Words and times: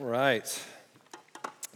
All 0.00 0.06
right. 0.06 0.64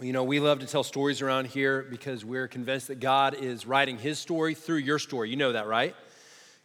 You 0.00 0.12
know, 0.12 0.24
we 0.24 0.40
love 0.40 0.58
to 0.58 0.66
tell 0.66 0.82
stories 0.82 1.22
around 1.22 1.46
here 1.46 1.86
because 1.88 2.24
we're 2.24 2.48
convinced 2.48 2.88
that 2.88 2.98
God 2.98 3.34
is 3.34 3.64
writing 3.64 3.96
his 3.96 4.18
story 4.18 4.54
through 4.54 4.78
your 4.78 4.98
story. 4.98 5.30
You 5.30 5.36
know 5.36 5.52
that, 5.52 5.68
right? 5.68 5.94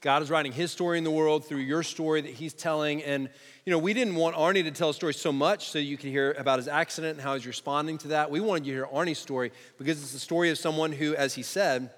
God 0.02 0.24
is 0.24 0.32
writing 0.32 0.52
his 0.52 0.72
story 0.72 0.98
in 0.98 1.04
the 1.04 1.12
world 1.12 1.46
through 1.46 1.60
your 1.60 1.84
story 1.84 2.22
that 2.22 2.32
he's 2.32 2.56
telling. 2.56 3.04
And, 3.04 3.30
you 3.66 3.72
know, 3.72 3.78
we 3.78 3.94
didn't 3.94 4.16
want 4.16 4.36
Arnie 4.36 4.64
to 4.64 4.72
tell 4.72 4.90
a 4.90 4.94
story 4.96 5.14
so 5.14 5.32
much 5.32 5.70
so 5.70 5.78
you 5.78 5.96
could 5.96 6.10
hear 6.10 6.32
about 6.40 6.58
his 6.58 6.68
accident 6.68 7.18
and 7.18 7.22
how 7.22 7.36
he's 7.36 7.46
responding 7.46 8.00
to 8.00 8.08
that. 8.10 8.32
We 8.32 8.40
wanted 8.40 8.66
you 8.66 8.74
to 8.74 8.78
hear 8.80 8.88
Arnie's 8.88 9.20
story 9.20 9.52
because 9.78 10.02
it's 10.02 10.12
the 10.12 10.20
story 10.20 10.50
of 10.50 10.58
someone 10.58 10.92
who, 10.92 11.14
as 11.16 11.36
he 11.36 11.44
said, 11.44 11.92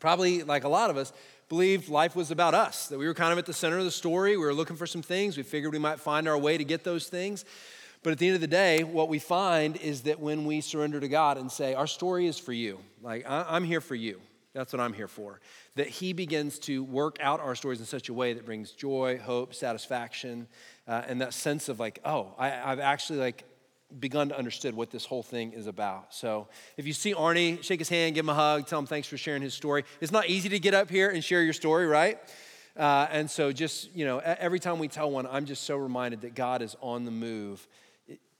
probably 0.00 0.42
like 0.42 0.64
a 0.64 0.68
lot 0.68 0.90
of 0.90 0.98
us, 0.98 1.14
believed 1.48 1.88
life 1.88 2.14
was 2.14 2.30
about 2.30 2.52
us, 2.52 2.88
that 2.88 2.98
we 2.98 3.06
were 3.06 3.14
kind 3.14 3.32
of 3.32 3.38
at 3.38 3.46
the 3.46 3.54
center 3.54 3.78
of 3.78 3.86
the 3.86 3.90
story. 3.90 4.36
We 4.36 4.44
were 4.44 4.52
looking 4.52 4.76
for 4.76 4.86
some 4.86 5.02
things. 5.02 5.38
We 5.38 5.44
figured 5.44 5.72
we 5.72 5.78
might 5.78 5.98
find 5.98 6.28
our 6.28 6.36
way 6.36 6.58
to 6.58 6.64
get 6.64 6.84
those 6.84 7.08
things. 7.08 7.46
But 8.02 8.12
at 8.12 8.18
the 8.18 8.26
end 8.26 8.34
of 8.34 8.40
the 8.40 8.48
day, 8.48 8.82
what 8.82 9.08
we 9.08 9.18
find 9.18 9.76
is 9.76 10.02
that 10.02 10.18
when 10.18 10.44
we 10.44 10.60
surrender 10.60 10.98
to 10.98 11.08
God 11.08 11.38
and 11.38 11.50
say, 11.50 11.74
Our 11.74 11.86
story 11.86 12.26
is 12.26 12.38
for 12.38 12.52
you, 12.52 12.78
like, 13.00 13.24
I'm 13.28 13.64
here 13.64 13.80
for 13.80 13.94
you. 13.94 14.20
That's 14.54 14.72
what 14.72 14.80
I'm 14.80 14.92
here 14.92 15.08
for. 15.08 15.40
That 15.76 15.88
He 15.88 16.12
begins 16.12 16.58
to 16.60 16.82
work 16.84 17.18
out 17.20 17.40
our 17.40 17.54
stories 17.54 17.80
in 17.80 17.86
such 17.86 18.08
a 18.08 18.14
way 18.14 18.34
that 18.34 18.44
brings 18.44 18.72
joy, 18.72 19.18
hope, 19.18 19.54
satisfaction, 19.54 20.46
uh, 20.86 21.02
and 21.06 21.20
that 21.20 21.32
sense 21.32 21.68
of 21.68 21.80
like, 21.80 22.00
oh, 22.04 22.34
I, 22.38 22.48
have 22.48 22.80
actually 22.80 23.20
like 23.20 23.44
begun 24.00 24.30
to 24.30 24.38
understand 24.38 24.76
what 24.76 24.90
this 24.90 25.04
whole 25.04 25.22
thing 25.22 25.52
is 25.52 25.66
about. 25.66 26.14
So 26.14 26.48
if 26.76 26.86
you 26.86 26.92
see 26.92 27.14
Arnie, 27.14 27.62
shake 27.62 27.78
his 27.78 27.88
hand, 27.88 28.14
give 28.14 28.24
him 28.24 28.30
a 28.30 28.34
hug, 28.34 28.66
tell 28.66 28.78
him 28.78 28.86
thanks 28.86 29.06
for 29.06 29.16
sharing 29.16 29.42
his 29.42 29.54
story. 29.54 29.84
It's 30.00 30.12
not 30.12 30.28
easy 30.28 30.48
to 30.48 30.58
get 30.58 30.74
up 30.74 30.90
here 30.90 31.10
and 31.10 31.22
share 31.22 31.42
your 31.42 31.52
story, 31.52 31.86
right? 31.86 32.18
Uh, 32.76 33.06
and 33.10 33.30
so 33.30 33.52
just, 33.52 33.94
you 33.94 34.06
know, 34.06 34.18
every 34.18 34.58
time 34.58 34.78
we 34.78 34.88
tell 34.88 35.10
one, 35.10 35.26
I'm 35.26 35.44
just 35.44 35.64
so 35.64 35.76
reminded 35.76 36.22
that 36.22 36.34
God 36.34 36.62
is 36.62 36.74
on 36.80 37.04
the 37.04 37.10
move 37.10 37.66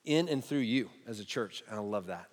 in 0.04 0.28
and 0.28 0.44
through 0.44 0.58
you 0.58 0.90
as 1.06 1.20
a 1.20 1.24
church. 1.24 1.62
And 1.68 1.78
I 1.78 1.82
love 1.82 2.06
that. 2.06 2.26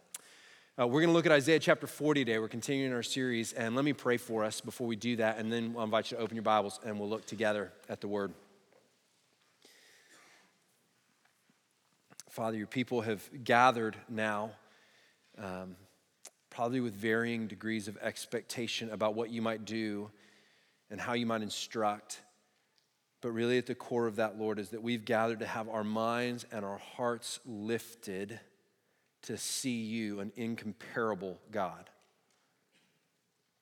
Uh, 0.80 0.88
we're 0.88 1.02
going 1.02 1.10
to 1.10 1.14
look 1.14 1.26
at 1.26 1.32
Isaiah 1.32 1.60
chapter 1.60 1.88
40 1.88 2.24
today. 2.24 2.40
We're 2.40 2.48
continuing 2.48 2.94
our 2.94 3.04
series, 3.04 3.52
and 3.52 3.76
let 3.76 3.84
me 3.84 3.92
pray 3.92 4.16
for 4.16 4.46
us 4.46 4.62
before 4.62 4.88
we 4.88 4.96
do 4.96 5.18
that, 5.18 5.38
and 5.38 5.52
then 5.52 5.76
I'll 5.78 5.84
invite 5.84 6.10
you 6.10 6.18
to 6.18 6.24
open 6.24 6.38
your 6.38 6.44
Bibles 6.44 6.80
and 6.86 6.98
we'll 6.98 7.10
look 7.10 7.26
together 7.26 7.74
at 7.90 8.00
the 8.00 8.08
word. 8.08 8.34
Father, 12.30 12.58
your 12.58 12.68
people 12.68 13.02
have 13.02 13.28
gathered 13.44 13.98
now, 14.08 14.52
um, 15.38 15.76
probably 16.50 16.80
with 16.80 16.94
varying 16.94 17.48
degrees 17.48 17.90
of 17.90 17.98
expectation 17.98 18.90
about 18.92 19.16
what 19.16 19.32
you 19.32 19.42
might 19.42 19.66
do 19.66 20.10
and 20.90 21.02
how 21.02 21.14
you 21.14 21.26
might 21.26 21.42
instruct. 21.42 22.22
But 23.22 23.32
really, 23.32 23.58
at 23.58 23.66
the 23.66 23.76
core 23.76 24.08
of 24.08 24.16
that, 24.16 24.40
Lord, 24.40 24.60
is 24.60 24.70
that 24.70 24.82
we've 24.82 25.04
gathered 25.04 25.40
to 25.40 25.46
have 25.46 25.68
our 25.68 25.84
minds 25.84 26.46
and 26.52 26.64
our 26.64 26.78
hearts 26.78 27.40
lifted 27.46 28.40
to 29.24 29.38
see 29.38 29.84
you, 29.84 30.22
an 30.22 30.32
incomparable 30.38 31.38
God. 31.52 31.90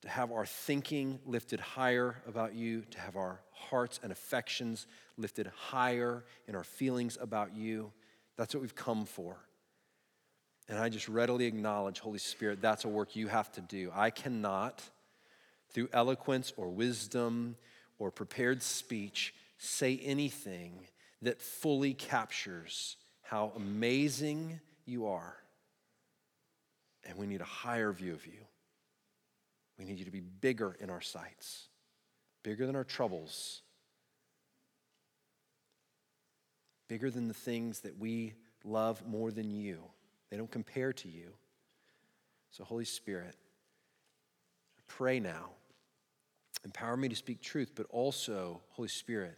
To 0.03 0.09
have 0.09 0.31
our 0.31 0.45
thinking 0.45 1.19
lifted 1.25 1.59
higher 1.59 2.21
about 2.27 2.53
you, 2.53 2.83
to 2.91 2.99
have 2.99 3.15
our 3.15 3.39
hearts 3.51 3.99
and 4.03 4.11
affections 4.11 4.85
lifted 5.17 5.47
higher 5.47 6.23
in 6.47 6.55
our 6.55 6.63
feelings 6.63 7.17
about 7.19 7.55
you. 7.55 7.91
That's 8.35 8.53
what 8.53 8.61
we've 8.61 8.75
come 8.75 9.05
for. 9.05 9.37
And 10.69 10.77
I 10.77 10.89
just 10.89 11.09
readily 11.09 11.45
acknowledge, 11.45 11.99
Holy 11.99 12.19
Spirit, 12.19 12.61
that's 12.61 12.85
a 12.85 12.89
work 12.89 13.15
you 13.15 13.27
have 13.27 13.51
to 13.53 13.61
do. 13.61 13.91
I 13.95 14.11
cannot, 14.11 14.83
through 15.71 15.89
eloquence 15.93 16.53
or 16.57 16.67
wisdom 16.67 17.55
or 17.97 18.11
prepared 18.11 18.61
speech, 18.61 19.33
say 19.57 19.99
anything 20.03 20.87
that 21.21 21.41
fully 21.41 21.93
captures 21.93 22.95
how 23.21 23.51
amazing 23.55 24.59
you 24.85 25.07
are. 25.07 25.35
And 27.05 27.17
we 27.17 27.27
need 27.27 27.41
a 27.41 27.45
higher 27.45 27.91
view 27.91 28.13
of 28.13 28.25
you. 28.25 28.39
We 29.77 29.85
need 29.85 29.99
you 29.99 30.05
to 30.05 30.11
be 30.11 30.21
bigger 30.21 30.75
in 30.79 30.89
our 30.89 31.01
sights, 31.01 31.67
bigger 32.43 32.65
than 32.65 32.75
our 32.75 32.83
troubles, 32.83 33.61
bigger 36.87 37.11
than 37.11 37.27
the 37.27 37.33
things 37.33 37.81
that 37.81 37.97
we 37.97 38.33
love 38.63 39.05
more 39.05 39.31
than 39.31 39.51
you. 39.51 39.79
They 40.29 40.37
don't 40.37 40.51
compare 40.51 40.93
to 40.93 41.07
you. 41.07 41.33
So, 42.51 42.63
Holy 42.63 42.85
Spirit, 42.85 43.35
I 44.77 44.81
pray 44.87 45.19
now. 45.19 45.49
Empower 46.65 46.97
me 46.97 47.07
to 47.09 47.15
speak 47.15 47.41
truth, 47.41 47.73
but 47.75 47.85
also, 47.89 48.61
Holy 48.69 48.89
Spirit, 48.89 49.37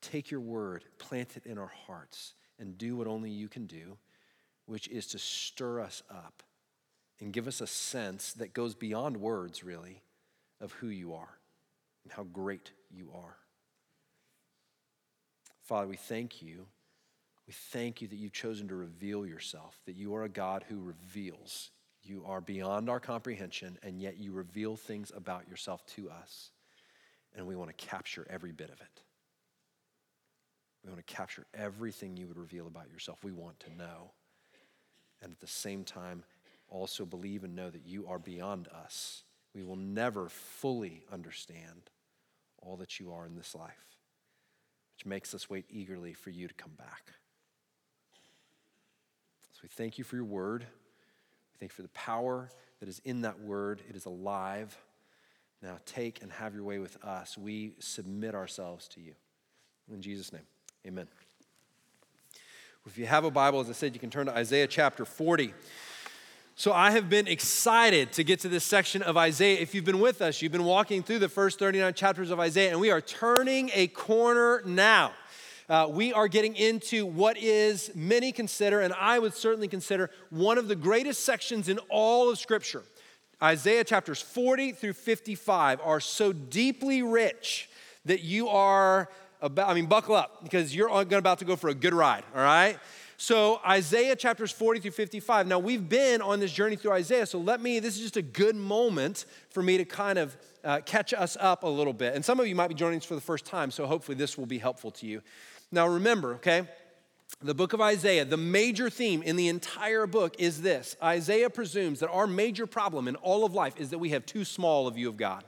take 0.00 0.30
your 0.30 0.40
word, 0.40 0.84
plant 0.98 1.36
it 1.36 1.46
in 1.46 1.58
our 1.58 1.72
hearts, 1.86 2.34
and 2.58 2.78
do 2.78 2.96
what 2.96 3.06
only 3.06 3.30
you 3.30 3.48
can 3.48 3.66
do, 3.66 3.96
which 4.66 4.88
is 4.88 5.06
to 5.08 5.18
stir 5.18 5.80
us 5.80 6.02
up 6.10 6.42
and 7.20 7.32
give 7.32 7.48
us 7.48 7.60
a 7.60 7.66
sense 7.66 8.32
that 8.34 8.52
goes 8.52 8.74
beyond 8.74 9.16
words, 9.16 9.64
really, 9.64 10.02
of 10.60 10.72
who 10.72 10.88
you 10.88 11.14
are 11.14 11.38
and 12.04 12.12
how 12.12 12.24
great 12.24 12.72
you 12.90 13.10
are. 13.14 13.36
Father, 15.64 15.86
we 15.86 15.96
thank 15.96 16.40
you. 16.40 16.66
We 17.46 17.52
thank 17.52 18.00
you 18.00 18.08
that 18.08 18.16
you've 18.16 18.32
chosen 18.32 18.68
to 18.68 18.74
reveal 18.74 19.26
yourself, 19.26 19.80
that 19.86 19.96
you 19.96 20.14
are 20.14 20.24
a 20.24 20.28
God 20.28 20.64
who 20.68 20.80
reveals. 20.80 21.70
You 22.02 22.24
are 22.26 22.40
beyond 22.40 22.88
our 22.88 23.00
comprehension, 23.00 23.78
and 23.82 24.00
yet 24.00 24.18
you 24.18 24.32
reveal 24.32 24.76
things 24.76 25.12
about 25.14 25.48
yourself 25.48 25.84
to 25.96 26.10
us. 26.10 26.52
And 27.36 27.46
we 27.46 27.56
want 27.56 27.68
to 27.76 27.86
capture 27.86 28.26
every 28.30 28.52
bit 28.52 28.70
of 28.70 28.80
it. 28.80 29.02
Capture 31.08 31.46
everything 31.54 32.16
you 32.16 32.28
would 32.28 32.38
reveal 32.38 32.68
about 32.68 32.88
yourself. 32.92 33.24
We 33.24 33.32
want 33.32 33.58
to 33.60 33.74
know. 33.74 34.12
And 35.20 35.32
at 35.32 35.40
the 35.40 35.48
same 35.48 35.82
time, 35.82 36.22
also 36.68 37.04
believe 37.04 37.42
and 37.42 37.56
know 37.56 37.70
that 37.70 37.86
you 37.86 38.06
are 38.06 38.18
beyond 38.18 38.68
us. 38.68 39.24
We 39.54 39.64
will 39.64 39.76
never 39.76 40.28
fully 40.28 41.02
understand 41.12 41.90
all 42.62 42.76
that 42.76 43.00
you 43.00 43.10
are 43.10 43.26
in 43.26 43.34
this 43.34 43.54
life, 43.54 43.96
which 44.94 45.06
makes 45.06 45.34
us 45.34 45.48
wait 45.48 45.64
eagerly 45.70 46.12
for 46.12 46.30
you 46.30 46.46
to 46.46 46.54
come 46.54 46.72
back. 46.76 47.14
So 49.52 49.60
we 49.62 49.68
thank 49.70 49.98
you 49.98 50.04
for 50.04 50.16
your 50.16 50.26
word. 50.26 50.60
We 50.60 51.58
thank 51.58 51.72
you 51.72 51.76
for 51.76 51.82
the 51.82 51.88
power 51.88 52.50
that 52.80 52.88
is 52.88 53.00
in 53.04 53.22
that 53.22 53.40
word. 53.40 53.80
It 53.88 53.96
is 53.96 54.04
alive. 54.04 54.76
Now 55.62 55.78
take 55.86 56.22
and 56.22 56.30
have 56.32 56.54
your 56.54 56.64
way 56.64 56.78
with 56.78 57.02
us. 57.02 57.36
We 57.36 57.72
submit 57.78 58.34
ourselves 58.34 58.86
to 58.88 59.00
you. 59.00 59.14
In 59.92 60.02
Jesus' 60.02 60.32
name, 60.32 60.42
amen. 60.86 61.08
If 62.86 62.96
you 62.96 63.06
have 63.06 63.24
a 63.24 63.30
Bible, 63.30 63.60
as 63.60 63.68
I 63.68 63.72
said, 63.72 63.92
you 63.92 64.00
can 64.00 64.10
turn 64.10 64.26
to 64.26 64.34
Isaiah 64.34 64.66
chapter 64.66 65.04
40. 65.04 65.52
So 66.56 66.72
I 66.72 66.90
have 66.90 67.10
been 67.10 67.28
excited 67.28 68.12
to 68.12 68.24
get 68.24 68.40
to 68.40 68.48
this 68.48 68.64
section 68.64 69.02
of 69.02 69.16
Isaiah. 69.16 69.60
If 69.60 69.74
you've 69.74 69.84
been 69.84 70.00
with 70.00 70.22
us, 70.22 70.40
you've 70.40 70.52
been 70.52 70.64
walking 70.64 71.02
through 71.02 71.18
the 71.18 71.28
first 71.28 71.58
39 71.58 71.94
chapters 71.94 72.30
of 72.30 72.40
Isaiah, 72.40 72.70
and 72.70 72.80
we 72.80 72.90
are 72.90 73.00
turning 73.00 73.70
a 73.74 73.88
corner 73.88 74.62
now. 74.64 75.12
Uh, 75.68 75.86
we 75.90 76.14
are 76.14 76.28
getting 76.28 76.56
into 76.56 77.04
what 77.04 77.36
is 77.36 77.90
many 77.94 78.32
consider, 78.32 78.80
and 78.80 78.94
I 78.94 79.18
would 79.18 79.34
certainly 79.34 79.68
consider, 79.68 80.10
one 80.30 80.56
of 80.56 80.66
the 80.66 80.76
greatest 80.76 81.24
sections 81.24 81.68
in 81.68 81.78
all 81.90 82.30
of 82.30 82.38
Scripture. 82.38 82.82
Isaiah 83.42 83.84
chapters 83.84 84.22
40 84.22 84.72
through 84.72 84.94
55 84.94 85.80
are 85.84 86.00
so 86.00 86.32
deeply 86.32 87.02
rich 87.02 87.68
that 88.06 88.22
you 88.22 88.48
are 88.48 89.10
about, 89.40 89.68
I 89.68 89.74
mean, 89.74 89.86
buckle 89.86 90.14
up 90.14 90.42
because 90.42 90.74
you're 90.74 90.88
about 90.88 91.38
to 91.38 91.44
go 91.44 91.56
for 91.56 91.68
a 91.68 91.74
good 91.74 91.94
ride, 91.94 92.24
all 92.34 92.42
right? 92.42 92.78
So, 93.20 93.60
Isaiah 93.66 94.14
chapters 94.14 94.52
40 94.52 94.78
through 94.78 94.90
55. 94.92 95.48
Now, 95.48 95.58
we've 95.58 95.88
been 95.88 96.22
on 96.22 96.38
this 96.38 96.52
journey 96.52 96.76
through 96.76 96.92
Isaiah, 96.92 97.26
so 97.26 97.40
let 97.40 97.60
me, 97.60 97.80
this 97.80 97.96
is 97.96 98.02
just 98.02 98.16
a 98.16 98.22
good 98.22 98.54
moment 98.54 99.24
for 99.50 99.60
me 99.60 99.76
to 99.76 99.84
kind 99.84 100.18
of 100.18 100.36
uh, 100.62 100.80
catch 100.86 101.12
us 101.12 101.36
up 101.40 101.64
a 101.64 101.68
little 101.68 101.92
bit. 101.92 102.14
And 102.14 102.24
some 102.24 102.38
of 102.38 102.46
you 102.46 102.54
might 102.54 102.68
be 102.68 102.74
joining 102.74 102.98
us 102.98 103.04
for 103.04 103.16
the 103.16 103.20
first 103.20 103.44
time, 103.44 103.72
so 103.72 103.86
hopefully 103.86 104.16
this 104.16 104.38
will 104.38 104.46
be 104.46 104.58
helpful 104.58 104.92
to 104.92 105.06
you. 105.06 105.20
Now, 105.72 105.88
remember, 105.88 106.34
okay, 106.34 106.68
the 107.42 107.54
book 107.54 107.72
of 107.72 107.80
Isaiah, 107.80 108.24
the 108.24 108.36
major 108.36 108.88
theme 108.88 109.22
in 109.22 109.36
the 109.36 109.48
entire 109.48 110.06
book 110.06 110.36
is 110.38 110.62
this 110.62 110.96
Isaiah 111.02 111.50
presumes 111.50 112.00
that 112.00 112.10
our 112.10 112.26
major 112.26 112.66
problem 112.66 113.08
in 113.08 113.16
all 113.16 113.44
of 113.44 113.52
life 113.52 113.74
is 113.78 113.90
that 113.90 113.98
we 113.98 114.10
have 114.10 114.26
too 114.26 114.44
small 114.44 114.86
a 114.86 114.92
view 114.92 115.08
of 115.08 115.16
God. 115.16 115.44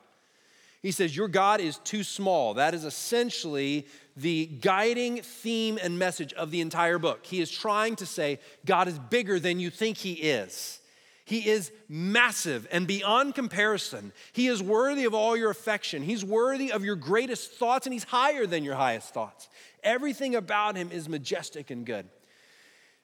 He 0.83 0.93
says, 0.93 1.15
Your 1.15 1.29
God 1.29 1.61
is 1.61 1.79
too 1.79 2.03
small. 2.03 2.55
That 2.55 2.75
is 2.75 2.85
essentially 2.85 3.87
the 4.17 4.47
guiding 4.47 5.19
theme 5.23 5.79
and 5.83 5.99
message 5.99 6.33
of 6.33 6.51
the 6.51 6.61
entire 6.61 6.99
book. 6.99 7.27
He 7.27 7.41
is 7.41 7.51
trying 7.51 7.97
to 7.97 8.07
say, 8.07 8.39
God 8.65 8.89
is 8.89 8.99
bigger 8.99 9.39
than 9.39 9.61
you 9.61 9.71
think 9.71 9.99
He 9.99 10.13
is. 10.13 10.81
He 11.25 11.49
is 11.49 11.71
massive 11.89 12.67
and 12.73 12.87
beyond 12.87 13.37
comparison. 13.37 14.13
He 14.33 14.49
is 14.49 14.63
worthy 14.63 15.05
of 15.05 15.15
all 15.15 15.37
your 15.37 15.51
affection. 15.51 16.03
He's 16.03 16.25
worthy 16.25 16.73
of 16.73 16.85
your 16.85 16.97
greatest 16.97 17.53
thoughts, 17.53 17.87
and 17.87 17.93
He's 17.93 18.05
higher 18.05 18.47
than 18.47 18.65
your 18.65 18.75
highest 18.75 19.15
thoughts. 19.15 19.49
Everything 19.85 20.35
about 20.35 20.77
Him 20.77 20.91
is 20.91 21.09
majestic 21.09 21.71
and 21.71 21.85
good. 21.87 22.09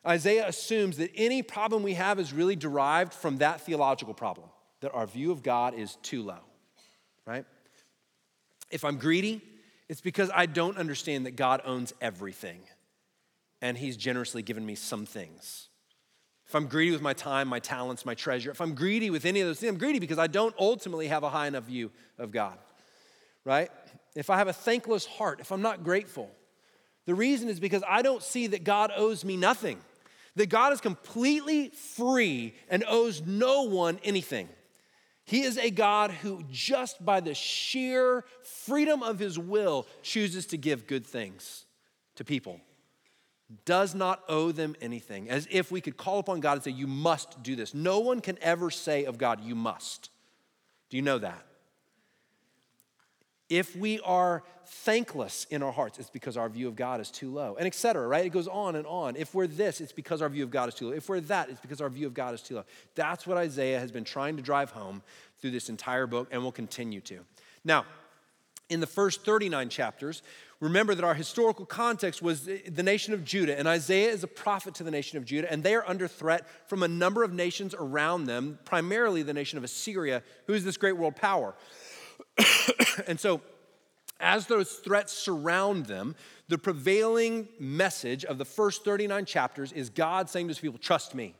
Isaiah 0.06 0.46
assumes 0.46 0.96
that 0.96 1.10
any 1.14 1.42
problem 1.42 1.82
we 1.82 1.94
have 1.94 2.18
is 2.18 2.32
really 2.32 2.56
derived 2.56 3.12
from 3.12 3.38
that 3.38 3.60
theological 3.60 4.14
problem, 4.14 4.48
that 4.80 4.92
our 4.92 5.06
view 5.06 5.30
of 5.30 5.42
God 5.42 5.74
is 5.74 5.96
too 6.02 6.22
low, 6.22 6.40
right? 7.26 7.44
If 8.70 8.84
I'm 8.84 8.96
greedy, 8.98 9.42
it's 9.88 10.00
because 10.00 10.30
I 10.34 10.46
don't 10.46 10.76
understand 10.76 11.26
that 11.26 11.36
God 11.36 11.62
owns 11.64 11.94
everything 12.00 12.60
and 13.62 13.78
He's 13.78 13.96
generously 13.96 14.42
given 14.42 14.64
me 14.64 14.74
some 14.74 15.06
things. 15.06 15.68
if 16.46 16.54
I'm 16.54 16.66
greedy 16.66 16.92
with 16.92 17.02
my 17.02 17.12
time, 17.12 17.48
my 17.48 17.58
talents, 17.58 18.06
my 18.06 18.14
treasure, 18.14 18.50
if 18.50 18.60
I'm 18.60 18.74
greedy 18.74 19.10
with 19.10 19.24
any 19.24 19.40
of 19.40 19.48
those 19.48 19.58
things, 19.58 19.70
I'm 19.70 19.78
greedy 19.78 19.98
because 19.98 20.18
I 20.18 20.26
don't 20.26 20.54
ultimately 20.58 21.08
have 21.08 21.22
a 21.22 21.28
high 21.28 21.46
enough 21.46 21.64
view 21.64 21.90
of 22.18 22.30
God, 22.30 22.58
right? 23.44 23.70
If 24.14 24.30
I 24.30 24.36
have 24.38 24.48
a 24.48 24.52
thankless 24.52 25.06
heart, 25.06 25.40
if 25.40 25.50
I'm 25.50 25.62
not 25.62 25.84
grateful, 25.84 26.30
the 27.06 27.14
reason 27.14 27.48
is 27.48 27.60
because 27.60 27.82
I 27.88 28.02
don't 28.02 28.22
see 28.22 28.48
that 28.48 28.64
God 28.64 28.92
owes 28.96 29.24
me 29.24 29.36
nothing, 29.36 29.78
that 30.34 30.48
God 30.48 30.72
is 30.72 30.80
completely 30.80 31.68
free 31.68 32.54
and 32.68 32.84
owes 32.86 33.22
no 33.22 33.62
one 33.62 33.98
anything. 34.04 34.48
He 35.26 35.42
is 35.42 35.58
a 35.58 35.70
God 35.70 36.10
who, 36.10 36.44
just 36.50 37.04
by 37.04 37.20
the 37.20 37.34
sheer 37.34 38.24
freedom 38.42 39.02
of 39.02 39.18
his 39.18 39.38
will, 39.38 39.86
chooses 40.02 40.46
to 40.46 40.56
give 40.56 40.86
good 40.86 41.06
things 41.06 41.66
to 42.14 42.24
people 42.24 42.60
does 43.64 43.94
not 43.94 44.22
owe 44.28 44.52
them 44.52 44.74
anything, 44.80 45.30
as 45.30 45.46
if 45.50 45.70
we 45.70 45.80
could 45.80 45.96
call 45.96 46.18
upon 46.18 46.40
God 46.40 46.54
and 46.54 46.62
say, 46.62 46.70
You 46.72 46.86
must 46.86 47.42
do 47.42 47.54
this. 47.56 47.74
No 47.74 48.00
one 48.00 48.20
can 48.20 48.38
ever 48.40 48.70
say 48.70 49.04
of 49.04 49.18
God, 49.18 49.40
You 49.40 49.54
must. 49.54 50.10
Do 50.90 50.96
you 50.96 51.02
know 51.02 51.18
that? 51.18 51.44
If 53.48 53.76
we 53.76 54.00
are 54.00 54.42
thankless 54.66 55.46
in 55.50 55.62
our 55.62 55.70
hearts, 55.70 55.98
it's 55.98 56.10
because 56.10 56.36
our 56.36 56.48
view 56.48 56.66
of 56.66 56.74
God 56.74 57.00
is 57.00 57.10
too 57.10 57.32
low, 57.32 57.56
and 57.56 57.66
etc. 57.66 58.06
right? 58.06 58.26
It 58.26 58.30
goes 58.30 58.48
on 58.48 58.74
and 58.74 58.86
on. 58.86 59.14
If 59.16 59.34
we're 59.34 59.46
this, 59.46 59.80
it's 59.80 59.92
because 59.92 60.20
our 60.20 60.28
view 60.28 60.42
of 60.42 60.50
God 60.50 60.68
is 60.68 60.74
too 60.74 60.86
low. 60.86 60.92
If 60.92 61.08
we're 61.08 61.20
that, 61.20 61.48
it's 61.48 61.60
because 61.60 61.80
our 61.80 61.88
view 61.88 62.06
of 62.06 62.14
God 62.14 62.34
is 62.34 62.42
too 62.42 62.56
low. 62.56 62.64
That's 62.96 63.26
what 63.26 63.36
Isaiah 63.36 63.78
has 63.78 63.92
been 63.92 64.04
trying 64.04 64.36
to 64.36 64.42
drive 64.42 64.70
home 64.70 65.02
through 65.40 65.52
this 65.52 65.68
entire 65.68 66.06
book 66.06 66.28
and 66.32 66.42
will 66.42 66.52
continue 66.52 67.00
to. 67.02 67.20
Now, 67.64 67.84
in 68.68 68.80
the 68.80 68.86
first 68.86 69.24
39 69.24 69.68
chapters, 69.68 70.22
remember 70.58 70.96
that 70.96 71.04
our 71.04 71.14
historical 71.14 71.64
context 71.64 72.20
was 72.20 72.46
the 72.46 72.82
nation 72.82 73.14
of 73.14 73.24
Judah, 73.24 73.56
and 73.56 73.68
Isaiah 73.68 74.10
is 74.10 74.24
a 74.24 74.28
prophet 74.28 74.74
to 74.76 74.84
the 74.84 74.90
nation 74.90 75.18
of 75.18 75.24
Judah, 75.24 75.50
and 75.50 75.62
they 75.62 75.76
are 75.76 75.88
under 75.88 76.08
threat 76.08 76.48
from 76.68 76.82
a 76.82 76.88
number 76.88 77.22
of 77.22 77.32
nations 77.32 77.76
around 77.78 78.24
them, 78.24 78.58
primarily 78.64 79.22
the 79.22 79.34
nation 79.34 79.56
of 79.56 79.62
Assyria, 79.62 80.22
who 80.48 80.54
is 80.54 80.64
this 80.64 80.76
great 80.76 80.96
world 80.96 81.14
power. 81.14 81.54
and 83.06 83.18
so, 83.18 83.40
as 84.18 84.46
those 84.46 84.72
threats 84.72 85.12
surround 85.12 85.86
them, 85.86 86.14
the 86.48 86.58
prevailing 86.58 87.48
message 87.58 88.24
of 88.24 88.38
the 88.38 88.44
first 88.44 88.84
39 88.84 89.24
chapters 89.24 89.72
is 89.72 89.90
God 89.90 90.30
saying 90.30 90.46
to 90.46 90.50
his 90.50 90.58
people, 90.58 90.78
Trust 90.78 91.14
me, 91.14 91.34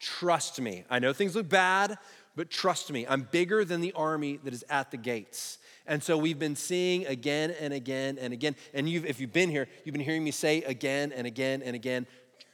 trust 0.00 0.60
me. 0.60 0.84
I 0.90 0.98
know 0.98 1.12
things 1.12 1.36
look 1.36 1.48
bad, 1.48 1.98
but 2.34 2.50
trust 2.50 2.92
me, 2.92 3.06
I'm 3.08 3.22
bigger 3.22 3.64
than 3.64 3.80
the 3.80 3.92
army 3.92 4.38
that 4.44 4.52
is 4.52 4.64
at 4.68 4.90
the 4.90 4.96
gates. 4.96 5.58
And 5.86 6.02
so 6.02 6.18
we've 6.18 6.38
been 6.38 6.56
seeing 6.56 7.06
again 7.06 7.54
and 7.60 7.72
again 7.72 8.18
and 8.20 8.32
again. 8.32 8.56
And 8.74 8.88
you've, 8.88 9.06
if 9.06 9.20
you've 9.20 9.32
been 9.32 9.50
here, 9.50 9.68
you've 9.84 9.92
been 9.92 10.04
hearing 10.04 10.24
me 10.24 10.32
say 10.32 10.62
again 10.62 11.12
and 11.12 11.26
again 11.26 11.62
and 11.62 11.74
again, 11.76 12.06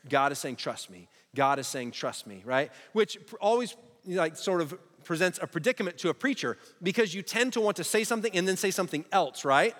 God 0.09 0.33
is 0.33 0.39
saying, 0.39 0.57
trust 0.57 0.91
me. 0.91 1.09
God 1.35 1.59
is 1.59 1.67
saying, 1.67 1.93
trust 1.93 2.27
me, 2.27 2.43
right? 2.45 2.71
Which 2.93 3.19
always 3.41 3.75
like 4.07 4.37
sort 4.37 4.61
of 4.61 4.75
presents 5.05 5.39
a 5.43 5.47
predicament 5.47 5.99
to 5.99 6.09
a 6.09 6.15
preacher 6.15 6.59
because 6.83 7.15
you 7.15 7.23
tend 7.23 7.53
to 7.55 7.61
want 7.61 7.77
to 7.77 7.85
say 7.85 8.05
something 8.05 8.37
and 8.37 8.47
then 8.47 8.57
say 8.57 8.71
something 8.71 9.05
else, 9.13 9.45
right? 9.45 9.75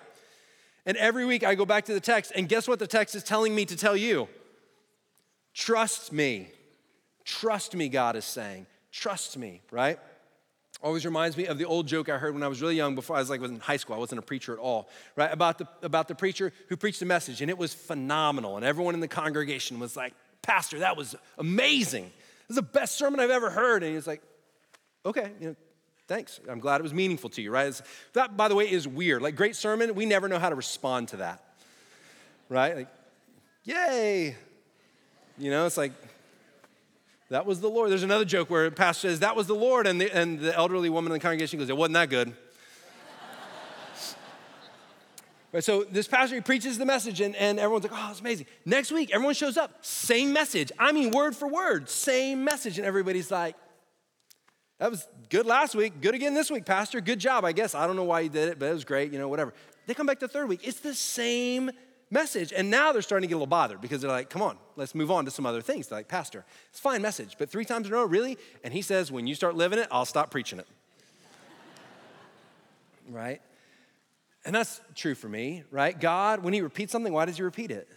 And 0.85 0.97
every 0.97 1.25
week 1.25 1.43
I 1.43 1.55
go 1.55 1.65
back 1.65 1.85
to 1.85 1.93
the 1.93 1.99
text, 1.99 2.31
and 2.35 2.49
guess 2.49 2.67
what 2.67 2.79
the 2.79 2.87
text 2.87 3.15
is 3.15 3.23
telling 3.23 3.55
me 3.55 3.65
to 3.65 3.75
tell 3.77 3.95
you? 3.95 4.27
Trust 5.53 6.11
me. 6.11 6.49
Trust 7.23 7.75
me, 7.75 7.87
God 7.89 8.15
is 8.15 8.25
saying. 8.25 8.65
Trust 8.91 9.37
me, 9.37 9.61
right? 9.71 9.97
always 10.83 11.05
reminds 11.05 11.37
me 11.37 11.45
of 11.47 11.57
the 11.57 11.65
old 11.65 11.87
joke 11.87 12.09
I 12.09 12.17
heard 12.17 12.33
when 12.33 12.43
I 12.43 12.47
was 12.47 12.61
really 12.61 12.75
young 12.75 12.93
before 12.93 13.15
I 13.15 13.19
was 13.19 13.29
like 13.29 13.39
was 13.39 13.49
in 13.49 13.59
high 13.59 13.77
school. 13.77 13.95
I 13.95 13.99
wasn't 13.99 14.19
a 14.19 14.23
preacher 14.23 14.53
at 14.53 14.59
all, 14.59 14.89
right? 15.15 15.31
About 15.31 15.57
the 15.57 15.67
about 15.81 16.07
the 16.09 16.15
preacher 16.15 16.51
who 16.67 16.75
preached 16.75 17.01
a 17.01 17.05
message 17.05 17.41
and 17.41 17.49
it 17.49 17.57
was 17.57 17.73
phenomenal. 17.73 18.57
And 18.57 18.65
everyone 18.65 18.93
in 18.93 18.99
the 18.99 19.07
congregation 19.07 19.79
was 19.79 19.95
like, 19.95 20.13
Pastor, 20.41 20.79
that 20.79 20.97
was 20.97 21.15
amazing. 21.37 22.03
This 22.47 22.49
is 22.51 22.55
the 22.57 22.61
best 22.61 22.97
sermon 22.97 23.21
I've 23.21 23.29
ever 23.29 23.49
heard. 23.49 23.81
And 23.81 23.89
he 23.89 23.95
was 23.95 24.05
like, 24.05 24.21
okay, 25.05 25.31
you 25.39 25.49
know, 25.49 25.55
thanks. 26.07 26.39
I'm 26.49 26.59
glad 26.59 26.79
it 26.79 26.83
was 26.83 26.93
meaningful 26.93 27.29
to 27.31 27.41
you, 27.41 27.51
right? 27.51 27.67
It's, 27.67 27.81
that, 28.13 28.37
by 28.37 28.47
the 28.47 28.55
way, 28.55 28.69
is 28.69 28.87
weird. 28.87 29.21
Like, 29.21 29.35
great 29.35 29.55
sermon, 29.55 29.95
we 29.95 30.05
never 30.05 30.27
know 30.27 30.39
how 30.39 30.49
to 30.49 30.55
respond 30.55 31.09
to 31.09 31.17
that, 31.17 31.43
right? 32.49 32.75
Like, 32.75 32.87
yay. 33.63 34.35
You 35.37 35.49
know, 35.49 35.65
it's 35.65 35.77
like, 35.77 35.93
that 37.29 37.45
was 37.47 37.61
the 37.61 37.69
Lord. 37.69 37.89
There's 37.89 38.03
another 38.03 38.25
joke 38.25 38.49
where 38.51 38.67
a 38.67 38.71
pastor 38.71 39.09
says, 39.09 39.21
That 39.21 39.35
was 39.35 39.47
the 39.47 39.55
Lord. 39.55 39.87
And 39.87 39.99
the, 39.99 40.15
and 40.15 40.39
the 40.39 40.55
elderly 40.55 40.91
woman 40.91 41.11
in 41.11 41.13
the 41.13 41.19
congregation 41.19 41.57
goes, 41.57 41.67
It 41.67 41.75
wasn't 41.75 41.95
that 41.95 42.11
good. 42.11 42.31
right, 45.51 45.63
so 45.63 45.83
this 45.83 46.07
pastor, 46.07 46.35
he 46.35 46.41
preaches 46.41 46.77
the 46.77 46.85
message, 46.85 47.21
and, 47.21 47.35
and 47.35 47.59
everyone's 47.59 47.89
like, 47.89 47.93
Oh, 47.95 48.11
it's 48.11 48.19
amazing. 48.19 48.45
Next 48.65 48.91
week, 48.91 49.09
everyone 49.11 49.33
shows 49.33 49.57
up, 49.57 49.83
same 49.83 50.31
message. 50.31 50.71
I 50.77 50.91
mean, 50.91 51.09
word 51.09 51.35
for 51.35 51.47
word, 51.47 51.89
same 51.89 52.43
message. 52.43 52.77
And 52.77 52.85
everybody's 52.85 53.31
like, 53.31 53.55
That 54.83 54.91
was 54.91 55.07
good 55.29 55.45
last 55.45 55.75
week, 55.75 56.01
good 56.01 56.13
again 56.13 56.33
this 56.33 56.51
week, 56.51 56.65
Pastor. 56.65 56.99
Good 56.99 57.19
job, 57.19 57.45
I 57.45 57.53
guess. 57.53 57.73
I 57.73 57.87
don't 57.87 57.95
know 57.95 58.03
why 58.03 58.19
you 58.19 58.27
did 58.27 58.49
it, 58.49 58.59
but 58.59 58.65
it 58.65 58.73
was 58.73 58.83
great, 58.83 59.13
you 59.13 59.17
know, 59.17 59.29
whatever. 59.29 59.53
They 59.87 59.93
come 59.93 60.05
back 60.05 60.19
the 60.19 60.27
third 60.27 60.49
week. 60.49 60.59
It's 60.67 60.81
the 60.81 60.93
same 60.93 61.71
message. 62.11 62.51
And 62.51 62.69
now 62.69 62.91
they're 62.91 63.01
starting 63.01 63.25
to 63.25 63.29
get 63.29 63.35
a 63.35 63.37
little 63.37 63.47
bothered 63.47 63.79
because 63.79 64.01
they're 64.01 64.11
like, 64.11 64.29
come 64.29 64.41
on, 64.41 64.57
let's 64.75 64.93
move 64.93 65.09
on 65.09 65.23
to 65.23 65.31
some 65.31 65.45
other 65.45 65.61
things. 65.61 65.87
They're 65.87 65.99
like, 65.99 66.09
Pastor, 66.09 66.43
it's 66.69 66.81
fine 66.81 67.01
message, 67.01 67.37
but 67.39 67.49
three 67.49 67.63
times 67.63 67.87
in 67.87 67.93
a 67.93 67.95
row, 67.95 68.03
really? 68.03 68.37
And 68.61 68.73
he 68.73 68.81
says, 68.81 69.09
when 69.09 69.25
you 69.25 69.35
start 69.35 69.55
living 69.55 69.79
it, 69.79 69.87
I'll 69.89 70.03
stop 70.03 70.31
preaching 70.31 70.59
it. 70.59 70.67
right? 73.09 73.41
And 74.43 74.53
that's 74.53 74.81
true 74.95 75.15
for 75.15 75.29
me, 75.29 75.63
right? 75.71 75.97
God, 75.97 76.43
when 76.43 76.53
he 76.53 76.59
repeats 76.59 76.91
something, 76.91 77.13
why 77.13 77.23
does 77.23 77.37
he 77.37 77.43
repeat 77.43 77.71
it? 77.71 77.87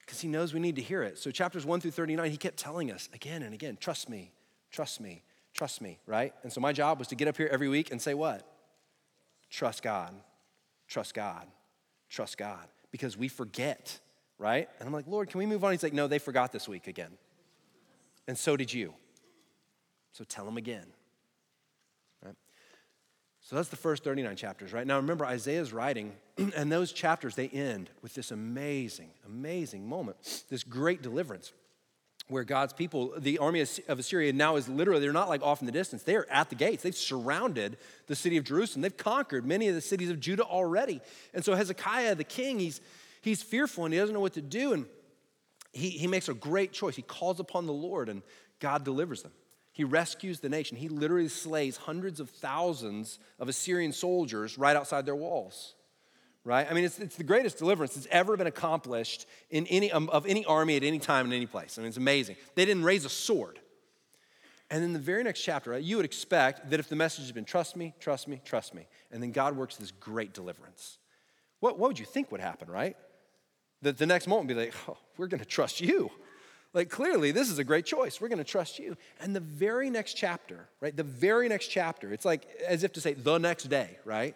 Because 0.00 0.20
he 0.20 0.26
knows 0.26 0.52
we 0.52 0.58
need 0.58 0.74
to 0.74 0.82
hear 0.82 1.04
it. 1.04 1.18
So, 1.18 1.30
chapters 1.30 1.64
1 1.64 1.82
through 1.82 1.92
39, 1.92 2.32
he 2.32 2.36
kept 2.36 2.56
telling 2.56 2.90
us 2.90 3.08
again 3.14 3.44
and 3.44 3.54
again, 3.54 3.78
trust 3.80 4.08
me, 4.08 4.32
trust 4.72 5.00
me, 5.00 5.22
trust 5.54 5.80
me, 5.80 5.98
right? 6.06 6.34
And 6.42 6.52
so, 6.52 6.60
my 6.60 6.72
job 6.72 6.98
was 6.98 7.08
to 7.08 7.14
get 7.14 7.28
up 7.28 7.36
here 7.36 7.48
every 7.50 7.68
week 7.68 7.90
and 7.90 8.02
say, 8.02 8.12
what? 8.12 8.46
Trust 9.50 9.82
God, 9.82 10.14
trust 10.88 11.14
God, 11.14 11.46
trust 12.10 12.36
God 12.36 12.66
because 12.90 13.16
we 13.16 13.28
forget, 13.28 13.98
right? 14.38 14.68
And 14.78 14.86
I'm 14.86 14.92
like, 14.92 15.06
Lord, 15.06 15.30
can 15.30 15.38
we 15.38 15.46
move 15.46 15.64
on? 15.64 15.72
He's 15.72 15.82
like, 15.82 15.92
no, 15.92 16.06
they 16.06 16.18
forgot 16.18 16.52
this 16.52 16.68
week 16.68 16.86
again. 16.86 17.10
And 18.28 18.36
so 18.36 18.56
did 18.56 18.72
you. 18.72 18.94
So 20.12 20.24
tell 20.24 20.44
them 20.44 20.56
again. 20.56 20.86
So 23.44 23.56
that's 23.56 23.68
the 23.68 23.76
first 23.76 24.04
39 24.04 24.36
chapters, 24.36 24.72
right? 24.72 24.86
Now 24.86 24.96
remember, 24.96 25.26
Isaiah's 25.26 25.70
writing, 25.70 26.14
and 26.56 26.72
those 26.72 26.92
chapters, 26.92 27.34
they 27.34 27.48
end 27.48 27.90
with 28.00 28.14
this 28.14 28.30
amazing, 28.30 29.10
amazing 29.26 29.86
moment, 29.86 30.44
this 30.48 30.64
great 30.64 31.02
deliverance 31.02 31.52
where 32.28 32.44
God's 32.44 32.72
people, 32.72 33.12
the 33.18 33.38
army 33.38 33.60
of 33.60 33.98
Assyria 33.98 34.32
now 34.32 34.56
is 34.56 34.68
literally, 34.68 35.00
they're 35.00 35.12
not 35.12 35.28
like 35.28 35.42
off 35.42 35.60
in 35.60 35.66
the 35.66 35.72
distance. 35.72 36.02
They 36.02 36.16
are 36.16 36.26
at 36.30 36.48
the 36.48 36.54
gates. 36.54 36.82
They've 36.82 36.94
surrounded 36.94 37.76
the 38.06 38.16
city 38.16 38.38
of 38.38 38.44
Jerusalem. 38.44 38.80
They've 38.82 38.96
conquered 38.96 39.44
many 39.44 39.68
of 39.68 39.74
the 39.74 39.80
cities 39.80 40.10
of 40.10 40.20
Judah 40.20 40.44
already. 40.44 41.00
And 41.34 41.44
so 41.44 41.54
Hezekiah, 41.54 42.14
the 42.14 42.24
king, 42.24 42.58
he's, 42.58 42.80
he's 43.20 43.42
fearful 43.42 43.84
and 43.84 43.92
he 43.92 44.00
doesn't 44.00 44.14
know 44.14 44.20
what 44.20 44.34
to 44.34 44.42
do. 44.42 44.72
And 44.72 44.86
he, 45.72 45.90
he 45.90 46.06
makes 46.06 46.28
a 46.28 46.34
great 46.34 46.72
choice. 46.72 46.96
He 46.96 47.02
calls 47.02 47.40
upon 47.40 47.66
the 47.66 47.72
Lord 47.74 48.08
and 48.08 48.22
God 48.58 48.84
delivers 48.84 49.22
them. 49.22 49.32
He 49.72 49.84
rescues 49.84 50.40
the 50.40 50.48
nation. 50.48 50.78
He 50.78 50.88
literally 50.88 51.28
slays 51.28 51.76
hundreds 51.76 52.20
of 52.20 52.30
thousands 52.30 53.18
of 53.38 53.48
Assyrian 53.48 53.92
soldiers 53.92 54.56
right 54.56 54.76
outside 54.76 55.04
their 55.04 55.16
walls 55.16 55.74
right? 56.44 56.66
I 56.70 56.74
mean, 56.74 56.84
it's, 56.84 56.98
it's 56.98 57.16
the 57.16 57.24
greatest 57.24 57.58
deliverance 57.58 57.94
that's 57.94 58.06
ever 58.10 58.36
been 58.36 58.46
accomplished 58.46 59.26
in 59.50 59.66
any, 59.66 59.90
um, 59.90 60.10
of 60.10 60.26
any 60.26 60.44
army 60.44 60.76
at 60.76 60.84
any 60.84 60.98
time 60.98 61.26
in 61.26 61.32
any 61.32 61.46
place. 61.46 61.78
I 61.78 61.82
mean, 61.82 61.88
it's 61.88 61.96
amazing. 61.96 62.36
They 62.54 62.64
didn't 62.64 62.84
raise 62.84 63.04
a 63.04 63.08
sword. 63.08 63.58
And 64.70 64.82
then 64.82 64.92
the 64.92 64.98
very 64.98 65.22
next 65.22 65.42
chapter, 65.42 65.70
right, 65.70 65.82
you 65.82 65.96
would 65.96 66.04
expect 66.04 66.70
that 66.70 66.80
if 66.80 66.88
the 66.88 66.96
message 66.96 67.24
has 67.24 67.32
been 67.32 67.44
trust 67.44 67.76
me, 67.76 67.94
trust 68.00 68.28
me, 68.28 68.40
trust 68.44 68.74
me, 68.74 68.86
and 69.10 69.22
then 69.22 69.30
God 69.30 69.56
works 69.56 69.76
this 69.76 69.90
great 69.90 70.32
deliverance. 70.32 70.98
What, 71.60 71.78
what 71.78 71.88
would 71.88 71.98
you 71.98 72.06
think 72.06 72.30
would 72.32 72.40
happen, 72.40 72.70
right? 72.70 72.96
That 73.82 73.98
the 73.98 74.06
next 74.06 74.26
moment 74.26 74.48
be 74.48 74.54
like, 74.54 74.74
oh, 74.88 74.96
we're 75.16 75.28
going 75.28 75.40
to 75.40 75.46
trust 75.46 75.80
you. 75.80 76.10
Like, 76.72 76.90
clearly, 76.90 77.30
this 77.30 77.50
is 77.50 77.58
a 77.58 77.64
great 77.64 77.84
choice. 77.84 78.20
We're 78.20 78.28
going 78.28 78.38
to 78.38 78.44
trust 78.44 78.78
you. 78.78 78.96
And 79.20 79.34
the 79.36 79.40
very 79.40 79.90
next 79.90 80.14
chapter, 80.14 80.68
right? 80.80 80.96
The 80.96 81.04
very 81.04 81.48
next 81.48 81.68
chapter, 81.68 82.12
it's 82.12 82.24
like 82.24 82.46
as 82.66 82.82
if 82.82 82.92
to 82.94 83.00
say 83.00 83.14
the 83.14 83.38
next 83.38 83.64
day, 83.64 83.98
right? 84.04 84.34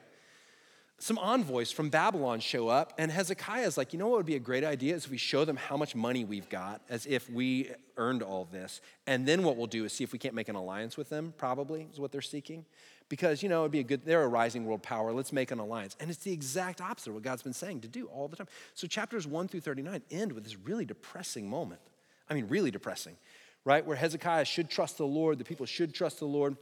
Some 1.00 1.18
envoys 1.18 1.70
from 1.70 1.90
Babylon 1.90 2.40
show 2.40 2.68
up, 2.68 2.92
and 2.98 3.10
Hezekiah 3.10 3.66
is 3.66 3.76
like, 3.76 3.92
you 3.92 4.00
know 4.00 4.08
what 4.08 4.16
would 4.16 4.26
be 4.26 4.34
a 4.34 4.40
great 4.40 4.64
idea 4.64 4.96
is 4.96 5.04
if 5.04 5.10
we 5.10 5.16
show 5.16 5.44
them 5.44 5.56
how 5.56 5.76
much 5.76 5.94
money 5.94 6.24
we've 6.24 6.48
got, 6.48 6.80
as 6.88 7.06
if 7.06 7.30
we 7.30 7.70
earned 7.96 8.22
all 8.22 8.48
this. 8.50 8.80
And 9.06 9.26
then 9.26 9.44
what 9.44 9.56
we'll 9.56 9.68
do 9.68 9.84
is 9.84 9.92
see 9.92 10.02
if 10.02 10.12
we 10.12 10.18
can't 10.18 10.34
make 10.34 10.48
an 10.48 10.56
alliance 10.56 10.96
with 10.96 11.08
them, 11.08 11.34
probably, 11.38 11.86
is 11.92 12.00
what 12.00 12.10
they're 12.10 12.20
seeking. 12.20 12.64
Because, 13.08 13.44
you 13.44 13.48
know, 13.48 13.60
it'd 13.60 13.72
be 13.72 13.78
a 13.78 13.84
good, 13.84 14.04
they're 14.04 14.24
a 14.24 14.28
rising 14.28 14.64
world 14.64 14.82
power. 14.82 15.12
Let's 15.12 15.32
make 15.32 15.52
an 15.52 15.60
alliance. 15.60 15.96
And 16.00 16.10
it's 16.10 16.24
the 16.24 16.32
exact 16.32 16.80
opposite 16.80 17.10
of 17.10 17.14
what 17.14 17.22
God's 17.22 17.42
been 17.42 17.52
saying 17.52 17.80
to 17.82 17.88
do 17.88 18.06
all 18.06 18.26
the 18.26 18.36
time. 18.36 18.48
So 18.74 18.88
chapters 18.88 19.26
1 19.26 19.48
through 19.48 19.60
39 19.60 20.02
end 20.10 20.32
with 20.32 20.42
this 20.44 20.56
really 20.56 20.84
depressing 20.84 21.48
moment. 21.48 21.80
I 22.28 22.34
mean, 22.34 22.48
really 22.48 22.72
depressing, 22.72 23.16
right? 23.64 23.86
Where 23.86 23.96
Hezekiah 23.96 24.44
should 24.46 24.68
trust 24.68 24.98
the 24.98 25.06
Lord, 25.06 25.38
the 25.38 25.44
people 25.44 25.64
should 25.64 25.94
trust 25.94 26.18
the 26.18 26.26
Lord, 26.26 26.56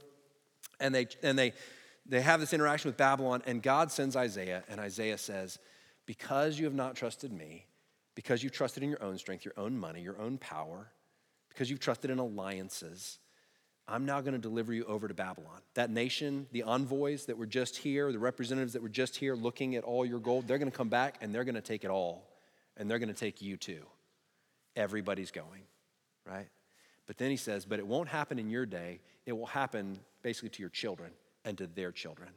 and 0.79 0.93
they, 0.93 1.07
and 1.23 1.37
they, 1.37 1.53
they 2.07 2.21
have 2.21 2.39
this 2.39 2.53
interaction 2.53 2.89
with 2.89 2.97
Babylon, 2.97 3.43
and 3.45 3.61
God 3.61 3.91
sends 3.91 4.15
Isaiah, 4.15 4.63
and 4.69 4.79
Isaiah 4.79 5.17
says, 5.17 5.59
Because 6.05 6.57
you 6.57 6.65
have 6.65 6.73
not 6.73 6.95
trusted 6.95 7.31
me, 7.31 7.65
because 8.15 8.43
you've 8.43 8.53
trusted 8.53 8.83
in 8.83 8.89
your 8.89 9.03
own 9.03 9.17
strength, 9.17 9.45
your 9.45 9.53
own 9.57 9.77
money, 9.77 10.01
your 10.01 10.19
own 10.19 10.37
power, 10.37 10.91
because 11.49 11.69
you've 11.69 11.79
trusted 11.79 12.09
in 12.09 12.19
alliances, 12.19 13.19
I'm 13.87 14.05
now 14.05 14.21
going 14.21 14.33
to 14.33 14.39
deliver 14.39 14.73
you 14.73 14.85
over 14.85 15.07
to 15.07 15.13
Babylon. 15.13 15.61
That 15.75 15.89
nation, 15.89 16.47
the 16.51 16.63
envoys 16.63 17.25
that 17.25 17.37
were 17.37 17.45
just 17.45 17.77
here, 17.77 18.11
the 18.11 18.19
representatives 18.19 18.73
that 18.73 18.81
were 18.81 18.89
just 18.89 19.15
here 19.15 19.35
looking 19.35 19.75
at 19.75 19.83
all 19.83 20.05
your 20.05 20.19
gold, 20.19 20.47
they're 20.47 20.57
going 20.57 20.71
to 20.71 20.77
come 20.77 20.89
back 20.89 21.17
and 21.21 21.33
they're 21.33 21.45
going 21.45 21.55
to 21.55 21.61
take 21.61 21.85
it 21.85 21.89
all. 21.89 22.27
And 22.75 22.91
they're 22.91 22.99
going 22.99 23.13
to 23.13 23.19
take 23.19 23.41
you 23.41 23.55
too. 23.55 23.85
Everybody's 24.75 25.31
going, 25.31 25.63
right? 26.25 26.47
But 27.07 27.17
then 27.17 27.31
he 27.31 27.37
says, 27.37 27.65
but 27.65 27.79
it 27.79 27.87
won't 27.87 28.09
happen 28.09 28.37
in 28.39 28.49
your 28.49 28.65
day. 28.65 28.99
It 29.25 29.31
will 29.31 29.45
happen 29.45 29.99
basically 30.21 30.49
to 30.49 30.61
your 30.61 30.69
children 30.69 31.11
and 31.47 31.57
to 31.57 31.65
their 31.65 31.91
children. 31.93 32.29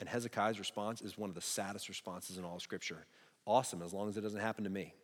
And 0.00 0.08
Hezekiah's 0.08 0.58
response 0.58 1.02
is 1.02 1.18
one 1.18 1.28
of 1.28 1.34
the 1.34 1.42
saddest 1.42 1.88
responses 1.88 2.38
in 2.38 2.44
all 2.44 2.56
of 2.56 2.62
Scripture. 2.62 3.06
Awesome, 3.46 3.82
as 3.82 3.92
long 3.92 4.08
as 4.08 4.16
it 4.16 4.22
doesn't 4.22 4.40
happen 4.40 4.64
to 4.64 4.70
me. 4.70 4.94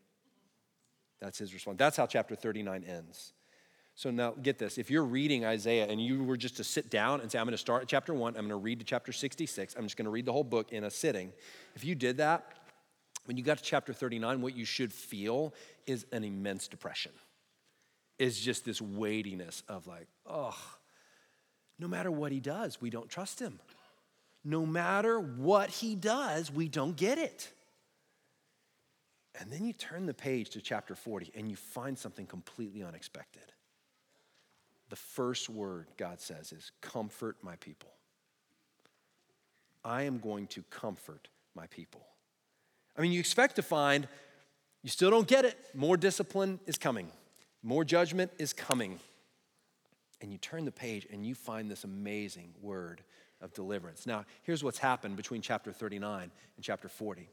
That's 1.21 1.39
his 1.39 1.53
response. 1.53 1.77
That's 1.79 1.99
how 1.99 2.07
chapter 2.07 2.35
39 2.35 2.85
ends. 2.85 3.35
So 3.95 4.11
now 4.11 4.31
get 4.31 4.59
this. 4.59 4.79
If 4.79 4.91
you're 4.91 5.05
reading 5.05 5.45
Isaiah 5.45 5.87
and 5.87 6.03
you 6.03 6.25
were 6.25 6.39
just 6.39 6.57
to 6.57 6.65
sit 6.65 6.89
down 6.89 7.21
and 7.21 7.31
say, 7.31 7.39
I'm 7.39 7.45
going 7.45 7.53
to 7.53 7.59
start 7.59 7.83
at 7.83 7.89
chapter 7.89 8.15
one, 8.15 8.35
I'm 8.35 8.49
going 8.49 8.49
to 8.49 8.57
read 8.57 8.79
to 8.79 8.85
chapter 8.85 9.13
66, 9.13 9.75
I'm 9.77 9.83
just 9.83 9.99
going 9.99 10.07
to 10.07 10.11
read 10.11 10.25
the 10.25 10.33
whole 10.33 10.43
book 10.43 10.73
in 10.73 10.85
a 10.85 10.91
sitting. 10.91 11.31
If 11.77 11.85
you 11.85 11.95
did 11.95 12.17
that, 12.17 12.55
when 13.27 13.37
you 13.37 13.43
got 13.43 13.59
to 13.59 13.65
chapter 13.65 13.93
39, 13.93 14.41
what 14.41 14.57
you 14.57 14.65
should 14.65 14.93
feel 14.93 15.53
is 15.87 16.07
an 16.13 16.25
immense 16.25 16.67
depression. 16.67 17.13
It's 18.19 18.41
just 18.41 18.65
this 18.65 18.81
weightiness 18.81 19.63
of 19.69 19.87
like, 19.87 20.09
oh, 20.25 20.57
no 21.81 21.89
matter 21.89 22.11
what 22.11 22.33
he 22.33 22.41
does, 22.41 22.81
we 22.81 22.91
don't 22.91 23.09
trust 23.09 23.41
him. 23.41 23.59
No 24.45 24.65
matter 24.65 25.19
what 25.19 25.71
he 25.71 25.95
does, 25.95 26.51
we 26.51 26.69
don't 26.69 26.97
get 26.97 27.19
it. 27.19 27.51
And 29.39 29.51
then 29.51 29.65
you 29.65 29.73
turn 29.73 30.07
the 30.07 30.15
page 30.15 30.51
to 30.51 30.61
chapter 30.61 30.95
40 30.95 31.33
and 31.35 31.49
you 31.51 31.57
find 31.57 31.99
something 31.99 32.27
completely 32.27 32.83
unexpected 32.83 33.51
the 34.91 34.97
first 34.97 35.49
word 35.49 35.87
God 35.97 36.21
says 36.21 36.53
is, 36.53 36.73
Comfort 36.83 37.37
my 37.43 37.57
people. 37.57 37.89
I 39.83 40.03
am 40.03 40.19
going 40.19 40.49
to 40.49 40.63
comfort 40.65 41.29
my 41.55 41.67
people. 41.69 42.03
I 42.99 43.01
mean, 43.01 43.13
you 43.13 43.21
expect 43.21 43.57
to 43.57 43.63
find, 43.63 44.07
you 44.83 44.91
still 44.91 45.11
don't 45.11 45.27
get 45.27 45.47
it. 45.47 45.57
More 45.75 45.97
discipline 45.97 46.61
is 46.67 46.77
coming, 46.77 47.11
more 47.63 47.85
judgment 47.85 48.33
is 48.39 48.53
coming. 48.53 49.01
And 50.21 50.33
you 50.33 50.39
turn 50.39 50.65
the 50.65 50.73
page 50.73 51.07
and 51.11 51.25
you 51.25 51.35
find 51.35 51.71
this 51.71 51.85
amazing 51.85 52.53
word 52.61 53.03
of 53.41 53.55
deliverance. 53.55 54.07
Now, 54.07 54.25
here's 54.43 54.63
what's 54.63 54.79
happened 54.79 55.17
between 55.17 55.41
chapter 55.41 55.73
39 55.73 56.23
and 56.23 56.65
chapter 56.65 56.89
40. 56.89 57.29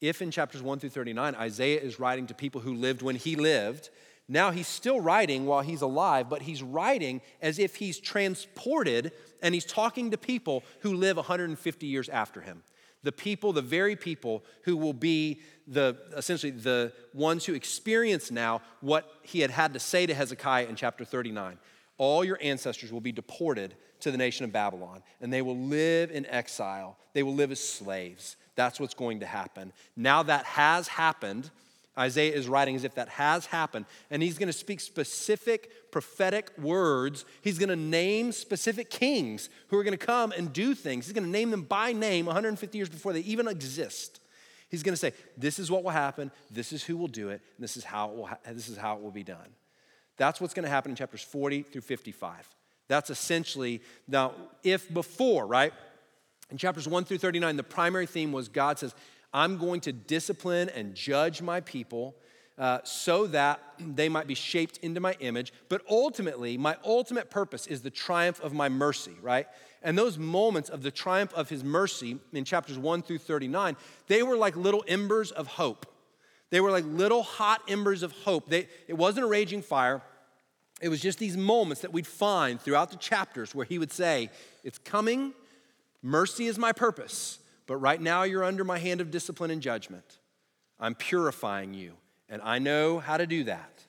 If 0.00 0.22
in 0.22 0.30
chapters 0.30 0.62
1 0.62 0.78
through 0.78 0.90
39, 0.90 1.34
Isaiah 1.34 1.80
is 1.80 2.00
writing 2.00 2.26
to 2.28 2.34
people 2.34 2.60
who 2.60 2.74
lived 2.74 3.02
when 3.02 3.16
he 3.16 3.36
lived, 3.36 3.90
now 4.30 4.52
he's 4.52 4.68
still 4.68 5.00
writing 5.00 5.44
while 5.44 5.60
he's 5.60 5.82
alive, 5.82 6.28
but 6.28 6.42
he's 6.42 6.62
writing 6.62 7.20
as 7.42 7.58
if 7.58 7.74
he's 7.74 7.98
transported 7.98 9.10
and 9.42 9.54
he's 9.54 9.64
talking 9.64 10.12
to 10.12 10.16
people 10.16 10.62
who 10.80 10.94
live 10.94 11.16
150 11.16 11.86
years 11.86 12.08
after 12.08 12.40
him. 12.40 12.62
The 13.02 13.10
people, 13.10 13.52
the 13.52 13.60
very 13.60 13.96
people 13.96 14.44
who 14.62 14.76
will 14.76 14.92
be 14.92 15.40
the 15.66 15.96
essentially 16.16 16.52
the 16.52 16.92
ones 17.12 17.44
who 17.44 17.54
experience 17.54 18.30
now 18.30 18.60
what 18.80 19.10
he 19.22 19.40
had 19.40 19.50
had 19.50 19.72
to 19.72 19.80
say 19.80 20.06
to 20.06 20.14
Hezekiah 20.14 20.66
in 20.66 20.76
chapter 20.76 21.04
39. 21.04 21.58
All 22.00 22.24
your 22.24 22.38
ancestors 22.40 22.90
will 22.90 23.02
be 23.02 23.12
deported 23.12 23.74
to 24.00 24.10
the 24.10 24.16
nation 24.16 24.46
of 24.46 24.52
Babylon, 24.52 25.02
and 25.20 25.30
they 25.30 25.42
will 25.42 25.58
live 25.58 26.10
in 26.10 26.24
exile. 26.24 26.96
They 27.12 27.22
will 27.22 27.34
live 27.34 27.52
as 27.52 27.62
slaves. 27.62 28.36
That's 28.54 28.80
what's 28.80 28.94
going 28.94 29.20
to 29.20 29.26
happen. 29.26 29.70
Now 29.96 30.22
that 30.22 30.46
has 30.46 30.88
happened, 30.88 31.50
Isaiah 31.98 32.32
is 32.32 32.48
writing 32.48 32.74
as 32.74 32.84
if 32.84 32.94
that 32.94 33.10
has 33.10 33.44
happened, 33.44 33.84
and 34.10 34.22
he's 34.22 34.38
going 34.38 34.46
to 34.46 34.52
speak 34.54 34.80
specific 34.80 35.92
prophetic 35.92 36.56
words. 36.56 37.26
He's 37.42 37.58
going 37.58 37.68
to 37.68 37.76
name 37.76 38.32
specific 38.32 38.88
kings 38.88 39.50
who 39.68 39.76
are 39.76 39.84
going 39.84 39.92
to 39.98 40.06
come 40.06 40.32
and 40.32 40.54
do 40.54 40.74
things. 40.74 41.04
He's 41.04 41.12
going 41.12 41.26
to 41.26 41.30
name 41.30 41.50
them 41.50 41.64
by 41.64 41.92
name 41.92 42.24
150 42.24 42.78
years 42.78 42.88
before 42.88 43.12
they 43.12 43.20
even 43.20 43.46
exist. 43.46 44.20
He's 44.70 44.82
going 44.82 44.94
to 44.94 44.96
say, 44.96 45.12
This 45.36 45.58
is 45.58 45.70
what 45.70 45.84
will 45.84 45.90
happen, 45.90 46.30
this 46.50 46.72
is 46.72 46.82
who 46.82 46.96
will 46.96 47.08
do 47.08 47.28
it, 47.28 47.42
this 47.58 47.76
is 47.76 47.84
how 47.84 48.08
it 48.08 48.16
will, 48.16 48.26
ha- 48.26 48.38
this 48.50 48.70
is 48.70 48.78
how 48.78 48.96
it 48.96 49.02
will 49.02 49.10
be 49.10 49.22
done. 49.22 49.50
That's 50.20 50.38
what's 50.38 50.52
going 50.52 50.64
to 50.64 50.70
happen 50.70 50.92
in 50.92 50.96
chapters 50.96 51.22
40 51.22 51.62
through 51.62 51.80
55. 51.80 52.46
That's 52.88 53.08
essentially, 53.08 53.80
now, 54.06 54.34
if 54.62 54.92
before, 54.92 55.46
right? 55.46 55.72
In 56.50 56.58
chapters 56.58 56.86
1 56.86 57.06
through 57.06 57.16
39, 57.16 57.56
the 57.56 57.62
primary 57.62 58.04
theme 58.04 58.30
was 58.30 58.50
God 58.50 58.78
says, 58.78 58.94
I'm 59.32 59.56
going 59.56 59.80
to 59.80 59.94
discipline 59.94 60.68
and 60.68 60.94
judge 60.94 61.40
my 61.40 61.62
people 61.62 62.14
uh, 62.58 62.80
so 62.84 63.28
that 63.28 63.62
they 63.78 64.10
might 64.10 64.26
be 64.26 64.34
shaped 64.34 64.76
into 64.82 65.00
my 65.00 65.16
image. 65.20 65.54
But 65.70 65.80
ultimately, 65.88 66.58
my 66.58 66.76
ultimate 66.84 67.30
purpose 67.30 67.66
is 67.66 67.80
the 67.80 67.88
triumph 67.88 68.42
of 68.42 68.52
my 68.52 68.68
mercy, 68.68 69.16
right? 69.22 69.46
And 69.82 69.96
those 69.96 70.18
moments 70.18 70.68
of 70.68 70.82
the 70.82 70.90
triumph 70.90 71.32
of 71.32 71.48
his 71.48 71.64
mercy 71.64 72.18
in 72.34 72.44
chapters 72.44 72.76
1 72.76 73.04
through 73.04 73.20
39, 73.20 73.74
they 74.06 74.22
were 74.22 74.36
like 74.36 74.54
little 74.54 74.84
embers 74.86 75.30
of 75.30 75.46
hope. 75.46 75.86
They 76.50 76.60
were 76.60 76.70
like 76.70 76.84
little 76.84 77.22
hot 77.22 77.62
embers 77.68 78.02
of 78.02 78.12
hope. 78.12 78.50
They, 78.50 78.68
it 78.86 78.98
wasn't 78.98 79.24
a 79.24 79.28
raging 79.28 79.62
fire. 79.62 80.02
It 80.80 80.88
was 80.88 81.00
just 81.00 81.18
these 81.18 81.36
moments 81.36 81.82
that 81.82 81.92
we'd 81.92 82.06
find 82.06 82.60
throughout 82.60 82.90
the 82.90 82.96
chapters 82.96 83.54
where 83.54 83.66
he 83.66 83.78
would 83.78 83.92
say, 83.92 84.30
It's 84.64 84.78
coming, 84.78 85.34
mercy 86.02 86.46
is 86.46 86.58
my 86.58 86.72
purpose. 86.72 87.38
But 87.66 87.76
right 87.76 88.00
now, 88.00 88.24
you're 88.24 88.42
under 88.42 88.64
my 88.64 88.78
hand 88.78 89.00
of 89.00 89.12
discipline 89.12 89.50
and 89.50 89.62
judgment. 89.62 90.18
I'm 90.80 90.94
purifying 90.94 91.72
you, 91.72 91.92
and 92.28 92.42
I 92.42 92.58
know 92.58 92.98
how 92.98 93.16
to 93.16 93.26
do 93.26 93.44
that. 93.44 93.84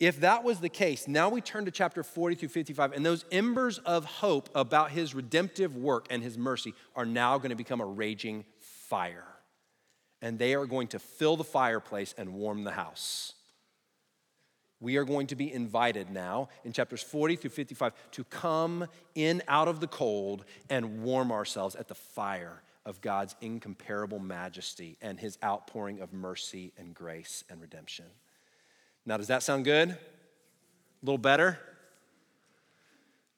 If 0.00 0.20
that 0.20 0.44
was 0.44 0.60
the 0.60 0.68
case, 0.68 1.06
now 1.06 1.28
we 1.28 1.40
turn 1.40 1.64
to 1.64 1.70
chapter 1.70 2.02
40 2.02 2.36
through 2.36 2.48
55, 2.48 2.92
and 2.92 3.04
those 3.04 3.24
embers 3.30 3.78
of 3.78 4.04
hope 4.04 4.48
about 4.54 4.90
his 4.90 5.14
redemptive 5.14 5.76
work 5.76 6.06
and 6.10 6.22
his 6.22 6.38
mercy 6.38 6.72
are 6.96 7.06
now 7.06 7.36
going 7.38 7.50
to 7.50 7.56
become 7.56 7.80
a 7.80 7.86
raging 7.86 8.44
fire. 8.58 9.26
And 10.22 10.38
they 10.38 10.54
are 10.54 10.66
going 10.66 10.88
to 10.88 10.98
fill 10.98 11.36
the 11.36 11.44
fireplace 11.44 12.14
and 12.16 12.34
warm 12.34 12.64
the 12.64 12.72
house. 12.72 13.34
We 14.80 14.96
are 14.96 15.04
going 15.04 15.26
to 15.28 15.36
be 15.36 15.52
invited 15.52 16.10
now 16.10 16.48
in 16.64 16.72
chapters 16.72 17.02
40 17.02 17.36
through 17.36 17.50
55 17.50 17.92
to 18.12 18.24
come 18.24 18.86
in 19.14 19.42
out 19.48 19.66
of 19.68 19.80
the 19.80 19.88
cold 19.88 20.44
and 20.70 21.02
warm 21.02 21.32
ourselves 21.32 21.74
at 21.74 21.88
the 21.88 21.94
fire 21.94 22.62
of 22.86 23.00
God's 23.00 23.34
incomparable 23.40 24.18
majesty 24.18 24.96
and 25.02 25.18
his 25.18 25.36
outpouring 25.44 26.00
of 26.00 26.12
mercy 26.12 26.72
and 26.78 26.94
grace 26.94 27.44
and 27.50 27.60
redemption. 27.60 28.06
Now, 29.04 29.16
does 29.16 29.26
that 29.28 29.42
sound 29.42 29.64
good? 29.64 29.90
A 29.90 29.96
little 31.02 31.18
better? 31.18 31.58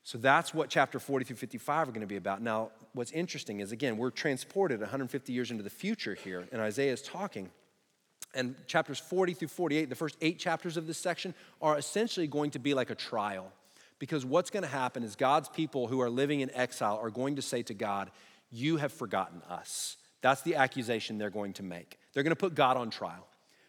So 0.03 0.19
that's 0.19 0.53
what 0.53 0.69
chapter 0.71 0.99
40 0.99 1.25
through 1.25 1.37
55 1.37 1.89
are 1.89 1.93
going 1.93 2.01
to 2.01 2.07
be 2.07 2.17
about. 2.17 2.43
Now, 2.43 2.71
what's 2.93 3.13
interesting 3.13 3.61
is, 3.61 3.71
again, 3.73 3.97
we're 3.97 4.11
transported 4.11 4.81
150 4.81 5.33
years 5.33 5.51
into 5.51 5.63
the 5.63 5.71
future 5.71 6.15
here, 6.15 6.49
and 6.53 6.61
Isaiah 6.61 6.93
is 6.93 7.03
talking. 7.03 7.51
And 8.35 8.55
chapters 8.67 8.99
40 8.99 9.35
through 9.35 9.49
48, 9.49 9.89
the 9.89 9.97
first 9.97 10.17
eight 10.21 10.39
chapters 10.39 10.77
of 10.77 10.87
this 10.87 10.99
section, 10.99 11.35
are 11.61 11.77
essentially 11.77 12.27
going 12.27 12.53
to 12.53 12.59
be 12.59 12.75
like 12.75 12.91
a 12.91 12.95
trial. 12.95 13.53
Because 13.99 14.25
what's 14.25 14.51
going 14.51 14.63
to 14.63 14.69
happen 14.69 15.03
is 15.03 15.17
God's 15.17 15.49
people 15.49 15.87
who 15.87 16.01
are 16.01 16.09
living 16.09 16.41
in 16.41 16.51
exile 16.55 16.99
are 17.03 17.11
going 17.11 17.37
to 17.37 17.43
say 17.43 17.63
to 17.65 17.75
God, 17.75 18.11
you 18.51 18.77
have 18.79 18.93
forgotten 18.93 19.43
us. 19.49 19.97
That's 20.23 20.43
the 20.43 20.57
accusation 20.57 21.19
they're 21.19 21.31
going 21.31 21.55
to 21.55 21.63
make. 21.63 21.99
They're 22.13 22.23
going 22.23 22.33
to 22.33 22.37
put 22.37 22.55
God 22.55 22.77
on 22.77 22.91
trial. 22.91 23.27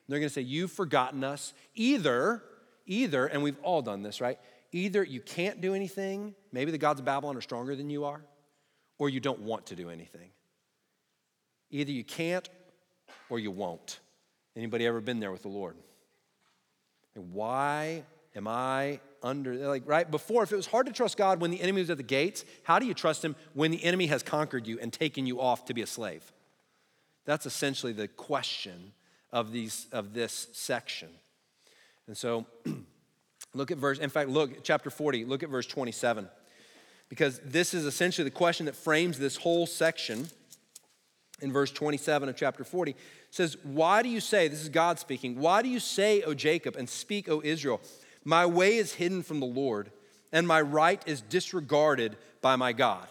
They're 0.08 0.20
going 0.20 0.30
to 0.30 0.34
say, 0.34 0.42
You've 0.42 0.72
forgotten 0.72 1.24
us. 1.24 1.54
Either, 1.76 2.44
either, 2.86 3.28
and 3.28 3.44
we've 3.44 3.60
all 3.62 3.82
done 3.82 4.04
this, 4.04 4.20
right? 4.20 4.38
Either 4.74 5.04
you 5.04 5.22
can't 5.22 5.62
do 5.62 5.74
anything, 5.74 6.34
maybe 6.52 6.72
the 6.72 6.78
gods 6.78 7.00
of 7.00 7.06
Babylon 7.06 7.38
are 7.38 7.42
stronger 7.42 7.76
than 7.76 7.90
you 7.90 8.06
are, 8.06 8.22
or 8.98 9.10
you 9.10 9.20
don't 9.20 9.42
want 9.42 9.68
to 9.68 9.76
do 9.76 9.90
anything. 9.90 10.30
Either 11.70 11.92
you 11.92 12.04
can't 12.04 12.50
or 13.30 13.40
you 13.40 13.52
won't. 13.52 14.00
Anybody 14.56 14.86
ever 14.86 15.02
been 15.02 15.20
there 15.20 15.32
with 15.32 15.44
the 15.44 15.50
Lord? 15.50 15.76
Why 17.14 18.04
am 18.36 18.48
I 18.48 19.00
under, 19.24 19.54
like, 19.68 19.84
right? 19.86 20.10
Before, 20.10 20.44
if 20.44 20.52
it 20.52 20.56
was 20.56 20.68
hard 20.68 20.88
to 20.88 20.94
trust 20.94 21.18
God 21.18 21.42
when 21.42 21.52
the 21.52 21.62
enemy 21.62 21.82
was 21.82 21.90
at 21.90 21.98
the 21.98 22.04
gates, 22.04 22.46
how 22.64 22.80
do 22.80 22.86
you 22.86 22.94
trust 22.94 23.24
him 23.24 23.36
when 23.54 23.72
the 23.72 23.84
enemy 23.84 24.08
has 24.08 24.24
conquered 24.24 24.68
you 24.68 24.80
and 24.80 24.92
taken 24.92 25.26
you 25.26 25.42
off 25.42 25.66
to 25.66 25.74
be 25.74 25.82
a 25.82 25.88
slave? 25.88 26.32
That's 27.26 27.46
essentially 27.46 27.94
the 27.94 28.08
question 28.08 28.94
of, 29.32 29.52
these, 29.52 29.88
of 29.92 30.14
this 30.14 30.48
section. 30.54 31.10
And 32.08 32.18
so, 32.18 32.46
look 33.54 33.72
at 33.72 33.78
verse, 33.78 34.00
in 34.00 34.10
fact, 34.10 34.30
look, 34.30 34.64
chapter 34.64 34.90
40, 34.90 35.26
look 35.26 35.44
at 35.44 35.50
verse 35.50 35.68
27. 35.68 36.28
Because 37.10 37.40
this 37.46 37.74
is 37.74 37.86
essentially 37.86 38.24
the 38.24 38.36
question 38.36 38.66
that 38.66 38.76
frames 38.76 39.20
this 39.20 39.36
whole 39.36 39.68
section 39.68 40.28
in 41.42 41.52
verse 41.52 41.72
27 41.72 42.30
of 42.30 42.36
chapter 42.36 42.64
40 42.64 42.96
says, 43.32 43.58
Why 43.64 44.04
do 44.04 44.10
you 44.10 44.20
say, 44.20 44.48
this 44.48 44.62
is 44.62 44.70
God 44.70 45.00
speaking, 45.00 45.40
why 45.40 45.64
do 45.64 45.70
you 45.70 45.80
say, 45.80 46.22
O 46.22 46.34
Jacob, 46.34 46.76
and 46.76 46.88
speak, 46.88 47.28
O 47.28 47.42
Israel? 47.44 47.82
My 48.24 48.46
way 48.46 48.76
is 48.78 48.94
hidden 48.94 49.24
from 49.24 49.40
the 49.40 49.48
Lord, 49.48 49.92
and 50.32 50.48
my 50.48 50.62
right 50.62 51.02
is 51.08 51.22
disregarded 51.22 52.18
by 52.42 52.56
my 52.56 52.74
God. 52.74 53.08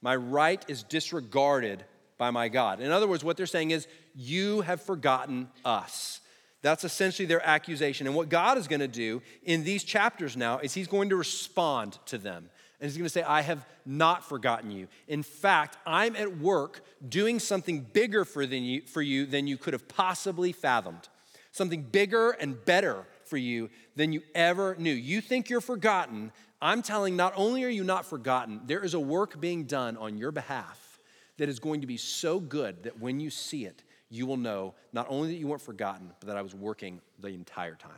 My 0.00 0.16
right 0.16 0.64
is 0.68 0.82
disregarded 0.82 1.84
by 2.16 2.30
my 2.30 2.48
God. 2.48 2.80
In 2.80 2.90
other 2.90 3.06
words, 3.06 3.22
what 3.22 3.36
they're 3.36 3.46
saying 3.46 3.72
is, 3.72 3.86
You 4.14 4.62
have 4.62 4.80
forgotten 4.80 5.48
us. 5.64 6.20
That's 6.62 6.84
essentially 6.84 7.26
their 7.26 7.46
accusation. 7.46 8.06
And 8.06 8.16
what 8.16 8.28
God 8.28 8.58
is 8.58 8.66
going 8.66 8.80
to 8.80 8.88
do 8.88 9.22
in 9.44 9.62
these 9.62 9.84
chapters 9.84 10.36
now 10.36 10.58
is 10.58 10.74
He's 10.74 10.88
going 10.88 11.10
to 11.10 11.16
respond 11.16 11.98
to 12.06 12.18
them. 12.18 12.48
And 12.80 12.90
He's 12.90 12.96
going 12.96 13.06
to 13.06 13.10
say, 13.10 13.22
I 13.22 13.42
have 13.42 13.66
not 13.84 14.24
forgotten 14.28 14.70
you. 14.70 14.88
In 15.08 15.22
fact, 15.22 15.78
I'm 15.86 16.16
at 16.16 16.38
work 16.38 16.82
doing 17.08 17.38
something 17.38 17.80
bigger 17.80 18.24
for, 18.24 18.42
you, 18.42 18.82
for 18.82 19.02
you 19.02 19.26
than 19.26 19.46
you 19.46 19.56
could 19.56 19.72
have 19.72 19.88
possibly 19.88 20.52
fathomed, 20.52 21.08
something 21.52 21.82
bigger 21.82 22.32
and 22.32 22.62
better 22.64 23.04
for 23.24 23.36
you 23.36 23.70
than 23.94 24.12
you 24.12 24.22
ever 24.34 24.76
knew. 24.76 24.92
You 24.92 25.20
think 25.20 25.48
you're 25.48 25.60
forgotten. 25.60 26.32
I'm 26.60 26.82
telling, 26.82 27.16
not 27.16 27.32
only 27.36 27.64
are 27.64 27.68
you 27.68 27.84
not 27.84 28.06
forgotten, 28.06 28.60
there 28.66 28.84
is 28.84 28.94
a 28.94 29.00
work 29.00 29.40
being 29.40 29.64
done 29.64 29.96
on 29.96 30.16
your 30.16 30.32
behalf 30.32 31.00
that 31.38 31.48
is 31.48 31.58
going 31.58 31.82
to 31.82 31.86
be 31.86 31.96
so 31.96 32.40
good 32.40 32.84
that 32.84 32.98
when 32.98 33.20
you 33.20 33.30
see 33.30 33.66
it, 33.66 33.82
you 34.08 34.26
will 34.26 34.36
know 34.36 34.74
not 34.92 35.06
only 35.08 35.28
that 35.28 35.38
you 35.38 35.46
weren't 35.46 35.62
forgotten, 35.62 36.10
but 36.20 36.28
that 36.28 36.36
I 36.36 36.42
was 36.42 36.54
working 36.54 37.00
the 37.18 37.28
entire 37.28 37.74
time. 37.74 37.92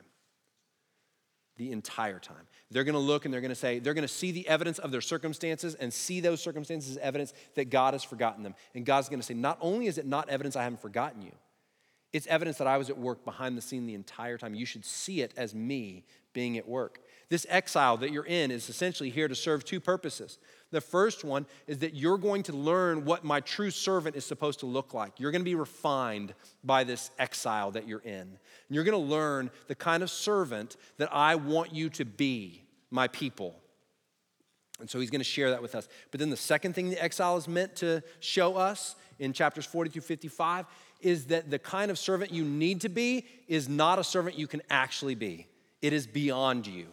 The 1.59 1.73
entire 1.73 2.19
time. 2.19 2.47
They're 2.71 2.85
gonna 2.85 2.99
look 2.99 3.25
and 3.25 3.35
they're 3.35 3.41
gonna 3.41 3.55
say, 3.55 3.79
they're 3.81 3.95
gonna 3.95 4.09
see 4.09 4.33
the 4.33 4.49
evidence 4.49 4.79
of 4.79 4.91
their 4.91 5.01
circumstances 5.01 5.75
and 5.75 5.93
see 5.93 6.21
those 6.21 6.41
circumstances 6.41 6.93
as 6.93 6.99
evidence 6.99 7.35
that 7.57 7.69
God 7.69 7.95
has 7.95 8.03
forgotten 8.03 8.43
them. 8.43 8.55
And 8.75 8.87
God's 8.87 9.09
gonna 9.09 9.23
say, 9.23 9.35
not 9.35 9.59
only 9.61 9.87
is 9.87 9.99
it 9.99 10.07
not 10.07 10.29
evidence 10.31 10.57
I 10.57 10.63
haven't 10.63 10.81
forgotten 10.81 11.21
you, 11.21 11.33
it's 12.13 12.27
evidence 12.29 12.59
that 12.59 12.67
I 12.67 12.79
was 12.79 12.89
at 12.89 12.97
work 12.97 13.25
behind 13.25 13.57
the 13.57 13.61
scene 13.61 13.87
the 13.87 13.95
entire 13.95 14.39
time. 14.39 14.55
You 14.55 14.65
should 14.65 14.85
see 14.85 15.21
it 15.21 15.35
as 15.37 15.55
me 15.55 16.05
being 16.33 16.57
at 16.57 16.67
work. 16.67 17.01
This 17.31 17.47
exile 17.51 17.99
that 17.99 18.11
you're 18.11 18.25
in 18.25 18.51
is 18.51 18.71
essentially 18.71 19.11
here 19.11 19.29
to 19.29 19.35
serve 19.35 19.65
two 19.65 19.81
purposes. 19.81 20.39
The 20.71 20.81
first 20.81 21.25
one 21.25 21.47
is 21.67 21.79
that 21.79 21.95
you're 21.95 22.19
going 22.19 22.43
to 22.45 22.53
learn 22.53 23.05
what 23.05 23.25
my 23.25 23.41
true 23.41 23.71
servant 23.71 24.17
is 24.17 24.25
supposed 24.25 24.61
to 24.61 24.67
look 24.67 24.95
like. 24.95 25.19
You're 25.19 25.31
going 25.31 25.43
to 25.43 25.51
be 25.51 25.55
refined 25.55 26.35
by 26.65 26.85
this 26.85 27.11
exile 27.19 27.71
that 27.73 27.87
you're 27.87 28.01
in. 28.01 28.21
And 28.21 28.39
you're 28.71 28.85
going 28.85 28.99
to 28.99 29.11
learn 29.11 29.51
the 29.67 29.75
kind 29.75 30.03
of 30.03 30.11
servant 30.11 30.77
that 30.97 31.13
I 31.13 31.35
want 31.35 31.75
you 31.75 31.91
to 31.91 32.05
be, 32.05 32.65
my 32.91 33.09
people. 33.09 33.55
And 34.81 34.89
so 34.89 35.01
he's 35.01 35.11
going 35.11 35.21
to 35.21 35.25
share 35.25 35.51
that 35.51 35.61
with 35.61 35.75
us. 35.75 35.89
But 36.11 36.21
then 36.21 36.31
the 36.31 36.37
second 36.37 36.75
thing 36.75 36.89
the 36.91 37.03
exile 37.03 37.37
is 37.37 37.49
meant 37.49 37.77
to 37.77 38.03
show 38.21 38.57
us 38.57 38.95
in 39.19 39.33
chapters 39.33 39.67
40 39.67 39.91
through 39.91 40.03
55 40.03 40.67
is 41.01 41.27
that 41.27 41.51
the 41.51 41.59
kind 41.59 41.91
of 41.91 41.99
servant 41.99 42.33
you 42.33 42.45
need 42.45 42.81
to 42.83 42.89
be 42.89 43.27
is 43.49 43.69
not 43.69 43.99
a 43.99 44.05
servant 44.05 44.39
you 44.39 44.47
can 44.47 44.63
actually 44.71 45.15
be, 45.15 45.47
it 45.83 45.93
is 45.93 46.07
beyond 46.07 46.67
you. 46.67 46.87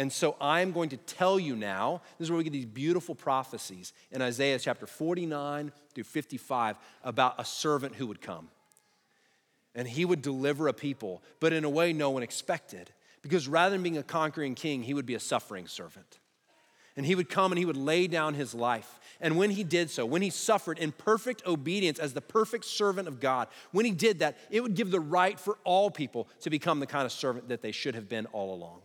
And 0.00 0.10
so 0.10 0.34
I'm 0.40 0.72
going 0.72 0.88
to 0.88 0.96
tell 0.96 1.38
you 1.38 1.54
now, 1.54 2.00
this 2.16 2.24
is 2.24 2.30
where 2.30 2.38
we 2.38 2.44
get 2.44 2.54
these 2.54 2.64
beautiful 2.64 3.14
prophecies 3.14 3.92
in 4.10 4.22
Isaiah 4.22 4.58
chapter 4.58 4.86
49 4.86 5.70
through 5.94 6.04
55 6.04 6.78
about 7.04 7.34
a 7.36 7.44
servant 7.44 7.96
who 7.96 8.06
would 8.06 8.22
come. 8.22 8.48
And 9.74 9.86
he 9.86 10.06
would 10.06 10.22
deliver 10.22 10.68
a 10.68 10.72
people, 10.72 11.22
but 11.38 11.52
in 11.52 11.64
a 11.64 11.68
way 11.68 11.92
no 11.92 12.08
one 12.08 12.22
expected. 12.22 12.90
Because 13.20 13.46
rather 13.46 13.74
than 13.74 13.82
being 13.82 13.98
a 13.98 14.02
conquering 14.02 14.54
king, 14.54 14.84
he 14.84 14.94
would 14.94 15.04
be 15.04 15.16
a 15.16 15.20
suffering 15.20 15.66
servant. 15.66 16.18
And 16.96 17.04
he 17.04 17.14
would 17.14 17.28
come 17.28 17.52
and 17.52 17.58
he 17.58 17.66
would 17.66 17.76
lay 17.76 18.06
down 18.06 18.32
his 18.32 18.54
life. 18.54 19.00
And 19.20 19.36
when 19.36 19.50
he 19.50 19.64
did 19.64 19.90
so, 19.90 20.06
when 20.06 20.22
he 20.22 20.30
suffered 20.30 20.78
in 20.78 20.92
perfect 20.92 21.46
obedience 21.46 21.98
as 21.98 22.14
the 22.14 22.22
perfect 22.22 22.64
servant 22.64 23.06
of 23.06 23.20
God, 23.20 23.48
when 23.70 23.84
he 23.84 23.92
did 23.92 24.20
that, 24.20 24.38
it 24.50 24.62
would 24.62 24.76
give 24.76 24.90
the 24.90 24.98
right 24.98 25.38
for 25.38 25.58
all 25.62 25.90
people 25.90 26.26
to 26.40 26.48
become 26.48 26.80
the 26.80 26.86
kind 26.86 27.04
of 27.04 27.12
servant 27.12 27.50
that 27.50 27.60
they 27.60 27.70
should 27.70 27.94
have 27.94 28.08
been 28.08 28.24
all 28.32 28.54
along 28.54 28.80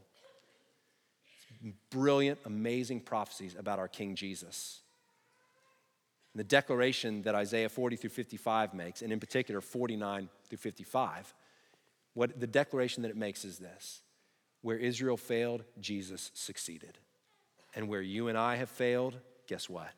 brilliant, 1.89 2.39
amazing 2.45 3.01
prophecies 3.01 3.55
about 3.57 3.79
our 3.79 3.87
King 3.87 4.15
Jesus. 4.15 4.81
And 6.33 6.39
the 6.39 6.43
declaration 6.43 7.23
that 7.23 7.35
Isaiah 7.35 7.69
40 7.69 7.95
through 7.95 8.09
55 8.09 8.73
makes, 8.73 9.01
and 9.01 9.11
in 9.11 9.19
particular 9.19 9.61
49 9.61 10.29
through 10.49 10.57
55, 10.57 11.33
what 12.13 12.39
the 12.39 12.47
declaration 12.47 13.03
that 13.03 13.09
it 13.09 13.17
makes 13.17 13.45
is 13.45 13.57
this 13.57 14.01
where 14.61 14.77
Israel 14.77 15.15
failed, 15.15 15.63
Jesus 15.79 16.31
succeeded. 16.33 16.97
And 17.75 17.87
where 17.87 18.01
you 18.01 18.29
and 18.29 18.37
I 18.37 18.55
have 18.55 18.69
failed, 18.69 19.15
guess 19.47 19.69
what? 19.69 19.91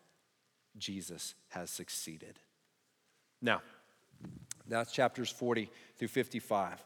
Jesus 0.78 1.36
has 1.50 1.70
succeeded. 1.70 2.40
Now, 3.42 3.62
that's 4.68 4.92
chapters 4.92 5.30
40 5.30 5.70
through 5.98 6.10
55. 6.10 6.84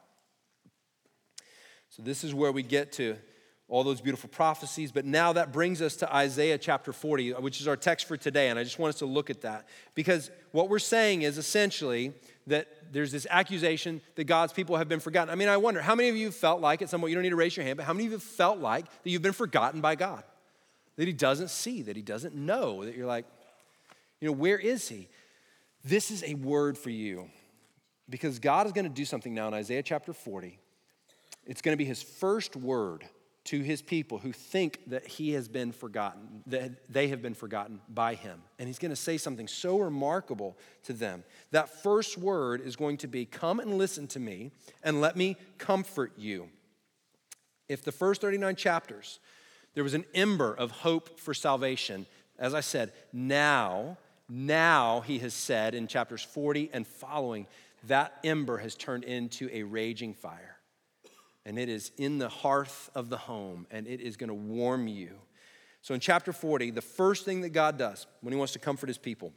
So, 1.90 2.04
this 2.04 2.24
is 2.24 2.34
where 2.34 2.52
we 2.52 2.62
get 2.62 2.92
to 2.94 3.18
all 3.72 3.86
those 3.86 4.02
beautiful 4.02 4.30
prophecies. 4.30 4.92
But 4.92 5.06
now 5.06 5.32
that 5.32 5.54
brings 5.54 5.82
us 5.82 5.96
to 5.96 6.14
Isaiah 6.14 6.58
chapter 6.58 6.92
40, 6.92 7.32
which 7.36 7.62
is 7.62 7.70
our 7.70 7.78
text 7.78 8.06
for 8.06 8.18
today. 8.18 8.50
And 8.50 8.60
I 8.60 8.66
just 8.66 8.78
want 8.78 8.94
us 8.94 9.00
to 9.00 9.06
look 9.06 9.30
at 9.30 9.42
that 9.42 9.66
because 9.96 10.30
what 10.52 10.68
we're 10.68 10.78
saying 10.78 11.22
is 11.22 11.38
essentially 11.38 12.14
that 12.48 12.68
there's 12.92 13.14
this 13.14 13.26
accusation 13.30 14.02
that 14.16 14.26
God's 14.26 14.52
people 14.52 14.76
have 14.76 14.90
been 14.90 15.00
forgotten. 15.00 15.32
I 15.32 15.36
mean, 15.36 15.48
I 15.48 15.56
wonder 15.56 15.82
how 15.82 15.96
many 15.96 16.10
of 16.10 16.18
you 16.18 16.32
felt 16.32 16.60
like, 16.60 16.82
at 16.82 16.90
some 16.90 17.00
point, 17.00 17.12
you 17.12 17.16
don't 17.16 17.24
need 17.24 17.30
to 17.30 17.38
raise 17.38 17.56
your 17.56 17.66
hand, 17.66 17.78
but 17.78 17.86
how 17.86 17.94
many 17.94 18.08
of 18.08 18.12
you 18.12 18.20
felt 18.20 18.60
like 18.60 18.86
that 19.04 19.10
you've 19.10 19.22
been 19.22 19.32
forgotten 19.32 19.80
by 19.80 19.96
God? 19.96 20.24
That 20.98 21.08
He 21.08 21.14
doesn't 21.14 21.50
see, 21.50 21.82
that 21.84 21.96
He 21.96 22.02
doesn't 22.02 22.36
know, 22.36 22.84
that 22.84 22.94
you're 22.94 23.08
like, 23.08 23.26
you 24.20 24.28
know, 24.28 24.34
where 24.34 24.58
is 24.58 24.90
He? 24.90 25.08
This 25.86 26.12
is 26.12 26.26
a 26.26 26.34
word 26.34 26.78
for 26.78 26.90
you 26.90 27.30
because 28.10 28.38
God 28.38 28.66
is 28.66 28.74
going 28.74 28.84
to 28.84 28.90
do 28.90 29.06
something 29.06 29.34
now 29.34 29.48
in 29.48 29.54
Isaiah 29.54 29.82
chapter 29.82 30.12
40. 30.12 30.60
It's 31.46 31.62
going 31.62 31.74
to 31.74 31.78
be 31.78 31.86
His 31.86 32.04
first 32.04 32.58
word 32.58 33.06
to 33.44 33.62
his 33.62 33.82
people 33.82 34.20
who 34.20 34.32
think 34.32 34.80
that 34.88 35.08
he 35.08 35.32
has 35.34 35.48
been 35.48 35.72
forgotten, 35.72 36.44
that 36.48 36.92
they 36.92 37.08
have 37.08 37.22
been 37.22 37.34
forgotten 37.34 37.82
by 37.90 38.14
him. 38.14 38.42
And 38.60 38.68
he's 38.68 38.78
going 38.78 38.92
to 38.92 38.96
say 38.96 39.18
something 39.18 39.48
so 39.48 39.80
remarkable 39.80 40.58
to 40.84 40.94
them. 40.94 41.24
That 41.50 41.82
first 41.82 42.18
word 42.18 42.62
is 42.62 42.76
going 42.76 42.98
to 42.98 43.08
be, 43.08 43.26
Come 43.26 43.60
and 43.60 43.78
listen 43.78 44.08
to 44.10 44.20
me, 44.20 44.52
and 44.84 45.02
let 45.02 45.16
me 45.16 45.38
comfort 45.58 46.14
you. 46.18 46.50
If 47.68 47.84
the 47.84 47.92
first 47.92 48.22
39 48.22 48.56
chapters, 48.58 49.20
there 49.74 49.84
was 49.84 49.94
an 49.96 50.06
ember 50.14 50.54
of 50.54 50.72
hope 50.72 51.20
for 51.20 51.34
salvation, 51.34 52.06
as 52.38 52.54
I 52.54 52.60
said, 52.60 52.92
now, 53.12 53.98
now 54.30 55.02
he 55.02 55.20
has 55.20 55.34
said 55.34 55.74
in 55.74 55.88
chapters 55.88 56.22
40 56.22 56.70
and 56.74 56.86
following, 56.86 57.48
that 57.86 58.20
ember 58.24 58.58
has 58.58 58.76
turned 58.76 59.04
into 59.04 59.50
a 59.52 59.64
raging 59.64 60.14
fire 60.14 60.61
and 61.46 61.58
it 61.58 61.70
is 61.70 61.92
in 61.98 62.18
the 62.18 62.30
hearth 62.30 62.90
of 62.96 63.10
the 63.10 63.18
home, 63.18 63.68
and 63.72 63.88
it 63.88 64.02
is 64.02 64.18
going 64.18 64.30
to 64.30 64.34
warm 64.34 64.88
you. 64.88 65.12
So, 65.82 65.94
in 65.94 66.00
chapter 66.00 66.32
40, 66.32 66.72
the 66.72 66.82
first 66.82 67.26
thing 67.26 67.42
that 67.42 67.50
God 67.50 67.78
does 67.78 68.06
when 68.22 68.34
He 68.34 68.38
wants 68.38 68.54
to 68.54 68.60
comfort 68.60 68.88
His 68.88 68.98
people 68.98 69.34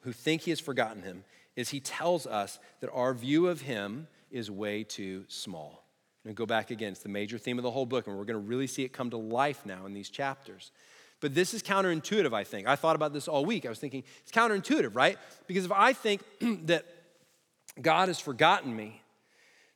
who 0.00 0.12
think 0.12 0.42
He 0.42 0.50
has 0.50 0.60
forgotten 0.60 1.02
Him 1.02 1.24
is 1.56 1.70
He 1.70 1.80
tells 1.80 2.26
us 2.26 2.58
that 2.80 2.90
our 2.92 3.12
view 3.12 3.48
of 3.48 3.62
Him 3.62 4.06
is 4.30 4.50
way 4.50 4.84
too 4.84 5.24
small. 5.28 5.82
And 6.24 6.34
go 6.34 6.46
back 6.46 6.70
again, 6.70 6.92
it's 6.92 7.02
the 7.02 7.08
major 7.08 7.38
theme 7.38 7.58
of 7.58 7.62
the 7.62 7.70
whole 7.70 7.86
book, 7.86 8.06
and 8.06 8.16
we're 8.16 8.24
going 8.24 8.40
to 8.40 8.48
really 8.48 8.66
see 8.66 8.82
it 8.82 8.92
come 8.92 9.10
to 9.10 9.16
life 9.16 9.64
now 9.64 9.86
in 9.86 9.94
these 9.94 10.10
chapters. 10.10 10.70
But 11.20 11.34
this 11.34 11.54
is 11.54 11.62
counterintuitive, 11.62 12.32
I 12.34 12.44
think. 12.44 12.66
I 12.66 12.76
thought 12.76 12.96
about 12.96 13.12
this 13.12 13.26
all 13.26 13.44
week. 13.44 13.64
I 13.64 13.68
was 13.68 13.78
thinking, 13.78 14.02
it's 14.22 14.32
counterintuitive, 14.32 14.94
right? 14.94 15.18
Because 15.46 15.64
if 15.64 15.72
I 15.72 15.92
think 15.92 16.22
that 16.66 16.84
God 17.80 18.08
has 18.08 18.20
forgotten 18.20 18.74
me, 18.74 19.02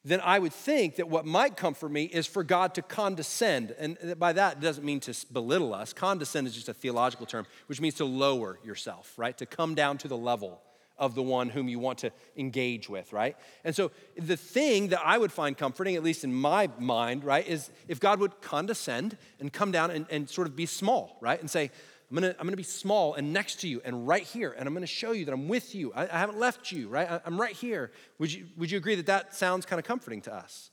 then 0.05 0.21
I 0.23 0.39
would 0.39 0.53
think 0.53 0.97
that 0.97 1.09
what 1.09 1.27
might 1.27 1.57
comfort 1.57 1.91
me 1.91 2.05
is 2.05 2.27
for 2.27 2.43
God 2.43 2.75
to 2.75 2.83
condescend. 2.83 3.75
And 3.79 4.19
by 4.19 4.33
that, 4.33 4.57
it 4.57 4.61
doesn't 4.61 4.85
mean 4.85 5.01
to 5.01 5.15
belittle 5.31 5.75
us. 5.75 5.93
Condescend 5.93 6.47
is 6.47 6.55
just 6.55 6.69
a 6.69 6.75
theological 6.75 7.27
term, 7.27 7.47
which 7.67 7.81
means 7.81 7.95
to 7.97 8.07
lower 8.07 8.59
yourself, 8.65 9.13
right? 9.19 9.37
To 9.39 9.47
come 9.47 9.75
down 9.75 9.99
to 9.99 10.09
the 10.09 10.17
level 10.17 10.63
of 10.97 11.15
the 11.15 11.23
one 11.23 11.49
whom 11.49 11.69
you 11.69 11.79
want 11.79 11.99
to 11.99 12.13
engage 12.37 12.89
with, 12.89 13.13
right? 13.13 13.37
And 13.65 13.75
so 13.75 13.91
the 14.17 14.37
thing 14.37 14.89
that 14.89 15.01
I 15.03 15.17
would 15.17 15.33
find 15.33 15.57
comforting, 15.57 15.97
at 15.97 16.03
least 16.03 16.25
in 16.25 16.33
my 16.33 16.69
mind, 16.79 17.25
right, 17.25 17.47
is 17.47 17.71
if 17.89 18.01
God 18.01 18.21
would 18.21 18.41
condescend 18.43 19.17
and 19.39 19.53
come 19.53 19.73
down 19.73 19.91
and, 19.91 20.07
and 20.11 20.29
sort 20.29 20.47
of 20.47 20.55
be 20.55 20.67
small, 20.67 21.17
right? 21.21 21.41
And 21.41 21.51
say, 21.51 21.71
I'm 22.11 22.17
gonna, 22.17 22.35
I'm 22.39 22.47
gonna 22.47 22.57
be 22.57 22.65
small 22.65 23.15
and 23.15 23.33
next 23.33 23.61
to 23.61 23.69
you 23.69 23.81
and 23.85 24.07
right 24.07 24.25
here, 24.25 24.55
and 24.59 24.67
I'm 24.67 24.75
gonna 24.75 24.87
show 24.87 25.13
you 25.13 25.25
that 25.27 25.33
I'm 25.33 25.47
with 25.47 25.75
you. 25.75 25.93
I, 25.95 26.05
I 26.05 26.19
haven't 26.19 26.39
left 26.39 26.73
you, 26.73 26.89
right? 26.89 27.09
I, 27.09 27.21
I'm 27.25 27.41
right 27.41 27.55
here. 27.55 27.93
Would 28.19 28.33
you, 28.33 28.47
would 28.57 28.71
you 28.71 28.79
agree 28.79 28.97
that 28.97 29.07
that 29.07 29.35
sounds 29.35 29.65
kind 29.65 29.79
of 29.79 29.87
comforting 29.87 30.21
to 30.23 30.35
us? 30.35 30.71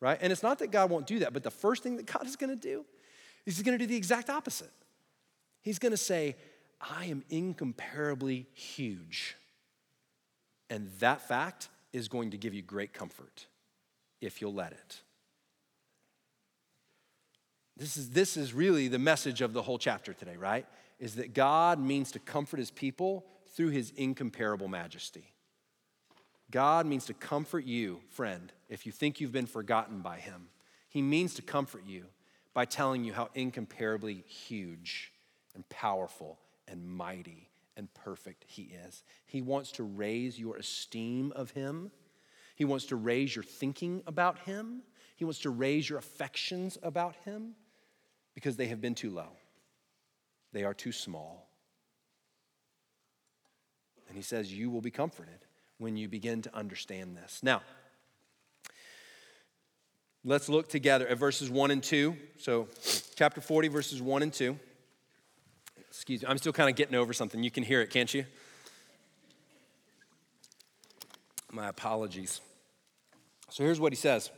Right? 0.00 0.18
And 0.20 0.32
it's 0.32 0.42
not 0.42 0.58
that 0.58 0.70
God 0.70 0.90
won't 0.90 1.06
do 1.06 1.20
that, 1.20 1.32
but 1.32 1.44
the 1.44 1.50
first 1.50 1.82
thing 1.82 1.96
that 1.96 2.06
God 2.06 2.26
is 2.26 2.34
gonna 2.34 2.56
do 2.56 2.84
is 3.46 3.56
He's 3.56 3.62
gonna 3.62 3.78
do 3.78 3.86
the 3.86 3.96
exact 3.96 4.28
opposite. 4.28 4.72
He's 5.62 5.78
gonna 5.78 5.96
say, 5.96 6.36
I 6.80 7.06
am 7.06 7.24
incomparably 7.30 8.46
huge. 8.54 9.36
And 10.70 10.90
that 10.98 11.22
fact 11.22 11.68
is 11.92 12.08
going 12.08 12.32
to 12.32 12.36
give 12.36 12.54
you 12.54 12.62
great 12.62 12.92
comfort 12.92 13.46
if 14.20 14.40
you'll 14.40 14.54
let 14.54 14.72
it. 14.72 15.00
This 17.78 17.96
is, 17.96 18.10
this 18.10 18.36
is 18.36 18.52
really 18.52 18.88
the 18.88 18.98
message 18.98 19.40
of 19.40 19.52
the 19.52 19.62
whole 19.62 19.78
chapter 19.78 20.12
today, 20.12 20.36
right? 20.36 20.66
Is 20.98 21.14
that 21.14 21.32
God 21.32 21.78
means 21.78 22.10
to 22.12 22.18
comfort 22.18 22.58
his 22.58 22.72
people 22.72 23.24
through 23.54 23.68
his 23.68 23.92
incomparable 23.96 24.66
majesty. 24.66 25.32
God 26.50 26.86
means 26.86 27.06
to 27.06 27.14
comfort 27.14 27.64
you, 27.64 28.00
friend, 28.10 28.52
if 28.68 28.84
you 28.84 28.90
think 28.90 29.20
you've 29.20 29.32
been 29.32 29.46
forgotten 29.46 30.00
by 30.00 30.18
him. 30.18 30.48
He 30.88 31.02
means 31.02 31.34
to 31.34 31.42
comfort 31.42 31.84
you 31.86 32.06
by 32.52 32.64
telling 32.64 33.04
you 33.04 33.12
how 33.12 33.28
incomparably 33.34 34.24
huge 34.26 35.12
and 35.54 35.68
powerful 35.68 36.40
and 36.66 36.84
mighty 36.84 37.48
and 37.76 37.92
perfect 37.94 38.44
he 38.48 38.72
is. 38.86 39.04
He 39.26 39.40
wants 39.40 39.70
to 39.72 39.84
raise 39.84 40.36
your 40.38 40.56
esteem 40.56 41.32
of 41.36 41.52
him 41.52 41.92
He 42.56 42.64
wants 42.64 42.86
to 42.86 42.96
raise 42.96 43.36
your 43.36 43.44
thinking 43.44 44.02
about 44.08 44.40
Him. 44.40 44.82
He 45.14 45.24
wants 45.24 45.38
to 45.40 45.50
raise 45.50 45.88
your 45.88 46.00
affections 46.00 46.76
about 46.82 47.14
Him 47.24 47.54
because 48.38 48.54
they 48.54 48.68
have 48.68 48.80
been 48.80 48.94
too 48.94 49.10
low, 49.10 49.30
they 50.52 50.62
are 50.62 50.72
too 50.72 50.92
small. 50.92 51.48
And 54.06 54.16
He 54.16 54.22
says, 54.22 54.54
You 54.54 54.70
will 54.70 54.80
be 54.80 54.92
comforted 54.92 55.40
when 55.78 55.96
you 55.96 56.06
begin 56.06 56.42
to 56.42 56.54
understand 56.54 57.16
this. 57.16 57.40
Now, 57.42 57.62
let's 60.22 60.48
look 60.48 60.68
together 60.68 61.08
at 61.08 61.18
verses 61.18 61.50
1 61.50 61.72
and 61.72 61.82
2. 61.82 62.16
So, 62.38 62.68
chapter 63.16 63.40
40, 63.40 63.66
verses 63.66 64.00
1 64.00 64.22
and 64.22 64.32
2. 64.32 64.56
Excuse 65.88 66.22
me, 66.22 66.28
I'm 66.28 66.38
still 66.38 66.52
kind 66.52 66.70
of 66.70 66.76
getting 66.76 66.94
over 66.94 67.12
something. 67.12 67.42
You 67.42 67.50
can 67.50 67.64
hear 67.64 67.80
it, 67.80 67.90
can't 67.90 68.14
you? 68.14 68.24
My 71.50 71.66
apologies. 71.66 72.40
So 73.50 73.64
here's 73.64 73.80
what 73.80 73.90
he 73.90 73.96
says 73.96 74.30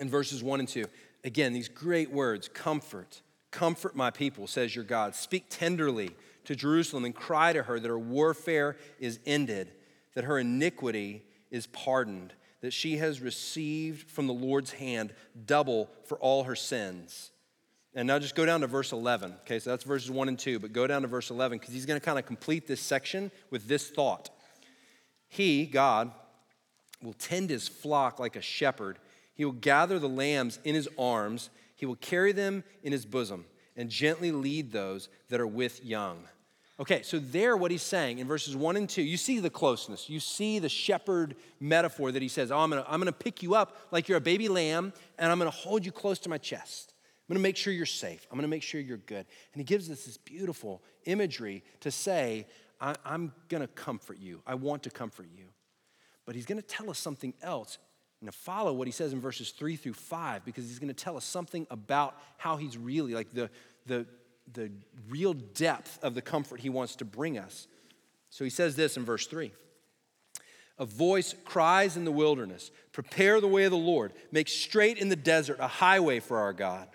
in 0.00 0.10
verses 0.10 0.42
1 0.42 0.58
and 0.58 0.68
2. 0.68 0.84
Again, 1.26 1.52
these 1.52 1.68
great 1.68 2.12
words 2.12 2.48
comfort, 2.48 3.20
comfort 3.50 3.96
my 3.96 4.10
people, 4.10 4.46
says 4.46 4.76
your 4.76 4.84
God. 4.84 5.16
Speak 5.16 5.46
tenderly 5.50 6.12
to 6.44 6.54
Jerusalem 6.54 7.04
and 7.04 7.12
cry 7.12 7.52
to 7.52 7.64
her 7.64 7.80
that 7.80 7.88
her 7.88 7.98
warfare 7.98 8.76
is 9.00 9.18
ended, 9.26 9.72
that 10.14 10.22
her 10.22 10.38
iniquity 10.38 11.24
is 11.50 11.66
pardoned, 11.66 12.32
that 12.60 12.72
she 12.72 12.98
has 12.98 13.20
received 13.20 14.08
from 14.08 14.28
the 14.28 14.32
Lord's 14.32 14.70
hand 14.70 15.12
double 15.46 15.90
for 16.04 16.16
all 16.18 16.44
her 16.44 16.54
sins. 16.54 17.32
And 17.92 18.06
now 18.06 18.20
just 18.20 18.36
go 18.36 18.46
down 18.46 18.60
to 18.60 18.68
verse 18.68 18.92
11. 18.92 19.32
Okay, 19.40 19.58
so 19.58 19.70
that's 19.70 19.82
verses 19.82 20.12
1 20.12 20.28
and 20.28 20.38
2, 20.38 20.60
but 20.60 20.72
go 20.72 20.86
down 20.86 21.02
to 21.02 21.08
verse 21.08 21.30
11 21.30 21.58
because 21.58 21.74
he's 21.74 21.86
going 21.86 21.98
to 21.98 22.04
kind 22.04 22.20
of 22.20 22.26
complete 22.26 22.68
this 22.68 22.80
section 22.80 23.32
with 23.50 23.66
this 23.66 23.90
thought. 23.90 24.30
He, 25.26 25.66
God, 25.66 26.12
will 27.02 27.14
tend 27.14 27.50
his 27.50 27.66
flock 27.66 28.20
like 28.20 28.36
a 28.36 28.42
shepherd. 28.42 29.00
He 29.36 29.44
will 29.44 29.52
gather 29.52 29.98
the 29.98 30.08
lambs 30.08 30.58
in 30.64 30.74
his 30.74 30.88
arms, 30.98 31.50
he 31.76 31.86
will 31.86 31.96
carry 31.96 32.32
them 32.32 32.64
in 32.82 32.90
his 32.90 33.06
bosom, 33.06 33.44
and 33.76 33.88
gently 33.90 34.32
lead 34.32 34.72
those 34.72 35.08
that 35.28 35.40
are 35.40 35.46
with 35.46 35.84
young. 35.84 36.24
Okay, 36.78 37.02
so 37.02 37.18
there, 37.18 37.56
what 37.56 37.70
he's 37.70 37.82
saying 37.82 38.18
in 38.18 38.26
verses 38.26 38.54
one 38.54 38.76
and 38.76 38.88
two, 38.88 39.02
you 39.02 39.16
see 39.16 39.38
the 39.38 39.48
closeness. 39.48 40.10
You 40.10 40.20
see 40.20 40.58
the 40.58 40.68
shepherd 40.68 41.36
metaphor 41.58 42.12
that 42.12 42.20
he 42.20 42.28
says, 42.28 42.50
Oh, 42.50 42.58
I'm 42.58 42.70
gonna, 42.70 42.84
I'm 42.88 43.00
gonna 43.00 43.12
pick 43.12 43.42
you 43.42 43.54
up 43.54 43.76
like 43.90 44.08
you're 44.08 44.18
a 44.18 44.22
baby 44.22 44.48
lamb, 44.48 44.92
and 45.18 45.30
I'm 45.30 45.38
gonna 45.38 45.50
hold 45.50 45.86
you 45.86 45.92
close 45.92 46.18
to 46.20 46.28
my 46.28 46.38
chest. 46.38 46.92
I'm 47.28 47.34
gonna 47.34 47.42
make 47.42 47.56
sure 47.56 47.72
you're 47.72 47.86
safe. 47.86 48.26
I'm 48.30 48.36
gonna 48.36 48.48
make 48.48 48.62
sure 48.62 48.80
you're 48.80 48.98
good. 48.98 49.24
And 49.52 49.60
he 49.60 49.64
gives 49.64 49.90
us 49.90 50.04
this 50.04 50.18
beautiful 50.18 50.82
imagery 51.06 51.64
to 51.80 51.90
say, 51.90 52.46
I, 52.78 52.94
am 53.06 53.32
gonna 53.48 53.68
comfort 53.68 54.18
you. 54.18 54.42
I 54.46 54.54
want 54.54 54.82
to 54.82 54.90
comfort 54.90 55.28
you. 55.34 55.46
But 56.26 56.34
he's 56.34 56.46
gonna 56.46 56.60
tell 56.60 56.90
us 56.90 56.98
something 56.98 57.32
else. 57.42 57.78
Now, 58.26 58.32
follow 58.32 58.72
what 58.72 58.88
he 58.88 58.92
says 58.92 59.12
in 59.12 59.20
verses 59.20 59.50
three 59.50 59.76
through 59.76 59.92
five, 59.92 60.44
because 60.44 60.66
he's 60.66 60.80
gonna 60.80 60.92
tell 60.92 61.16
us 61.16 61.24
something 61.24 61.64
about 61.70 62.20
how 62.38 62.56
he's 62.56 62.76
really, 62.76 63.14
like 63.14 63.32
the, 63.32 63.48
the, 63.86 64.04
the 64.52 64.72
real 65.08 65.32
depth 65.32 66.00
of 66.02 66.16
the 66.16 66.22
comfort 66.22 66.58
he 66.58 66.68
wants 66.68 66.96
to 66.96 67.04
bring 67.04 67.38
us. 67.38 67.68
So 68.30 68.42
he 68.42 68.50
says 68.50 68.74
this 68.74 68.96
in 68.96 69.04
verse 69.04 69.28
3 69.28 69.52
A 70.78 70.84
voice 70.84 71.36
cries 71.44 71.96
in 71.96 72.04
the 72.04 72.10
wilderness, 72.10 72.72
Prepare 72.90 73.40
the 73.40 73.46
way 73.46 73.62
of 73.62 73.70
the 73.70 73.76
Lord, 73.76 74.12
make 74.32 74.48
straight 74.48 74.98
in 74.98 75.08
the 75.08 75.14
desert 75.14 75.58
a 75.60 75.68
highway 75.68 76.18
for 76.18 76.38
our 76.38 76.52
God. 76.52 76.88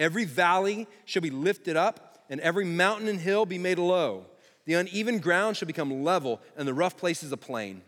Every 0.00 0.24
valley 0.24 0.88
shall 1.04 1.22
be 1.22 1.30
lifted 1.30 1.76
up, 1.76 2.24
and 2.28 2.40
every 2.40 2.64
mountain 2.64 3.06
and 3.06 3.20
hill 3.20 3.46
be 3.46 3.58
made 3.58 3.78
low. 3.78 4.26
The 4.64 4.74
uneven 4.74 5.20
ground 5.20 5.56
shall 5.56 5.66
become 5.66 6.02
level, 6.02 6.40
and 6.56 6.66
the 6.66 6.74
rough 6.74 6.96
places 6.96 7.30
a 7.30 7.36
plain. 7.36 7.82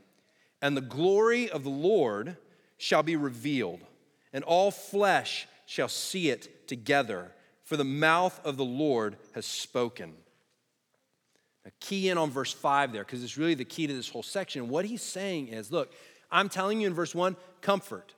And 0.62 0.76
the 0.76 0.80
glory 0.80 1.50
of 1.50 1.64
the 1.64 1.70
Lord 1.70 2.36
shall 2.78 3.02
be 3.02 3.16
revealed, 3.16 3.80
and 4.32 4.44
all 4.44 4.70
flesh 4.70 5.46
shall 5.66 5.88
see 5.88 6.30
it 6.30 6.68
together 6.68 7.32
for 7.64 7.76
the 7.76 7.84
mouth 7.84 8.38
of 8.44 8.56
the 8.56 8.64
Lord 8.64 9.16
has 9.34 9.46
spoken. 9.46 10.12
Now, 11.64 11.70
key 11.80 12.10
in 12.10 12.18
on 12.18 12.30
verse 12.30 12.52
5 12.52 12.92
there, 12.92 13.04
because 13.04 13.24
it's 13.24 13.38
really 13.38 13.54
the 13.54 13.64
key 13.64 13.86
to 13.86 13.94
this 13.94 14.08
whole 14.08 14.22
section. 14.22 14.68
What 14.68 14.84
he's 14.84 15.02
saying 15.02 15.48
is 15.48 15.72
look, 15.72 15.92
I'm 16.30 16.48
telling 16.48 16.80
you 16.80 16.86
in 16.86 16.94
verse 16.94 17.14
1, 17.14 17.36
comfort. 17.60 18.14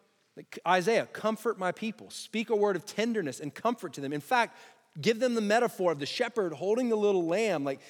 Isaiah, 0.66 1.07
comfort 1.07 1.59
my 1.59 1.73
people. 1.73 2.11
Speak 2.11 2.51
a 2.51 2.57
word 2.57 2.77
of 2.77 2.85
tenderness 2.85 3.40
and 3.40 3.55
comfort 3.55 3.95
to 3.95 4.01
them. 4.01 4.12
In 4.12 4.21
fact, 4.21 4.57
give 5.01 5.21
them 5.21 5.35
the 5.35 5.40
metaphor 5.40 5.92
of 5.92 5.99
the 5.99 6.07
shepherd 6.07 6.53
holding 6.53 6.88
the 6.88 6.97
little 6.97 7.27
lamb. 7.27 7.64
Like, 7.64 7.81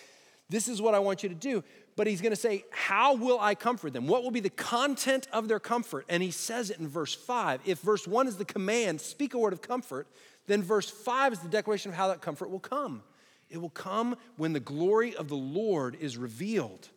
this 0.48 0.68
is 0.68 0.80
what 0.80 0.94
I 0.94 0.98
want 1.00 1.22
you 1.22 1.28
to 1.28 1.34
do. 1.34 1.64
But 1.96 2.06
he's 2.06 2.20
going 2.20 2.32
to 2.32 2.36
say, 2.36 2.64
How 2.70 3.14
will 3.14 3.40
I 3.40 3.54
comfort 3.54 3.94
them? 3.94 4.06
What 4.06 4.22
will 4.22 4.30
be 4.30 4.40
the 4.40 4.50
content 4.50 5.26
of 5.32 5.48
their 5.48 5.58
comfort? 5.58 6.04
And 6.08 6.22
he 6.22 6.30
says 6.30 6.70
it 6.70 6.78
in 6.78 6.86
verse 6.86 7.14
5. 7.14 7.60
If 7.64 7.80
verse 7.80 8.06
1 8.06 8.28
is 8.28 8.36
the 8.36 8.44
command, 8.44 9.00
speak 9.00 9.34
a 9.34 9.38
word 9.38 9.54
of 9.54 9.62
comfort, 9.62 10.06
then 10.46 10.62
verse 10.62 10.90
5 10.90 11.32
is 11.32 11.38
the 11.40 11.48
declaration 11.48 11.90
of 11.90 11.96
how 11.96 12.08
that 12.08 12.20
comfort 12.20 12.50
will 12.50 12.60
come. 12.60 13.02
It 13.48 13.58
will 13.58 13.70
come 13.70 14.16
when 14.36 14.52
the 14.52 14.60
glory 14.60 15.16
of 15.16 15.28
the 15.28 15.36
Lord 15.36 15.96
is 16.00 16.16
revealed. 16.16 16.88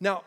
Now, 0.00 0.22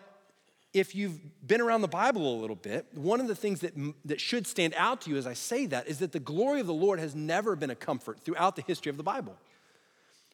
if 0.73 0.95
you've 0.95 1.19
been 1.45 1.61
around 1.61 1.81
the 1.81 1.87
Bible 1.87 2.35
a 2.35 2.39
little 2.39 2.55
bit, 2.55 2.85
one 2.93 3.21
of 3.21 3.27
the 3.27 3.35
things 3.35 3.61
that, 3.61 3.73
that 4.05 4.19
should 4.19 4.47
stand 4.47 4.73
out 4.75 5.01
to 5.01 5.09
you 5.09 5.17
as 5.17 5.27
I 5.27 5.33
say 5.33 5.65
that 5.67 5.87
is 5.87 5.99
that 5.99 6.11
the 6.11 6.19
glory 6.19 6.59
of 6.59 6.67
the 6.67 6.73
Lord 6.73 6.99
has 6.99 7.15
never 7.15 7.55
been 7.55 7.69
a 7.69 7.75
comfort 7.75 8.19
throughout 8.19 8.55
the 8.55 8.63
history 8.63 8.89
of 8.89 8.97
the 8.97 9.03
Bible. 9.03 9.37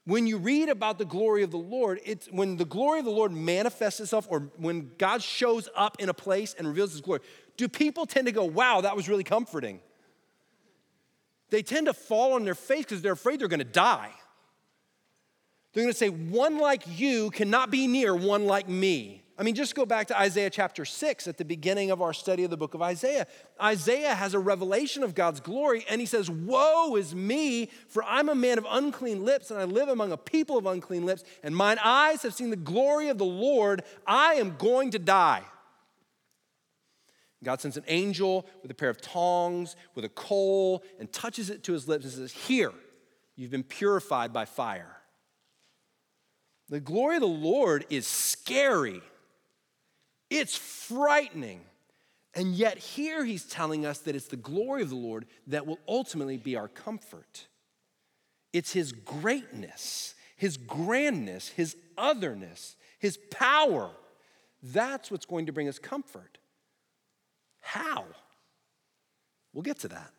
When 0.10 0.26
you 0.28 0.38
read 0.38 0.69
about 0.69 0.98
the 0.98 1.06
glory 1.06 1.43
of 1.43 1.52
the 1.52 1.58
Lord, 1.58 2.02
it's 2.04 2.28
when 2.28 2.58
the 2.58 2.65
glory 2.65 3.00
of 3.00 3.06
the 3.06 3.12
Lord 3.12 3.32
manifests 3.32 4.00
itself 4.00 4.28
or 4.30 4.52
when 4.58 4.91
God 4.98 5.22
shows 5.22 5.69
up 5.76 5.98
in 6.00 6.10
a 6.10 6.13
place 6.13 6.56
and 6.58 6.67
reveals 6.67 6.91
his 6.91 7.02
glory, 7.02 7.22
do 7.58 7.67
people 7.67 8.06
tend 8.06 8.26
to 8.26 8.32
go, 8.32 8.43
wow, 8.43 8.82
that 8.82 8.95
was 8.95 9.08
really 9.08 9.24
comforting? 9.24 9.82
they 11.50 11.63
tend 11.63 11.88
to 11.88 11.93
fall 11.93 12.34
on 12.34 12.43
their 12.45 12.56
face 12.56 12.86
because 12.86 13.02
they're 13.02 13.13
afraid 13.13 13.39
they're 13.39 13.48
going 13.48 13.60
to 13.60 13.65
die. 13.65 14.12
They're 15.74 15.84
going 15.84 15.93
to 15.93 15.98
say, 15.98 16.10
One 16.10 16.58
like 16.58 16.84
you 17.00 17.30
cannot 17.32 17.72
be 17.72 17.88
near 17.88 18.15
one 18.15 18.45
like 18.45 18.67
me. 18.67 19.24
I 19.39 19.43
mean, 19.43 19.56
just 19.56 19.73
go 19.73 19.86
back 19.86 20.08
to 20.08 20.19
Isaiah 20.19 20.49
chapter 20.49 20.84
6 20.84 21.25
at 21.25 21.38
the 21.38 21.45
beginning 21.45 21.91
of 21.91 22.02
our 22.02 22.12
study 22.12 22.43
of 22.43 22.49
the 22.49 22.58
book 22.58 22.73
of 22.73 22.82
Isaiah. 22.82 23.25
Isaiah 23.62 24.13
has 24.13 24.34
a 24.34 24.39
revelation 24.39 25.02
of 25.02 25.15
God's 25.15 25.39
glory, 25.39 25.86
and 25.89 26.02
he 26.02 26.06
says, 26.06 26.30
Woe 26.30 26.97
is 26.97 27.15
me, 27.15 27.69
for 27.88 28.04
I'm 28.04 28.28
a 28.28 28.36
man 28.36 28.58
of 28.58 28.67
unclean 28.69 29.23
lips, 29.23 29.49
and 29.49 29.58
I 29.58 29.63
live 29.63 29.88
among 29.88 30.12
a 30.12 30.17
people 30.17 30.58
of 30.58 30.65
unclean 30.65 31.06
lips, 31.06 31.23
and 31.41 31.56
mine 31.56 31.78
eyes 31.82 32.21
have 32.23 32.34
seen 32.34 32.49
the 32.49 32.58
glory 32.58 33.08
of 33.08 33.17
the 33.17 33.23
Lord. 33.23 33.84
I 34.06 34.34
am 34.34 34.58
going 34.58 34.91
to 34.91 34.99
die. 34.99 35.43
God 37.41 37.62
sends 37.62 37.78
an 37.78 37.86
angel 37.88 38.45
with 38.62 38.71
a 38.71 38.75
pair 38.75 38.89
of 38.89 38.99
tongs, 38.99 39.78
with 39.95 40.04
a 40.04 40.10
coal, 40.10 40.84
and 40.99 41.10
touches 41.13 41.49
it 41.49 41.63
to 41.63 41.71
his 41.71 41.88
lips 41.88 42.04
and 42.04 42.13
says, 42.13 42.34
Here, 42.34 42.73
you've 43.38 43.52
been 43.52 43.63
purified 43.63 44.34
by 44.34 44.43
fire. 44.43 44.97
The 46.67 46.80
glory 46.80 47.15
of 47.15 47.21
the 47.21 47.28
Lord 47.28 47.86
is 47.89 48.06
scary, 48.06 49.02
it's 50.30 50.56
frightening. 50.56 51.62
And 52.36 52.54
yet, 52.54 52.78
here 52.78 53.26
he's 53.26 53.46
telling 53.46 53.86
us 53.86 54.00
that 54.00 54.15
it's 54.15 54.28
the 54.28 54.38
glory 54.38 54.84
of 54.84 54.89
the 54.89 54.96
Lord 54.96 55.26
that 55.48 55.65
will 55.65 55.80
ultimately 55.88 56.38
be 56.38 56.56
our 56.56 56.68
comfort. 56.68 57.48
It's 58.54 58.72
his 58.72 58.92
greatness, 58.92 60.13
his 60.36 60.58
grandness, 60.58 61.50
his 61.50 61.76
otherness, 61.98 62.76
his 63.00 63.18
power. 63.32 63.89
That's 64.62 65.10
what's 65.10 65.26
going 65.26 65.48
to 65.48 65.52
bring 65.52 65.68
us 65.68 65.80
comfort. 65.80 66.38
How? 67.62 68.06
We'll 69.54 69.63
get 69.63 69.80
to 69.80 69.88
that. 69.89 70.12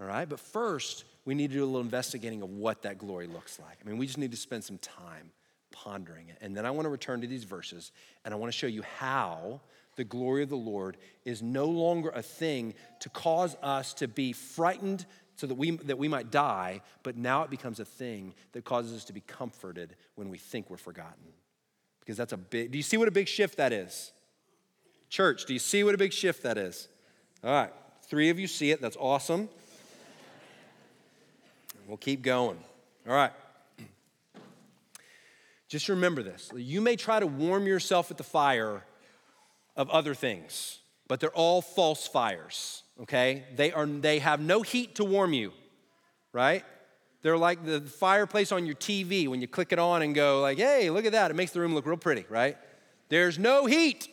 All 0.00 0.06
right, 0.06 0.28
but 0.28 0.40
first, 0.40 1.04
we 1.24 1.34
need 1.34 1.50
to 1.50 1.56
do 1.56 1.64
a 1.64 1.66
little 1.66 1.80
investigating 1.80 2.42
of 2.42 2.50
what 2.50 2.82
that 2.82 2.98
glory 2.98 3.26
looks 3.26 3.58
like. 3.58 3.78
I 3.84 3.88
mean, 3.88 3.98
we 3.98 4.06
just 4.06 4.18
need 4.18 4.30
to 4.30 4.36
spend 4.36 4.64
some 4.64 4.78
time 4.78 5.30
pondering 5.72 6.28
it. 6.28 6.38
And 6.40 6.56
then 6.56 6.64
I 6.64 6.70
want 6.70 6.86
to 6.86 6.90
return 6.90 7.20
to 7.22 7.26
these 7.26 7.44
verses 7.44 7.90
and 8.24 8.32
I 8.32 8.36
want 8.36 8.52
to 8.52 8.56
show 8.56 8.66
you 8.66 8.82
how 8.98 9.60
the 9.96 10.04
glory 10.04 10.42
of 10.42 10.48
the 10.48 10.56
Lord 10.56 10.96
is 11.24 11.42
no 11.42 11.66
longer 11.66 12.10
a 12.10 12.22
thing 12.22 12.74
to 13.00 13.08
cause 13.08 13.56
us 13.62 13.94
to 13.94 14.08
be 14.08 14.32
frightened 14.32 15.04
so 15.36 15.46
that 15.46 15.54
we, 15.54 15.72
that 15.72 15.98
we 15.98 16.08
might 16.08 16.30
die, 16.30 16.82
but 17.02 17.16
now 17.16 17.42
it 17.42 17.50
becomes 17.50 17.80
a 17.80 17.84
thing 17.84 18.34
that 18.52 18.64
causes 18.64 18.96
us 18.96 19.04
to 19.06 19.12
be 19.12 19.20
comforted 19.20 19.96
when 20.14 20.28
we 20.28 20.38
think 20.38 20.70
we're 20.70 20.76
forgotten. 20.76 21.32
Because 22.00 22.16
that's 22.16 22.32
a 22.32 22.36
big, 22.36 22.70
do 22.70 22.78
you 22.78 22.82
see 22.82 22.96
what 22.96 23.08
a 23.08 23.12
big 23.12 23.28
shift 23.28 23.56
that 23.56 23.72
is? 23.72 24.12
Church, 25.08 25.44
do 25.46 25.52
you 25.52 25.58
see 25.58 25.84
what 25.84 25.94
a 25.94 25.98
big 25.98 26.12
shift 26.12 26.42
that 26.42 26.56
is? 26.56 26.88
All 27.44 27.50
right, 27.50 27.72
three 28.04 28.30
of 28.30 28.38
you 28.38 28.46
see 28.46 28.70
it. 28.70 28.80
That's 28.80 28.96
awesome. 28.98 29.48
We'll 31.86 31.96
keep 31.96 32.22
going. 32.22 32.58
All 33.06 33.14
right. 33.14 33.32
Just 35.72 35.88
remember 35.88 36.22
this. 36.22 36.50
You 36.54 36.82
may 36.82 36.96
try 36.96 37.18
to 37.18 37.26
warm 37.26 37.66
yourself 37.66 38.10
at 38.10 38.18
the 38.18 38.22
fire 38.22 38.84
of 39.74 39.88
other 39.88 40.12
things, 40.12 40.80
but 41.08 41.18
they're 41.18 41.30
all 41.30 41.62
false 41.62 42.06
fires, 42.06 42.82
okay? 43.00 43.44
They, 43.56 43.72
are, 43.72 43.86
they 43.86 44.18
have 44.18 44.38
no 44.38 44.60
heat 44.60 44.96
to 44.96 45.04
warm 45.04 45.32
you, 45.32 45.50
right? 46.30 46.62
They're 47.22 47.38
like 47.38 47.64
the 47.64 47.80
fireplace 47.80 48.52
on 48.52 48.66
your 48.66 48.74
TV 48.74 49.26
when 49.26 49.40
you 49.40 49.48
click 49.48 49.72
it 49.72 49.78
on 49.78 50.02
and 50.02 50.14
go 50.14 50.42
like, 50.42 50.58
hey, 50.58 50.90
look 50.90 51.06
at 51.06 51.12
that. 51.12 51.30
It 51.30 51.34
makes 51.34 51.52
the 51.52 51.60
room 51.60 51.74
look 51.74 51.86
real 51.86 51.96
pretty, 51.96 52.26
right? 52.28 52.58
There's 53.08 53.38
no 53.38 53.64
heat. 53.64 54.08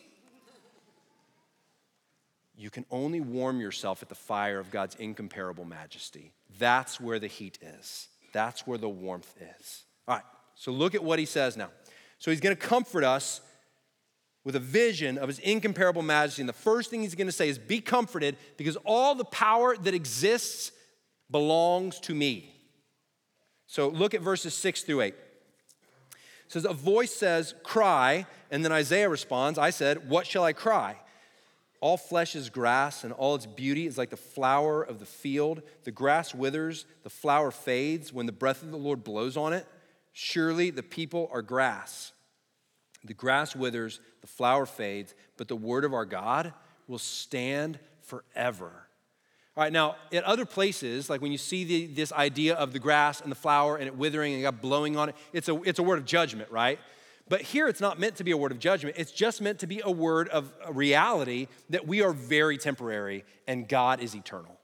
you 2.56 2.70
can 2.70 2.86
only 2.90 3.20
warm 3.20 3.60
yourself 3.60 4.02
at 4.02 4.08
the 4.08 4.14
fire 4.14 4.60
of 4.60 4.70
God's 4.70 4.94
incomparable 4.94 5.66
majesty. 5.66 6.32
That's 6.58 6.98
where 6.98 7.18
the 7.18 7.26
heat 7.26 7.58
is, 7.60 8.08
that's 8.32 8.66
where 8.66 8.78
the 8.78 8.88
warmth 8.88 9.34
is. 9.58 9.84
All 10.08 10.14
right, 10.14 10.24
so 10.60 10.72
look 10.72 10.94
at 10.94 11.02
what 11.02 11.18
he 11.18 11.24
says 11.24 11.56
now. 11.56 11.70
So 12.18 12.30
he's 12.30 12.40
going 12.40 12.54
to 12.54 12.60
comfort 12.60 13.02
us 13.02 13.40
with 14.44 14.56
a 14.56 14.60
vision 14.60 15.16
of 15.16 15.26
his 15.28 15.38
incomparable 15.38 16.02
majesty. 16.02 16.42
And 16.42 16.48
the 16.50 16.52
first 16.52 16.90
thing 16.90 17.00
he's 17.00 17.14
going 17.14 17.28
to 17.28 17.32
say 17.32 17.48
is, 17.48 17.58
Be 17.58 17.80
comforted 17.80 18.36
because 18.58 18.76
all 18.84 19.14
the 19.14 19.24
power 19.24 19.74
that 19.74 19.94
exists 19.94 20.70
belongs 21.30 21.98
to 22.00 22.14
me. 22.14 22.54
So 23.68 23.88
look 23.88 24.12
at 24.12 24.20
verses 24.20 24.52
six 24.52 24.82
through 24.82 25.00
eight. 25.00 25.14
It 26.44 26.52
says, 26.52 26.66
A 26.66 26.74
voice 26.74 27.14
says, 27.14 27.54
Cry. 27.62 28.26
And 28.50 28.62
then 28.62 28.70
Isaiah 28.70 29.08
responds, 29.08 29.58
I 29.58 29.70
said, 29.70 30.10
What 30.10 30.26
shall 30.26 30.44
I 30.44 30.52
cry? 30.52 30.96
All 31.80 31.96
flesh 31.96 32.36
is 32.36 32.50
grass, 32.50 33.02
and 33.02 33.14
all 33.14 33.34
its 33.34 33.46
beauty 33.46 33.86
is 33.86 33.96
like 33.96 34.10
the 34.10 34.18
flower 34.18 34.82
of 34.82 34.98
the 34.98 35.06
field. 35.06 35.62
The 35.84 35.90
grass 35.90 36.34
withers, 36.34 36.84
the 37.02 37.08
flower 37.08 37.50
fades 37.50 38.12
when 38.12 38.26
the 38.26 38.32
breath 38.32 38.62
of 38.62 38.70
the 38.70 38.76
Lord 38.76 39.02
blows 39.02 39.38
on 39.38 39.54
it. 39.54 39.66
Surely 40.22 40.68
the 40.68 40.82
people 40.82 41.30
are 41.32 41.40
grass. 41.40 42.12
The 43.06 43.14
grass 43.14 43.56
withers, 43.56 44.00
the 44.20 44.26
flower 44.26 44.66
fades, 44.66 45.14
but 45.38 45.48
the 45.48 45.56
word 45.56 45.82
of 45.82 45.94
our 45.94 46.04
God 46.04 46.52
will 46.86 46.98
stand 46.98 47.78
forever. 48.02 48.70
All 49.56 49.64
right, 49.64 49.72
now, 49.72 49.96
at 50.12 50.22
other 50.24 50.44
places, 50.44 51.08
like 51.08 51.22
when 51.22 51.32
you 51.32 51.38
see 51.38 51.64
the, 51.64 51.86
this 51.86 52.12
idea 52.12 52.54
of 52.54 52.74
the 52.74 52.78
grass 52.78 53.22
and 53.22 53.30
the 53.30 53.36
flower 53.36 53.78
and 53.78 53.86
it 53.86 53.96
withering 53.96 54.34
and 54.34 54.42
God 54.42 54.60
blowing 54.60 54.98
on 54.98 55.08
it, 55.08 55.14
it's 55.32 55.48
a, 55.48 55.58
it's 55.62 55.78
a 55.78 55.82
word 55.82 55.98
of 55.98 56.04
judgment, 56.04 56.50
right? 56.50 56.78
But 57.26 57.40
here 57.40 57.66
it's 57.66 57.80
not 57.80 57.98
meant 57.98 58.16
to 58.16 58.24
be 58.24 58.32
a 58.32 58.36
word 58.36 58.52
of 58.52 58.58
judgment. 58.58 58.96
It's 58.98 59.12
just 59.12 59.40
meant 59.40 59.60
to 59.60 59.66
be 59.66 59.80
a 59.82 59.90
word 59.90 60.28
of 60.28 60.52
reality 60.68 61.48
that 61.70 61.86
we 61.86 62.02
are 62.02 62.12
very 62.12 62.58
temporary 62.58 63.24
and 63.48 63.66
God 63.66 64.00
is 64.00 64.14
eternal. 64.14 64.60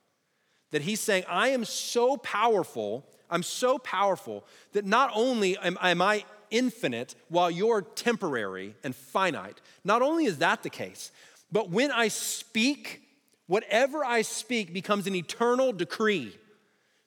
That 0.73 0.83
He's 0.83 1.01
saying, 1.01 1.25
I 1.31 1.49
am 1.49 1.65
so 1.65 2.19
powerful, 2.19 3.07
I'm 3.31 3.43
so 3.43 3.79
powerful 3.79 4.45
that 4.73 4.85
not 4.85 5.11
only 5.15 5.59
am, 5.59 5.79
am 5.81 6.03
I 6.03 6.25
infinite 6.51 7.15
while 7.29 7.51
you're 7.51 7.83
temporary 7.83 8.75
and 8.85 8.95
finite. 8.95 9.61
Not 9.85 10.03
only 10.03 10.27
is 10.27 10.39
that 10.39 10.63
the 10.63 10.71
case, 10.71 11.13
but 11.51 11.71
when 11.71 11.91
I 11.91 12.09
speak, 12.09 13.03
whatever 13.47 14.05
I 14.05 14.23
speak 14.23 14.73
becomes 14.73 15.07
an 15.07 15.15
eternal 15.15 15.73
decree. 15.73 16.37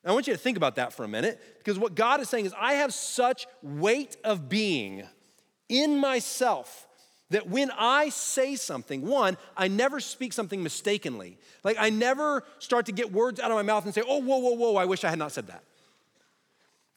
I 0.05 0.13
want 0.13 0.27
you 0.27 0.33
to 0.33 0.39
think 0.39 0.57
about 0.57 0.75
that 0.77 0.93
for 0.93 1.03
a 1.03 1.07
minute 1.07 1.39
because 1.57 1.77
what 1.77 1.93
God 1.93 2.21
is 2.21 2.29
saying 2.29 2.45
is, 2.45 2.53
I 2.57 2.73
have 2.75 2.93
such 2.93 3.47
weight 3.61 4.17
of 4.23 4.49
being 4.49 5.03
in 5.67 5.99
myself 5.99 6.87
that 7.31 7.47
when 7.47 7.69
I 7.77 8.09
say 8.09 8.55
something, 8.55 9.05
one, 9.05 9.37
I 9.55 9.67
never 9.67 9.99
speak 9.99 10.33
something 10.33 10.63
mistakenly. 10.63 11.37
Like 11.63 11.77
I 11.79 11.89
never 11.89 12.43
start 12.57 12.87
to 12.87 12.91
get 12.91 13.11
words 13.11 13.39
out 13.39 13.51
of 13.51 13.57
my 13.57 13.61
mouth 13.61 13.85
and 13.85 13.93
say, 13.93 14.01
oh, 14.07 14.19
whoa, 14.19 14.37
whoa, 14.39 14.53
whoa, 14.53 14.75
I 14.77 14.85
wish 14.85 15.03
I 15.03 15.09
had 15.09 15.19
not 15.19 15.31
said 15.31 15.47
that. 15.47 15.63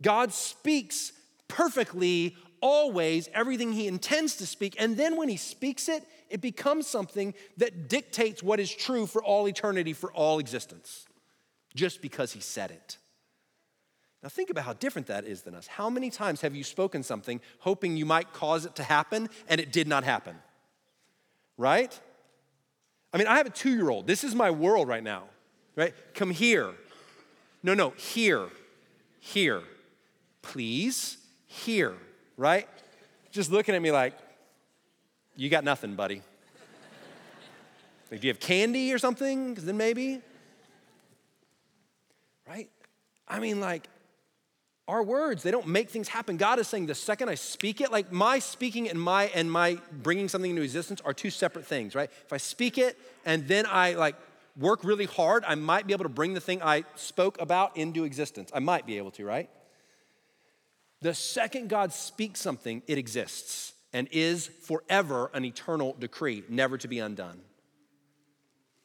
God 0.03 0.33
speaks 0.33 1.13
perfectly, 1.49 2.37
always, 2.61 3.29
everything 3.33 3.73
he 3.73 3.87
intends 3.87 4.37
to 4.37 4.47
speak. 4.47 4.77
And 4.79 4.97
then 4.97 5.17
when 5.17 5.29
he 5.29 5.37
speaks 5.37 5.89
it, 5.89 6.05
it 6.29 6.41
becomes 6.41 6.87
something 6.87 7.35
that 7.59 7.89
dictates 7.89 8.43
what 8.43 8.59
is 8.59 8.75
true 8.75 9.07
for 9.07 9.23
all 9.23 9.47
eternity, 9.47 9.93
for 9.93 10.13
all 10.13 10.39
existence, 10.39 11.07
just 11.75 12.01
because 12.01 12.33
he 12.33 12.41
said 12.41 12.71
it. 12.71 12.99
Now, 14.23 14.29
think 14.29 14.51
about 14.51 14.65
how 14.65 14.73
different 14.75 15.09
that 15.09 15.25
is 15.25 15.43
than 15.43 15.55
us. 15.55 15.67
How 15.67 15.91
many 15.91 16.09
times 16.09 16.43
have 16.43 16.55
you 16.55 16.63
spoken 16.63 17.03
something 17.03 17.41
hoping 17.59 17.97
you 17.97 18.07
might 18.07 18.33
cause 18.33 18.65
it 18.65 18.77
to 18.77 18.85
happen 18.85 19.29
and 19.49 19.61
it 19.61 19.73
did 19.73 19.89
not 19.89 20.05
happen? 20.05 20.37
Right? 21.59 21.99
I 23.13 23.19
mean, 23.19 23.27
I 23.27 23.37
have 23.37 23.47
a 23.47 23.51
two 23.51 23.75
year 23.75 23.91
old. 23.91 24.07
This 24.07 24.23
is 24.23 24.35
my 24.35 24.51
world 24.51 24.87
right 24.87 25.03
now, 25.03 25.25
right? 25.77 25.93
Come 26.15 26.31
here. 26.31 26.73
No, 27.65 27.75
no, 27.75 27.91
here. 27.91 28.49
Here. 29.21 29.63
Please 30.43 31.17
here, 31.47 31.95
right? 32.37 32.69
Just 33.31 33.51
looking 33.51 33.75
at 33.75 33.83
me 33.83 33.91
like, 33.91 34.15
you 35.37 35.49
got 35.49 35.65
nothing, 35.65 35.95
buddy. 35.95 36.23
like, 38.11 38.21
do 38.21 38.27
you 38.27 38.33
have 38.33 38.41
candy 38.41 38.93
or 38.93 38.99
something? 38.99 39.51
Because 39.51 39.65
then 39.65 39.77
maybe. 39.77 40.21
Right? 42.47 42.69
I 43.27 43.39
mean, 43.39 43.61
like, 43.61 43.89
our 44.89 45.03
words, 45.03 45.43
they 45.43 45.51
don't 45.51 45.69
make 45.69 45.89
things 45.89 46.09
happen. 46.09 46.37
God 46.37 46.59
is 46.59 46.67
saying 46.67 46.87
the 46.87 46.95
second 46.95 47.29
I 47.29 47.37
speak 47.37 47.81
it, 47.81 47.93
like 47.93 48.13
my 48.13 48.41
speaking 48.41 48.91
and 48.91 49.01
my 49.01 49.25
and 49.35 49.51
my 49.51 49.79
bringing 49.91 50.29
something 50.29 50.51
into 50.51 50.63
existence 50.63 51.01
are 51.05 51.15
two 51.15 51.31
separate 51.31 51.67
things, 51.67 51.95
right? 51.95 52.11
If 52.27 52.33
I 52.33 52.37
speak 52.37 52.79
it 52.79 52.99
and 53.25 53.47
then 53.47 53.65
I 53.67 53.95
like 53.95 54.17
work 54.59 54.83
really 54.83 55.07
hard, 55.07 55.45
I 55.47 55.55
might 55.55 55.87
be 55.87 55.93
able 55.93 56.05
to 56.05 56.11
bring 56.11 56.35
the 56.35 56.41
thing 56.41 56.63
I 56.63 56.85
spoke 56.97 57.41
about 57.41 57.77
into 57.77 58.05
existence. 58.05 58.51
I 58.53 58.59
might 58.59 58.85
be 58.85 58.99
able 58.99 59.13
to, 59.13 59.25
right? 59.25 59.49
The 61.03 61.15
second 61.15 61.69
God 61.69 61.93
speaks 61.93 62.41
something, 62.41 62.83
it 62.87 62.97
exists 62.97 63.73
and 63.93 64.09
is 64.13 64.47
forever 64.47 65.31
an 65.35 65.45
eternal 65.45 65.97
decree, 65.99 66.45
never 66.49 66.79
to 66.79 66.87
be 66.87 67.01
undone. 67.01 67.41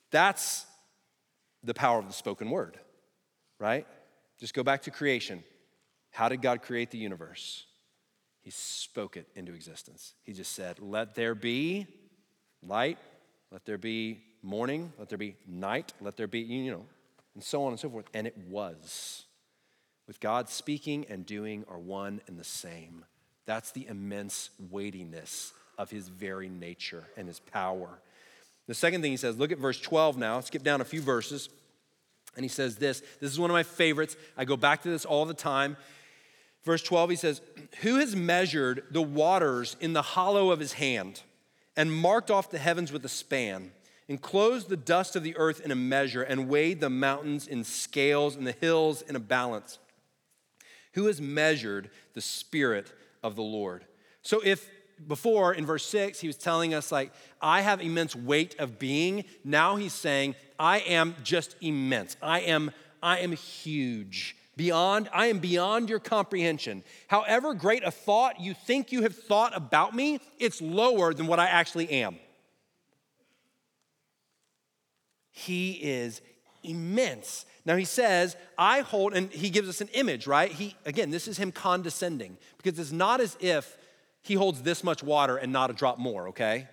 That's 0.10 0.65
the 1.63 1.75
power 1.75 1.99
of 1.99 2.08
the 2.08 2.13
spoken 2.13 2.49
word, 2.49 2.80
right? 3.60 3.86
Just 4.39 4.56
go 4.56 4.63
back 4.63 4.82
to 4.84 4.91
creation. 4.91 5.43
How 6.10 6.27
did 6.27 6.41
God 6.41 6.63
create 6.63 6.89
the 6.89 6.97
universe? 6.97 7.65
He 8.41 8.49
spoke 8.49 9.15
it 9.15 9.27
into 9.36 9.53
existence. 9.53 10.13
He 10.23 10.34
just 10.34 10.53
said, 10.53 10.80
Let 10.80 11.13
there 11.13 11.36
be 11.36 11.86
light, 12.63 12.97
let 13.51 13.65
there 13.65 13.77
be 13.77 14.23
morning, 14.41 14.91
let 14.97 15.10
there 15.10 15.17
be 15.19 15.36
night, 15.47 15.93
let 16.01 16.17
there 16.17 16.27
be, 16.27 16.39
you 16.39 16.71
know, 16.71 16.86
and 17.36 17.43
so 17.43 17.63
on 17.63 17.73
and 17.73 17.80
so 17.80 17.89
forth. 17.89 18.06
And 18.13 18.25
it 18.25 18.38
was 18.49 19.26
with 20.07 20.19
God 20.19 20.49
speaking 20.49 21.05
and 21.09 21.25
doing 21.25 21.65
are 21.67 21.77
one 21.77 22.21
and 22.27 22.39
the 22.39 22.43
same. 22.43 23.05
That's 23.45 23.71
the 23.71 23.87
immense 23.87 24.49
weightiness 24.71 25.53
of 25.77 25.91
his 25.91 26.07
very 26.07 26.49
nature 26.49 27.05
and 27.15 27.27
his 27.27 27.39
power. 27.39 27.99
The 28.67 28.73
second 28.73 29.01
thing 29.01 29.11
he 29.11 29.17
says, 29.17 29.37
look 29.37 29.51
at 29.51 29.59
verse 29.59 29.79
12 29.79 30.17
now, 30.17 30.39
skip 30.39 30.63
down 30.63 30.81
a 30.81 30.85
few 30.85 31.01
verses. 31.01 31.49
And 32.35 32.43
he 32.43 32.49
says 32.49 32.75
this 32.75 33.01
this 33.19 33.31
is 33.31 33.39
one 33.39 33.49
of 33.49 33.53
my 33.53 33.63
favorites. 33.63 34.15
I 34.37 34.45
go 34.45 34.57
back 34.57 34.83
to 34.83 34.89
this 34.89 35.05
all 35.05 35.25
the 35.25 35.33
time. 35.33 35.77
Verse 36.63 36.83
12, 36.83 37.09
he 37.11 37.15
says, 37.15 37.41
Who 37.81 37.95
has 37.95 38.15
measured 38.15 38.83
the 38.91 39.01
waters 39.01 39.77
in 39.79 39.93
the 39.93 40.01
hollow 40.01 40.51
of 40.51 40.59
his 40.59 40.73
hand 40.73 41.21
and 41.77 41.93
marked 41.93 42.29
off 42.29 42.51
the 42.51 42.57
heavens 42.57 42.91
with 42.91 43.05
a 43.05 43.09
span? 43.09 43.71
enclosed 44.07 44.69
the 44.69 44.77
dust 44.77 45.15
of 45.15 45.23
the 45.23 45.35
earth 45.37 45.59
in 45.59 45.71
a 45.71 45.75
measure, 45.75 46.23
and 46.23 46.47
weighed 46.47 46.79
the 46.79 46.89
mountains 46.89 47.47
in 47.47 47.63
scales 47.63 48.35
and 48.35 48.47
the 48.47 48.53
hills 48.53 49.01
in 49.01 49.15
a 49.15 49.19
balance. 49.19 49.79
Who 50.97 51.05
has 51.05 51.21
measured 51.21 51.91
the 52.15 52.21
Spirit 52.21 52.91
of 53.21 53.36
the 53.36 53.43
Lord? 53.43 53.86
So, 54.23 54.41
if 54.43 54.67
before 55.07 55.53
in 55.53 55.63
verse 55.63 55.86
6 55.86 56.19
he 56.19 56.25
was 56.25 56.38
telling 56.38 56.73
us 56.73 56.91
like 56.91 57.13
i 57.39 57.62
have 57.62 57.79
immense 57.79 58.15
weight 58.15 58.55
of 58.57 58.79
being 58.79 59.25
now 59.43 59.75
he's 59.75 59.93
saying 59.93 60.33
i 60.57 60.79
am 60.79 61.15
just 61.23 61.55
immense. 61.62 62.17
I 62.19 62.39
am 62.39 62.71
i 63.03 63.19
am 63.19 63.31
huge. 63.33 64.36
Beyond 64.55 65.07
i 65.13 65.27
am 65.27 65.38
beyond 65.38 65.88
your 65.88 65.99
comprehension. 65.99 66.83
However 67.10 67.53
great 67.53 67.83
a 67.83 67.91
thought 67.91 68.41
you 68.41 68.55
think 68.55 68.91
you 68.91 69.03
have 69.03 69.15
thought 69.15 69.55
about 69.55 69.95
me 69.95 70.19
it's 70.39 70.63
lower 70.63 71.13
than 71.13 71.27
what 71.27 71.39
i 71.39 71.45
actually 71.45 71.91
am. 71.91 72.17
He 75.29 75.73
is 75.73 76.21
immense 76.63 77.45
now 77.67 77.75
he 77.75 77.84
says, 77.84 78.38
I 78.58 78.80
hold, 78.80 79.13
and 79.13 79.30
he 79.30 79.49
gives 79.49 79.67
us 79.67 79.82
an 79.82 79.89
image, 79.89 80.25
right? 80.25 80.49
He, 80.49 80.73
again, 80.86 81.12
this 81.12 81.27
is 81.27 81.38
him 81.38 81.51
condescending 81.51 82.38
because 82.56 82.80
it's 82.80 82.93
not 82.93 83.19
as 83.19 83.36
if 83.41 83.77
he 84.21 84.36
holds 84.36 84.62
this 84.62 84.86
much 84.86 85.03
water 85.03 85.36
and 85.36 85.51
not 85.51 85.69
a 85.69 85.73
drop 85.73 85.99
more, 85.99 86.30
okay? 86.30 86.69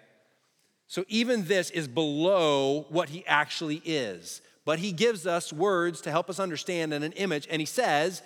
So 0.86 1.04
even 1.08 1.46
this 1.46 1.70
is 1.70 1.88
below 1.88 2.86
what 2.90 3.08
he 3.08 3.26
actually 3.26 3.82
is. 3.84 4.40
But 4.64 4.78
he 4.78 4.92
gives 4.92 5.26
us 5.26 5.52
words 5.52 6.00
to 6.02 6.12
help 6.12 6.30
us 6.30 6.38
understand 6.38 6.94
and 6.94 7.04
an 7.04 7.12
image, 7.12 7.48
and 7.50 7.60
he 7.60 7.66
says, 7.66 8.22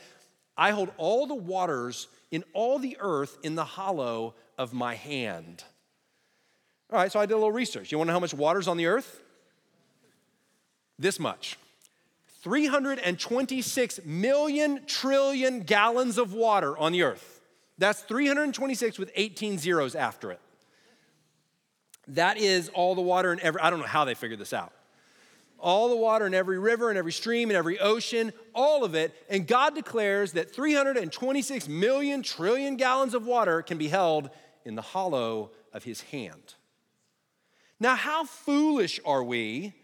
I 0.54 0.72
hold 0.72 0.92
all 0.98 1.26
the 1.26 1.34
waters 1.34 2.06
in 2.30 2.44
all 2.52 2.78
the 2.78 2.98
earth 3.00 3.38
in 3.42 3.54
the 3.54 3.64
hollow 3.64 4.34
of 4.58 4.74
my 4.74 4.94
hand. 4.94 5.64
All 6.92 6.98
right, 6.98 7.10
so 7.10 7.18
I 7.18 7.24
did 7.24 7.32
a 7.32 7.38
little 7.38 7.50
research. 7.50 7.90
You 7.90 7.96
wanna 7.96 8.08
know 8.08 8.16
how 8.16 8.20
much 8.20 8.34
water's 8.34 8.68
on 8.68 8.76
the 8.76 8.86
earth? 8.86 9.22
This 10.98 11.18
much. 11.18 11.56
326 12.42 14.00
million 14.04 14.84
trillion 14.86 15.60
gallons 15.60 16.18
of 16.18 16.32
water 16.32 16.76
on 16.78 16.92
the 16.92 17.02
earth. 17.02 17.40
That's 17.78 18.00
326 18.02 18.98
with 18.98 19.10
18 19.14 19.58
zeros 19.58 19.94
after 19.94 20.30
it. 20.32 20.40
That 22.08 22.38
is 22.38 22.68
all 22.70 22.94
the 22.94 23.02
water 23.02 23.32
in 23.32 23.40
every, 23.40 23.60
I 23.60 23.70
don't 23.70 23.80
know 23.80 23.86
how 23.86 24.04
they 24.04 24.14
figured 24.14 24.40
this 24.40 24.52
out. 24.52 24.72
All 25.58 25.88
the 25.88 25.96
water 25.96 26.26
in 26.26 26.34
every 26.34 26.58
river 26.58 26.88
and 26.88 26.98
every 26.98 27.12
stream 27.12 27.50
and 27.50 27.56
every 27.56 27.78
ocean, 27.78 28.32
all 28.54 28.84
of 28.84 28.94
it. 28.94 29.14
And 29.28 29.46
God 29.46 29.74
declares 29.74 30.32
that 30.32 30.54
326 30.54 31.68
million 31.68 32.22
trillion 32.22 32.76
gallons 32.76 33.14
of 33.14 33.26
water 33.26 33.62
can 33.62 33.76
be 33.76 33.88
held 33.88 34.30
in 34.64 34.76
the 34.76 34.82
hollow 34.82 35.50
of 35.72 35.84
his 35.84 36.02
hand. 36.02 36.54
Now, 37.80 37.96
how 37.96 38.24
foolish 38.24 39.00
are 39.04 39.22
we 39.22 39.74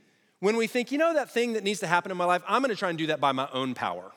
When 0.40 0.56
we 0.56 0.66
think, 0.66 0.92
you 0.92 0.98
know, 0.98 1.14
that 1.14 1.30
thing 1.30 1.54
that 1.54 1.64
needs 1.64 1.80
to 1.80 1.86
happen 1.86 2.10
in 2.10 2.16
my 2.16 2.24
life, 2.24 2.42
I'm 2.46 2.62
gonna 2.62 2.74
try 2.74 2.90
and 2.90 2.98
do 2.98 3.06
that 3.06 3.20
by 3.20 3.32
my 3.32 3.48
own 3.52 3.74
power. 3.74 4.12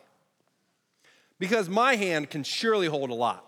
Because 1.40 1.70
my 1.70 1.96
hand 1.96 2.30
can 2.30 2.44
surely 2.44 2.88
hold 2.88 3.10
a 3.10 3.14
lot, 3.14 3.46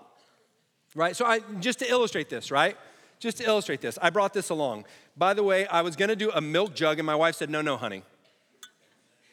right? 0.95 1.15
So, 1.15 1.25
I, 1.25 1.39
just 1.59 1.79
to 1.79 1.89
illustrate 1.89 2.29
this, 2.29 2.51
right? 2.51 2.77
Just 3.19 3.37
to 3.37 3.45
illustrate 3.45 3.81
this, 3.81 3.97
I 4.01 4.11
brought 4.11 4.33
this 4.33 4.49
along. 4.49 4.85
By 5.17 5.33
the 5.33 5.43
way, 5.43 5.67
I 5.67 5.81
was 5.81 5.95
gonna 5.95 6.15
do 6.15 6.31
a 6.31 6.39
milk 6.39 6.73
jug, 6.75 6.99
and 6.99 7.05
my 7.05 7.15
wife 7.15 7.35
said, 7.35 7.49
no, 7.49 7.61
no, 7.61 7.77
honey. 7.77 8.03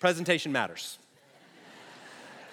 Presentation 0.01 0.53
matters. 0.53 0.99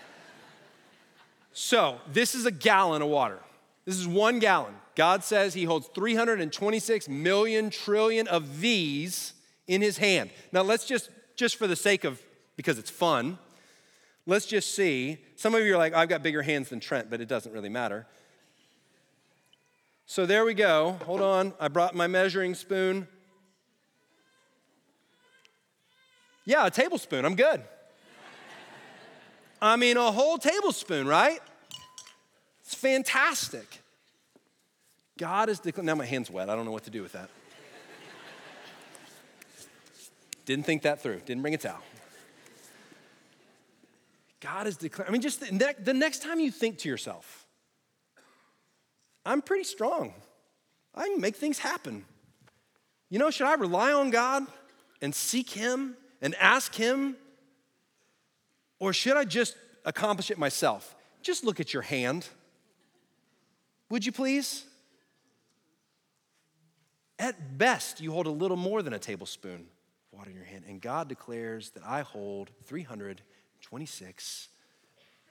so, 1.53 1.99
this 2.11 2.35
is 2.35 2.45
a 2.45 2.51
gallon 2.51 3.01
of 3.01 3.07
water. 3.07 3.39
This 3.85 3.97
is 3.97 4.07
one 4.07 4.39
gallon. 4.39 4.75
God 4.95 5.23
says 5.23 5.53
He 5.53 5.63
holds 5.63 5.87
326 5.87 7.09
million 7.09 7.69
trillion 7.69 8.27
of 8.27 8.61
these 8.61 9.33
in 9.67 9.81
His 9.81 9.97
hand. 9.97 10.29
Now, 10.51 10.61
let's 10.61 10.85
just, 10.85 11.09
just 11.35 11.55
for 11.55 11.67
the 11.67 11.75
sake 11.75 12.03
of, 12.03 12.21
because 12.55 12.77
it's 12.79 12.89
fun, 12.89 13.37
let's 14.25 14.45
just 14.45 14.75
see. 14.75 15.17
Some 15.35 15.55
of 15.55 15.63
you 15.63 15.73
are 15.73 15.77
like, 15.77 15.93
I've 15.93 16.09
got 16.09 16.23
bigger 16.23 16.41
hands 16.41 16.69
than 16.69 16.79
Trent, 16.79 17.09
but 17.09 17.21
it 17.21 17.27
doesn't 17.27 17.51
really 17.51 17.69
matter. 17.69 18.05
So 20.05 20.25
there 20.25 20.45
we 20.45 20.53
go. 20.53 20.99
Hold 21.05 21.21
on. 21.21 21.53
I 21.59 21.69
brought 21.69 21.95
my 21.95 22.07
measuring 22.07 22.55
spoon. 22.55 23.07
Yeah, 26.45 26.67
a 26.67 26.71
tablespoon. 26.71 27.25
I'm 27.25 27.35
good. 27.35 27.61
I 29.61 29.77
mean, 29.77 29.95
a 29.95 30.11
whole 30.11 30.37
tablespoon, 30.37 31.07
right? 31.07 31.39
It's 32.65 32.75
fantastic. 32.75 33.81
God 35.17 35.47
is 35.47 35.59
declaring. 35.59 35.85
Now 35.85 35.95
my 35.95 36.05
hand's 36.05 36.29
wet. 36.29 36.49
I 36.49 36.55
don't 36.55 36.65
know 36.65 36.71
what 36.71 36.83
to 36.83 36.89
do 36.89 37.01
with 37.01 37.13
that. 37.13 37.29
Didn't 40.45 40.65
think 40.65 40.81
that 40.83 41.01
through. 41.01 41.21
Didn't 41.25 41.41
bring 41.41 41.53
a 41.53 41.57
towel. 41.57 41.81
God 44.41 44.67
is 44.67 44.75
declaring. 44.75 45.09
I 45.09 45.13
mean, 45.13 45.21
just 45.21 45.39
the, 45.39 45.51
ne- 45.51 45.81
the 45.81 45.93
next 45.93 46.21
time 46.21 46.39
you 46.39 46.51
think 46.51 46.79
to 46.79 46.89
yourself, 46.89 47.45
I'm 49.25 49.41
pretty 49.41 49.63
strong. 49.63 50.13
I 50.93 51.07
can 51.07 51.21
make 51.21 51.37
things 51.37 51.59
happen. 51.59 52.03
You 53.09 53.19
know, 53.19 53.31
should 53.31 53.47
I 53.47 53.53
rely 53.53 53.93
on 53.93 54.09
God 54.09 54.45
and 55.01 55.15
seek 55.15 55.49
Him 55.49 55.95
and 56.21 56.35
ask 56.35 56.75
Him? 56.75 57.15
Or 58.79 58.91
should 58.91 59.15
I 59.15 59.23
just 59.23 59.55
accomplish 59.85 60.29
it 60.29 60.37
myself? 60.37 60.93
Just 61.21 61.45
look 61.45 61.61
at 61.61 61.73
your 61.73 61.83
hand. 61.83 62.27
Would 63.89 64.05
you 64.05 64.11
please? 64.11 64.65
At 67.17 67.57
best, 67.57 68.01
you 68.01 68.11
hold 68.11 68.27
a 68.27 68.31
little 68.31 68.57
more 68.57 68.81
than 68.81 68.91
a 68.91 68.99
tablespoon 68.99 69.67
water 70.13 70.29
in 70.29 70.35
your 70.35 70.45
hand. 70.45 70.63
And 70.67 70.81
God 70.81 71.09
declares 71.09 71.71
that 71.71 71.83
I 71.85 72.01
hold 72.01 72.51
326 72.65 74.47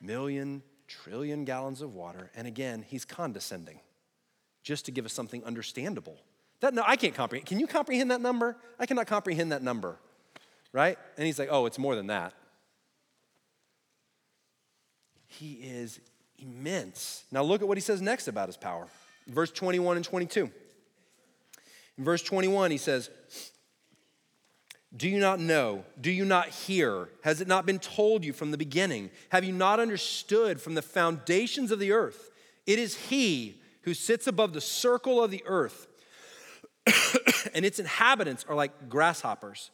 million 0.01 0.63
trillion 0.89 1.45
gallons 1.45 1.81
of 1.81 1.95
water. 1.95 2.31
And 2.35 2.47
again, 2.47 2.85
He's 2.87 3.05
condescending 3.05 3.81
just 4.63 4.85
to 4.87 4.91
give 4.91 5.05
us 5.05 5.13
something 5.13 5.43
understandable. 5.45 6.19
That, 6.61 6.75
no, 6.75 6.83
I 6.87 6.97
can't 6.97 7.15
comprehend. 7.15 7.47
Can 7.47 7.59
you 7.59 7.67
comprehend 7.67 8.11
that 8.11 8.21
number? 8.21 8.57
I 8.79 8.87
cannot 8.87 9.07
comprehend 9.07 9.53
that 9.53 9.63
number, 9.63 9.97
right? 10.73 10.99
And 11.17 11.27
He's 11.27 11.39
like, 11.39 11.49
oh, 11.51 11.67
it's 11.67 11.79
more 11.79 11.97
than 11.97 12.09
that. 12.09 12.35
He 15.27 15.55
is 15.55 15.99
immense. 16.39 17.25
Now 17.33 17.43
look 17.43 17.63
at 17.63 17.69
what 17.69 17.79
he 17.79 17.81
says 17.81 18.03
next 18.03 18.29
about 18.29 18.49
his 18.49 18.57
power. 18.57 18.87
Verse 19.27 19.51
21 19.51 19.97
and 19.97 20.05
22. 20.05 20.51
In 21.99 22.05
verse 22.05 22.23
21, 22.23 22.71
he 22.71 22.77
says, 22.77 23.11
Do 24.95 25.09
you 25.09 25.19
not 25.19 25.41
know? 25.41 25.85
Do 26.01 26.11
you 26.11 26.25
not 26.25 26.49
hear? 26.49 27.09
Has 27.23 27.41
it 27.41 27.49
not 27.49 27.65
been 27.65 27.79
told 27.79 28.25
you 28.25 28.33
from 28.33 28.51
the 28.51 28.59
beginning? 28.59 29.11
Have 29.31 29.43
you 29.43 29.53
not 29.53 29.81
understood 29.81 30.61
from 30.61 30.75
the 30.75 30.83
foundations 30.83 31.71
of 31.71 31.79
the 31.79 31.93
earth? 31.93 32.31
It 32.67 32.79
is 32.79 32.95
he 32.97 33.61
who 33.83 33.95
sits 33.95 34.27
above 34.27 34.53
the 34.53 34.61
circle 34.61 35.23
of 35.23 35.31
the 35.31 35.43
earth, 35.47 35.87
and 37.55 37.65
its 37.65 37.79
inhabitants 37.79 38.45
are 38.49 38.55
like 38.55 38.89
grasshoppers, 38.89 39.71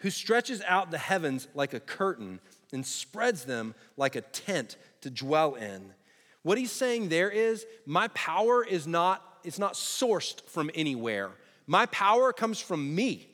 who 0.00 0.10
stretches 0.10 0.62
out 0.66 0.90
the 0.90 0.98
heavens 0.98 1.48
like 1.54 1.74
a 1.74 1.80
curtain 1.80 2.40
and 2.72 2.86
spreads 2.86 3.44
them 3.44 3.74
like 3.96 4.14
a 4.14 4.20
tent 4.20 4.76
to 5.00 5.10
dwell 5.10 5.54
in. 5.54 5.92
What 6.42 6.58
he's 6.58 6.72
saying 6.72 7.08
there 7.08 7.30
is, 7.30 7.66
my 7.86 8.08
power 8.08 8.64
is 8.64 8.86
not, 8.86 9.22
it's 9.42 9.58
not 9.58 9.74
sourced 9.74 10.42
from 10.48 10.70
anywhere. 10.74 11.30
My 11.66 11.86
power 11.86 12.32
comes 12.32 12.60
from 12.60 12.94
me. 12.94 13.29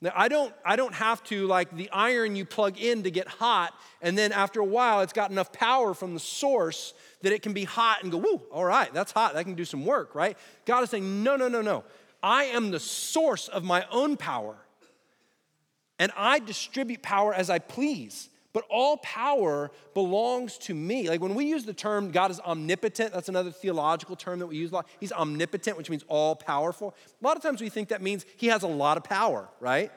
Now, 0.00 0.12
I 0.14 0.28
don't, 0.28 0.54
I 0.64 0.76
don't 0.76 0.94
have 0.94 1.24
to, 1.24 1.46
like 1.46 1.76
the 1.76 1.90
iron 1.90 2.36
you 2.36 2.44
plug 2.44 2.78
in 2.78 3.02
to 3.02 3.10
get 3.10 3.26
hot, 3.26 3.74
and 4.00 4.16
then 4.16 4.30
after 4.30 4.60
a 4.60 4.64
while, 4.64 5.00
it's 5.00 5.12
got 5.12 5.30
enough 5.30 5.52
power 5.52 5.92
from 5.92 6.14
the 6.14 6.20
source 6.20 6.94
that 7.22 7.32
it 7.32 7.42
can 7.42 7.52
be 7.52 7.64
hot 7.64 8.02
and 8.02 8.12
go, 8.12 8.18
woo, 8.18 8.40
all 8.52 8.64
right, 8.64 8.92
that's 8.94 9.10
hot. 9.10 9.34
That 9.34 9.44
can 9.44 9.54
do 9.54 9.64
some 9.64 9.84
work, 9.84 10.14
right? 10.14 10.38
God 10.66 10.84
is 10.84 10.90
saying, 10.90 11.24
no, 11.24 11.34
no, 11.36 11.48
no, 11.48 11.62
no. 11.62 11.82
I 12.22 12.44
am 12.44 12.70
the 12.70 12.78
source 12.78 13.48
of 13.48 13.64
my 13.64 13.86
own 13.90 14.16
power, 14.16 14.56
and 15.98 16.12
I 16.16 16.38
distribute 16.38 17.02
power 17.02 17.34
as 17.34 17.50
I 17.50 17.58
please. 17.58 18.28
But 18.52 18.64
all 18.70 18.96
power 18.98 19.70
belongs 19.92 20.56
to 20.58 20.74
me. 20.74 21.08
Like 21.08 21.20
when 21.20 21.34
we 21.34 21.44
use 21.44 21.64
the 21.64 21.74
term 21.74 22.10
God 22.10 22.30
is 22.30 22.40
omnipotent, 22.40 23.12
that's 23.12 23.28
another 23.28 23.50
theological 23.50 24.16
term 24.16 24.38
that 24.38 24.46
we 24.46 24.56
use 24.56 24.70
a 24.72 24.76
lot. 24.76 24.88
He's 25.00 25.12
omnipotent, 25.12 25.76
which 25.76 25.90
means 25.90 26.04
all 26.08 26.34
powerful. 26.34 26.94
A 27.22 27.26
lot 27.26 27.36
of 27.36 27.42
times 27.42 27.60
we 27.60 27.68
think 27.68 27.88
that 27.88 28.00
means 28.00 28.24
he 28.36 28.46
has 28.46 28.62
a 28.62 28.68
lot 28.68 28.96
of 28.96 29.04
power, 29.04 29.48
right? 29.60 29.92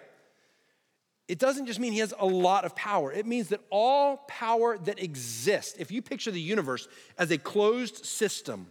It 1.29 1.39
doesn't 1.39 1.65
just 1.65 1.79
mean 1.79 1.93
he 1.93 1.99
has 1.99 2.13
a 2.19 2.25
lot 2.25 2.65
of 2.65 2.75
power. 2.75 3.09
It 3.13 3.25
means 3.25 3.47
that 3.49 3.61
all 3.69 4.17
power 4.27 4.77
that 4.79 5.01
exists, 5.01 5.77
if 5.79 5.89
you 5.89 6.01
picture 6.01 6.29
the 6.29 6.41
universe 6.41 6.89
as 7.17 7.31
a 7.31 7.37
closed 7.37 8.05
system, 8.05 8.67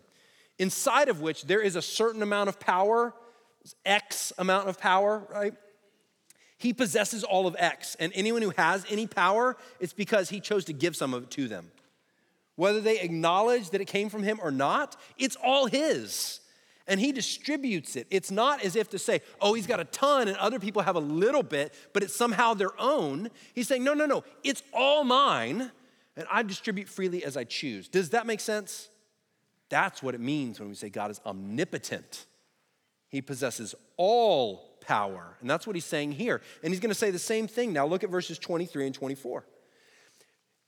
inside 0.58 1.08
of 1.08 1.22
which 1.22 1.44
there 1.44 1.62
is 1.62 1.74
a 1.74 1.80
certain 1.80 2.22
amount 2.22 2.50
of 2.50 2.60
power, 2.60 3.14
X 3.86 4.32
amount 4.36 4.68
of 4.68 4.78
power, 4.78 5.26
right? 5.30 5.54
He 6.60 6.74
possesses 6.74 7.24
all 7.24 7.46
of 7.46 7.56
X, 7.58 7.96
and 7.98 8.12
anyone 8.14 8.42
who 8.42 8.52
has 8.58 8.84
any 8.90 9.06
power, 9.06 9.56
it's 9.80 9.94
because 9.94 10.28
he 10.28 10.40
chose 10.40 10.66
to 10.66 10.74
give 10.74 10.94
some 10.94 11.14
of 11.14 11.22
it 11.22 11.30
to 11.30 11.48
them. 11.48 11.72
Whether 12.56 12.82
they 12.82 13.00
acknowledge 13.00 13.70
that 13.70 13.80
it 13.80 13.86
came 13.86 14.10
from 14.10 14.22
him 14.22 14.38
or 14.42 14.50
not, 14.50 14.94
it's 15.16 15.36
all 15.42 15.64
his. 15.64 16.40
And 16.86 17.00
he 17.00 17.12
distributes 17.12 17.96
it. 17.96 18.06
It's 18.10 18.30
not 18.30 18.62
as 18.62 18.76
if 18.76 18.90
to 18.90 18.98
say, 18.98 19.22
oh, 19.40 19.54
he's 19.54 19.66
got 19.66 19.80
a 19.80 19.84
ton 19.84 20.28
and 20.28 20.36
other 20.36 20.58
people 20.58 20.82
have 20.82 20.96
a 20.96 21.00
little 21.00 21.42
bit, 21.42 21.72
but 21.94 22.02
it's 22.02 22.14
somehow 22.14 22.52
their 22.52 22.78
own. 22.78 23.30
He's 23.54 23.66
saying, 23.66 23.82
no, 23.82 23.94
no, 23.94 24.04
no, 24.04 24.22
it's 24.44 24.62
all 24.74 25.02
mine, 25.02 25.72
and 26.14 26.26
I 26.30 26.42
distribute 26.42 26.90
freely 26.90 27.24
as 27.24 27.38
I 27.38 27.44
choose. 27.44 27.88
Does 27.88 28.10
that 28.10 28.26
make 28.26 28.40
sense? 28.40 28.90
That's 29.70 30.02
what 30.02 30.14
it 30.14 30.20
means 30.20 30.60
when 30.60 30.68
we 30.68 30.74
say 30.74 30.90
God 30.90 31.10
is 31.10 31.22
omnipotent. 31.24 32.26
He 33.10 33.20
possesses 33.20 33.74
all 33.96 34.78
power. 34.80 35.36
And 35.40 35.50
that's 35.50 35.66
what 35.66 35.76
he's 35.76 35.84
saying 35.84 36.12
here. 36.12 36.40
And 36.62 36.72
he's 36.72 36.80
going 36.80 36.90
to 36.90 36.94
say 36.94 37.10
the 37.10 37.18
same 37.18 37.46
thing 37.46 37.72
now. 37.72 37.86
Look 37.86 38.02
at 38.02 38.10
verses 38.10 38.38
23 38.38 38.86
and 38.86 38.94
24. 38.94 39.44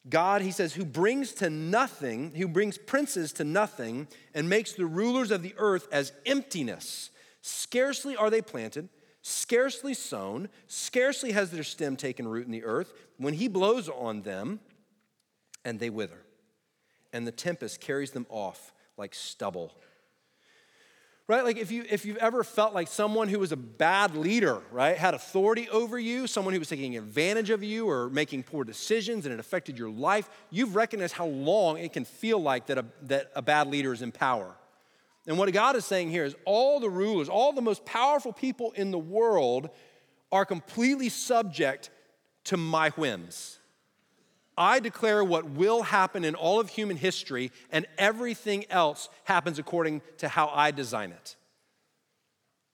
God, 0.08 0.42
he 0.42 0.50
says, 0.50 0.74
who 0.74 0.84
brings 0.84 1.32
to 1.34 1.48
nothing, 1.48 2.34
who 2.34 2.48
brings 2.48 2.76
princes 2.76 3.32
to 3.34 3.44
nothing, 3.44 4.08
and 4.34 4.48
makes 4.48 4.72
the 4.72 4.84
rulers 4.84 5.30
of 5.30 5.42
the 5.42 5.54
earth 5.56 5.86
as 5.92 6.12
emptiness. 6.26 7.10
Scarcely 7.40 8.16
are 8.16 8.28
they 8.28 8.42
planted, 8.42 8.88
scarcely 9.22 9.94
sown, 9.94 10.48
scarcely 10.66 11.30
has 11.30 11.52
their 11.52 11.62
stem 11.62 11.96
taken 11.96 12.26
root 12.26 12.46
in 12.46 12.52
the 12.52 12.64
earth, 12.64 12.92
when 13.16 13.34
he 13.34 13.46
blows 13.46 13.88
on 13.88 14.22
them, 14.22 14.58
and 15.64 15.78
they 15.78 15.90
wither. 15.90 16.18
And 17.12 17.24
the 17.24 17.32
tempest 17.32 17.80
carries 17.80 18.10
them 18.10 18.26
off 18.28 18.72
like 18.96 19.14
stubble 19.14 19.72
right? 21.32 21.44
Like 21.44 21.56
if 21.56 21.70
you 21.70 21.84
if 21.88 22.04
you've 22.04 22.18
ever 22.18 22.44
felt 22.44 22.74
like 22.74 22.88
someone 22.88 23.26
who 23.26 23.38
was 23.38 23.52
a 23.52 23.56
bad 23.56 24.14
leader 24.14 24.60
right 24.70 24.96
had 24.98 25.14
authority 25.14 25.66
over 25.70 25.98
you 25.98 26.26
someone 26.26 26.52
who 26.52 26.60
was 26.60 26.68
taking 26.68 26.94
advantage 26.96 27.48
of 27.48 27.62
you 27.62 27.88
or 27.88 28.10
making 28.10 28.42
poor 28.42 28.64
decisions 28.64 29.24
and 29.24 29.32
it 29.32 29.40
affected 29.40 29.78
your 29.78 29.88
life 29.88 30.28
you've 30.50 30.76
recognized 30.76 31.14
how 31.14 31.24
long 31.24 31.78
it 31.78 31.94
can 31.94 32.04
feel 32.04 32.38
like 32.38 32.66
that 32.66 32.76
a, 32.76 32.84
that 33.00 33.32
a 33.34 33.40
bad 33.40 33.66
leader 33.68 33.94
is 33.94 34.02
in 34.02 34.12
power. 34.12 34.54
And 35.26 35.38
what 35.38 35.50
god 35.54 35.74
is 35.74 35.86
saying 35.86 36.10
here 36.10 36.24
is 36.24 36.36
all 36.44 36.80
the 36.80 36.90
rulers 36.90 37.30
all 37.30 37.54
the 37.54 37.62
most 37.62 37.86
powerful 37.86 38.34
people 38.34 38.72
in 38.72 38.90
the 38.90 38.98
world 38.98 39.70
are 40.30 40.44
completely 40.44 41.08
subject 41.08 41.88
to 42.44 42.58
my 42.58 42.90
whims 42.90 43.58
I 44.56 44.80
declare 44.80 45.24
what 45.24 45.48
will 45.48 45.82
happen 45.82 46.24
in 46.24 46.34
all 46.34 46.60
of 46.60 46.68
human 46.68 46.96
history, 46.96 47.50
and 47.70 47.86
everything 47.96 48.66
else 48.70 49.08
happens 49.24 49.58
according 49.58 50.02
to 50.18 50.28
how 50.28 50.48
I 50.48 50.70
design 50.70 51.12
it. 51.12 51.36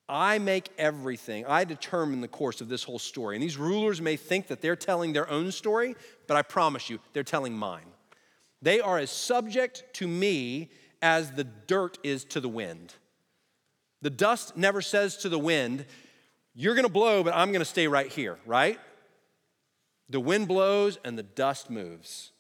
I 0.09 0.39
make 0.39 0.71
everything, 0.79 1.45
I 1.47 1.65
determine 1.65 2.23
the 2.23 2.29
course 2.29 2.61
of 2.61 2.69
this 2.69 2.83
whole 2.83 2.99
story. 2.99 3.37
And 3.37 3.43
these 3.43 3.59
rulers 3.59 4.01
may 4.01 4.17
think 4.17 4.47
that 4.47 4.63
they're 4.63 4.77
telling 4.77 5.13
their 5.13 5.29
own 5.29 5.53
story, 5.53 5.95
but 6.27 6.37
I 6.37 6.43
promise 6.43 6.89
you, 6.89 6.99
they're 7.13 7.23
telling 7.23 7.57
mine. 7.57 7.85
They 8.63 8.81
are 8.81 8.99
as 8.99 9.11
subject 9.11 9.85
to 9.95 10.09
me 10.09 10.71
as 11.03 11.33
the 11.33 11.45
dirt 11.45 11.99
is 12.03 12.25
to 12.27 12.41
the 12.41 12.49
wind. 12.49 12.95
The 14.01 14.11
dust 14.11 14.57
never 14.57 14.81
says 14.81 15.19
to 15.19 15.29
the 15.29 15.39
wind, 15.39 15.85
You're 16.55 16.75
gonna 16.75 16.89
blow, 16.89 17.23
but 17.23 17.35
I'm 17.35 17.53
gonna 17.53 17.65
stay 17.65 17.87
right 17.87 18.11
here, 18.11 18.39
right? 18.47 18.79
The 20.09 20.21
wind 20.21 20.49
blows 20.49 20.99
and 21.05 21.19
the 21.19 21.23
dust 21.23 21.71
moves. 21.71 22.33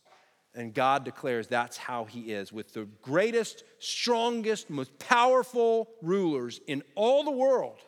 And 0.54 0.74
God 0.74 1.04
declares 1.04 1.46
that's 1.46 1.76
how 1.76 2.04
He 2.04 2.32
is 2.32 2.52
with 2.52 2.72
the 2.72 2.88
greatest, 3.02 3.64
strongest, 3.78 4.70
most 4.70 4.98
powerful 4.98 5.90
rulers 6.02 6.60
in 6.66 6.82
all 6.94 7.22
the 7.22 7.30
world, 7.30 7.78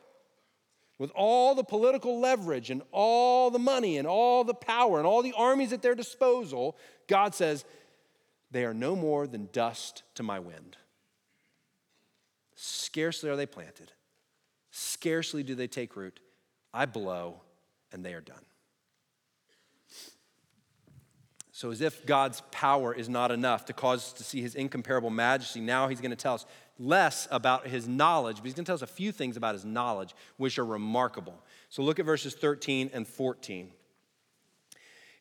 with 0.98 1.10
all 1.14 1.54
the 1.54 1.64
political 1.64 2.20
leverage 2.20 2.70
and 2.70 2.82
all 2.92 3.50
the 3.50 3.58
money 3.58 3.96
and 3.96 4.06
all 4.06 4.44
the 4.44 4.54
power 4.54 4.98
and 4.98 5.06
all 5.06 5.22
the 5.22 5.34
armies 5.36 5.72
at 5.72 5.82
their 5.82 5.94
disposal. 5.94 6.76
God 7.08 7.34
says, 7.34 7.64
They 8.50 8.64
are 8.64 8.74
no 8.74 8.94
more 8.94 9.26
than 9.26 9.48
dust 9.52 10.02
to 10.14 10.22
my 10.22 10.38
wind. 10.38 10.76
Scarcely 12.54 13.30
are 13.30 13.36
they 13.36 13.46
planted, 13.46 13.90
scarcely 14.70 15.42
do 15.42 15.54
they 15.54 15.66
take 15.66 15.96
root. 15.96 16.20
I 16.72 16.86
blow, 16.86 17.40
and 17.90 18.04
they 18.04 18.14
are 18.14 18.20
done. 18.20 18.44
So, 21.60 21.70
as 21.70 21.82
if 21.82 22.06
God's 22.06 22.40
power 22.52 22.94
is 22.94 23.10
not 23.10 23.30
enough 23.30 23.66
to 23.66 23.74
cause 23.74 24.06
us 24.06 24.12
to 24.14 24.24
see 24.24 24.40
his 24.40 24.54
incomparable 24.54 25.10
majesty, 25.10 25.60
now 25.60 25.88
he's 25.88 26.00
going 26.00 26.10
to 26.10 26.16
tell 26.16 26.32
us 26.32 26.46
less 26.78 27.28
about 27.30 27.66
his 27.66 27.86
knowledge, 27.86 28.36
but 28.36 28.44
he's 28.46 28.54
going 28.54 28.64
to 28.64 28.68
tell 28.70 28.76
us 28.76 28.80
a 28.80 28.86
few 28.86 29.12
things 29.12 29.36
about 29.36 29.52
his 29.52 29.66
knowledge, 29.66 30.14
which 30.38 30.58
are 30.58 30.64
remarkable. 30.64 31.38
So, 31.68 31.82
look 31.82 31.98
at 31.98 32.06
verses 32.06 32.32
13 32.32 32.88
and 32.94 33.06
14. 33.06 33.72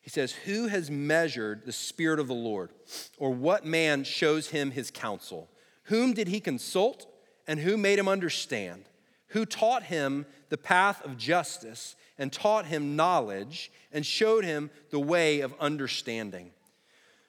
He 0.00 0.08
says, 0.08 0.32
Who 0.32 0.68
has 0.68 0.90
measured 0.90 1.66
the 1.66 1.72
Spirit 1.72 2.18
of 2.18 2.26
the 2.26 2.32
Lord? 2.32 2.70
Or 3.18 3.32
what 3.34 3.66
man 3.66 4.02
shows 4.02 4.48
him 4.48 4.70
his 4.70 4.90
counsel? 4.90 5.50
Whom 5.84 6.14
did 6.14 6.28
he 6.28 6.40
consult, 6.40 7.06
and 7.46 7.60
who 7.60 7.76
made 7.76 7.98
him 7.98 8.08
understand? 8.08 8.86
Who 9.28 9.44
taught 9.44 9.82
him 9.82 10.24
the 10.48 10.56
path 10.56 11.04
of 11.04 11.18
justice? 11.18 11.96
And 12.20 12.30
taught 12.30 12.66
him 12.66 12.94
knowledge 12.94 13.72
and 13.90 14.04
showed 14.04 14.44
him 14.44 14.70
the 14.90 15.00
way 15.00 15.40
of 15.40 15.54
understanding. 15.58 16.50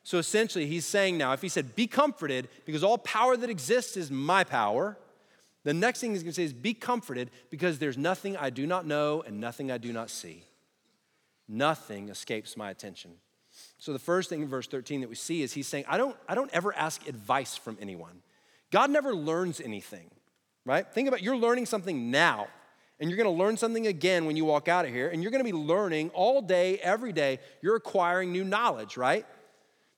So 0.03 0.17
essentially, 0.17 0.65
he's 0.67 0.85
saying 0.85 1.17
now, 1.17 1.31
if 1.31 1.41
he 1.41 1.47
said, 1.47 1.75
Be 1.75 1.87
comforted, 1.87 2.49
because 2.65 2.83
all 2.83 2.97
power 2.97 3.37
that 3.37 3.49
exists 3.49 3.95
is 3.95 4.11
my 4.11 4.43
power, 4.43 4.97
the 5.63 5.73
next 5.73 6.01
thing 6.01 6.11
he's 6.11 6.23
to 6.23 6.33
say 6.33 6.43
is, 6.43 6.53
Be 6.53 6.73
comforted, 6.73 7.31
because 7.49 7.79
there's 7.79 7.97
nothing 7.97 8.35
I 8.35 8.49
do 8.49 8.67
not 8.67 8.85
know 8.85 9.23
and 9.25 9.39
nothing 9.39 9.71
I 9.71 9.77
do 9.77 9.93
not 9.93 10.09
see. 10.09 10.43
Nothing 11.47 12.09
escapes 12.09 12.57
my 12.57 12.69
attention. 12.69 13.11
So 13.77 13.93
the 13.93 13.99
first 13.99 14.27
thing 14.27 14.41
in 14.41 14.49
verse 14.49 14.67
13 14.67 15.01
that 15.01 15.09
we 15.09 15.15
see 15.15 15.41
is 15.41 15.53
he's 15.53 15.67
saying, 15.67 15.85
I 15.87 15.97
don't, 15.97 16.17
I 16.27 16.35
don't 16.35 16.51
ever 16.53 16.75
ask 16.75 17.07
advice 17.07 17.55
from 17.55 17.77
anyone. 17.79 18.21
God 18.71 18.89
never 18.89 19.15
learns 19.15 19.61
anything, 19.61 20.09
right? 20.65 20.85
Think 20.85 21.07
about 21.07 21.21
you're 21.21 21.37
learning 21.37 21.65
something 21.65 22.11
now 22.11 22.47
and 23.01 23.09
you're 23.09 23.17
going 23.17 23.35
to 23.35 23.43
learn 23.43 23.57
something 23.57 23.87
again 23.87 24.25
when 24.25 24.37
you 24.37 24.45
walk 24.45 24.67
out 24.67 24.85
of 24.85 24.91
here, 24.91 25.09
and 25.09 25.23
you're 25.23 25.31
going 25.31 25.43
to 25.43 25.51
be 25.51 25.57
learning 25.57 26.11
all 26.11 26.39
day, 26.39 26.77
every 26.77 27.11
day. 27.11 27.39
You're 27.63 27.75
acquiring 27.75 28.31
new 28.31 28.43
knowledge, 28.43 28.95
right? 28.95 29.25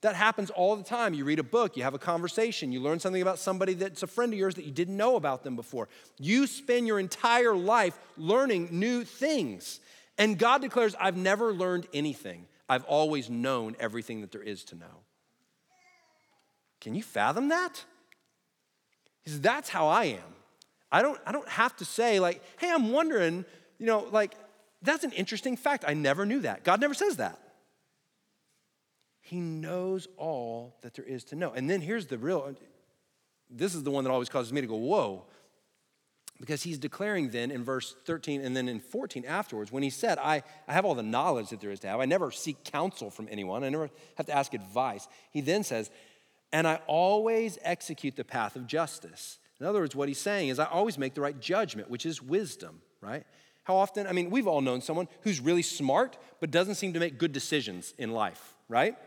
That 0.01 0.15
happens 0.15 0.49
all 0.49 0.77
the 0.77 0.83
time. 0.83 1.13
You 1.13 1.25
read 1.25 1.39
a 1.39 1.43
book, 1.43 1.75
you 1.75 1.83
have 1.83 1.93
a 1.93 1.99
conversation, 1.99 2.71
you 2.71 2.79
learn 2.79 2.99
something 2.99 3.21
about 3.21 3.39
somebody 3.39 3.73
that's 3.73 4.03
a 4.03 4.07
friend 4.07 4.31
of 4.31 4.39
yours 4.39 4.55
that 4.55 4.63
you 4.63 4.71
didn't 4.71 4.95
know 4.95 5.17
about 5.17 5.43
them 5.43 5.57
before. 5.57 5.89
You 6.17 6.47
spend 6.47 6.87
your 6.87 6.97
entire 6.97 7.53
life 7.53 7.99
learning 8.17 8.69
new 8.71 9.03
things. 9.03 9.81
And 10.17 10.39
God 10.39 10.61
declares, 10.61 10.95
I've 10.97 11.17
never 11.17 11.51
learned 11.51 11.87
anything. 11.93 12.45
I've 12.69 12.85
always 12.85 13.29
known 13.29 13.75
everything 13.81 14.21
that 14.21 14.31
there 14.31 14.41
is 14.41 14.63
to 14.65 14.75
know. 14.75 15.03
Can 16.79 16.95
you 16.95 17.03
fathom 17.03 17.49
that? 17.49 17.83
He 19.23 19.29
says, 19.29 19.41
That's 19.41 19.69
how 19.69 19.87
I 19.87 20.05
am. 20.05 20.35
I 20.93 21.01
don't, 21.01 21.19
I 21.25 21.31
don't 21.31 21.49
have 21.49 21.75
to 21.77 21.85
say, 21.85 22.19
like, 22.19 22.41
hey, 22.59 22.71
I'm 22.71 22.91
wondering, 22.91 23.45
you 23.79 23.87
know, 23.87 24.07
like, 24.11 24.35
that's 24.83 25.03
an 25.03 25.11
interesting 25.13 25.57
fact. 25.57 25.83
I 25.87 25.95
never 25.95 26.23
knew 26.23 26.41
that. 26.41 26.63
God 26.63 26.79
never 26.79 26.93
says 26.93 27.17
that. 27.17 27.39
He 29.19 29.39
knows 29.39 30.07
all 30.17 30.77
that 30.83 30.93
there 30.93 31.05
is 31.05 31.23
to 31.25 31.35
know. 31.35 31.51
And 31.51 31.67
then 31.67 31.81
here's 31.81 32.05
the 32.05 32.19
real 32.19 32.55
this 33.49 33.73
is 33.73 33.83
the 33.83 33.91
one 33.91 34.03
that 34.03 34.11
always 34.11 34.29
causes 34.29 34.53
me 34.53 34.61
to 34.61 34.67
go, 34.67 34.75
whoa. 34.75 35.25
Because 36.39 36.63
he's 36.63 36.77
declaring 36.77 37.29
then 37.29 37.51
in 37.51 37.63
verse 37.63 37.95
13 38.05 38.41
and 38.41 38.55
then 38.55 38.67
in 38.67 38.79
14 38.79 39.25
afterwards, 39.25 39.71
when 39.71 39.83
he 39.83 39.89
said, 39.89 40.17
I, 40.19 40.43
I 40.67 40.73
have 40.73 40.85
all 40.85 40.95
the 40.95 41.03
knowledge 41.03 41.49
that 41.49 41.61
there 41.61 41.71
is 41.71 41.79
to 41.81 41.87
have, 41.87 41.99
I 41.99 42.05
never 42.05 42.31
seek 42.31 42.63
counsel 42.63 43.09
from 43.09 43.27
anyone, 43.31 43.63
I 43.63 43.69
never 43.69 43.89
have 44.15 44.25
to 44.27 44.35
ask 44.35 44.53
advice. 44.53 45.07
He 45.31 45.41
then 45.41 45.63
says, 45.63 45.89
and 46.51 46.67
I 46.67 46.79
always 46.85 47.57
execute 47.63 48.15
the 48.15 48.23
path 48.23 48.55
of 48.55 48.67
justice. 48.67 49.39
In 49.63 49.69
other 49.69 49.79
words, 49.79 49.95
what 49.95 50.09
he's 50.09 50.19
saying 50.19 50.49
is, 50.49 50.59
I 50.59 50.65
always 50.65 50.97
make 50.97 51.13
the 51.13 51.21
right 51.21 51.39
judgment, 51.39 51.89
which 51.89 52.05
is 52.05 52.21
wisdom, 52.21 52.81
right? 52.99 53.25
How 53.63 53.77
often, 53.77 54.05
I 54.07 54.11
mean, 54.11 54.29
we've 54.29 54.45
all 54.45 54.59
known 54.59 54.81
someone 54.81 55.07
who's 55.21 55.39
really 55.39 55.61
smart, 55.61 56.17
but 56.41 56.51
doesn't 56.51 56.75
seem 56.75 56.91
to 56.91 56.99
make 56.99 57.17
good 57.17 57.31
decisions 57.31 57.93
in 57.97 58.11
life, 58.11 58.57
right? 58.67 58.97